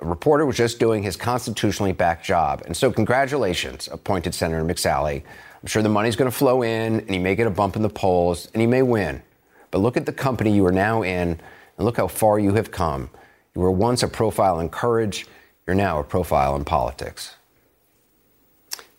A 0.00 0.04
reporter 0.04 0.44
was 0.44 0.56
just 0.56 0.78
doing 0.78 1.02
his 1.02 1.16
constitutionally 1.16 1.92
backed 1.92 2.24
job. 2.24 2.62
And 2.66 2.76
so, 2.76 2.92
congratulations, 2.92 3.88
appointed 3.90 4.34
Senator 4.34 4.62
McSally. 4.62 5.22
I'm 5.62 5.66
sure 5.66 5.82
the 5.82 5.88
money's 5.88 6.16
going 6.16 6.30
to 6.30 6.36
flow 6.36 6.62
in, 6.62 7.00
and 7.00 7.10
he 7.10 7.18
may 7.18 7.34
get 7.34 7.46
a 7.46 7.50
bump 7.50 7.76
in 7.76 7.82
the 7.82 7.88
polls, 7.88 8.48
and 8.52 8.60
he 8.60 8.66
may 8.66 8.82
win. 8.82 9.22
But 9.70 9.78
look 9.78 9.96
at 9.96 10.06
the 10.06 10.12
company 10.12 10.54
you 10.54 10.66
are 10.66 10.72
now 10.72 11.02
in, 11.02 11.40
and 11.78 11.84
look 11.84 11.96
how 11.96 12.08
far 12.08 12.38
you 12.38 12.54
have 12.54 12.70
come. 12.70 13.10
You 13.54 13.62
were 13.62 13.70
once 13.70 14.02
a 14.02 14.08
profile 14.08 14.60
in 14.60 14.68
courage, 14.68 15.26
you're 15.66 15.74
now 15.74 15.98
a 15.98 16.04
profile 16.04 16.54
in 16.56 16.64
politics. 16.64 17.34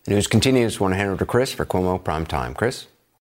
The 0.05 0.11
news 0.11 0.25
continues. 0.25 0.77
I 0.77 0.79
want 0.79 0.93
to 0.93 0.97
hand 0.97 1.09
over 1.09 1.19
to 1.19 1.25
Chris 1.25 1.53
for 1.53 1.65
Cuomo 1.65 2.03
Prime 2.03 2.25
Time. 2.25 2.53
Chris? 2.53 2.87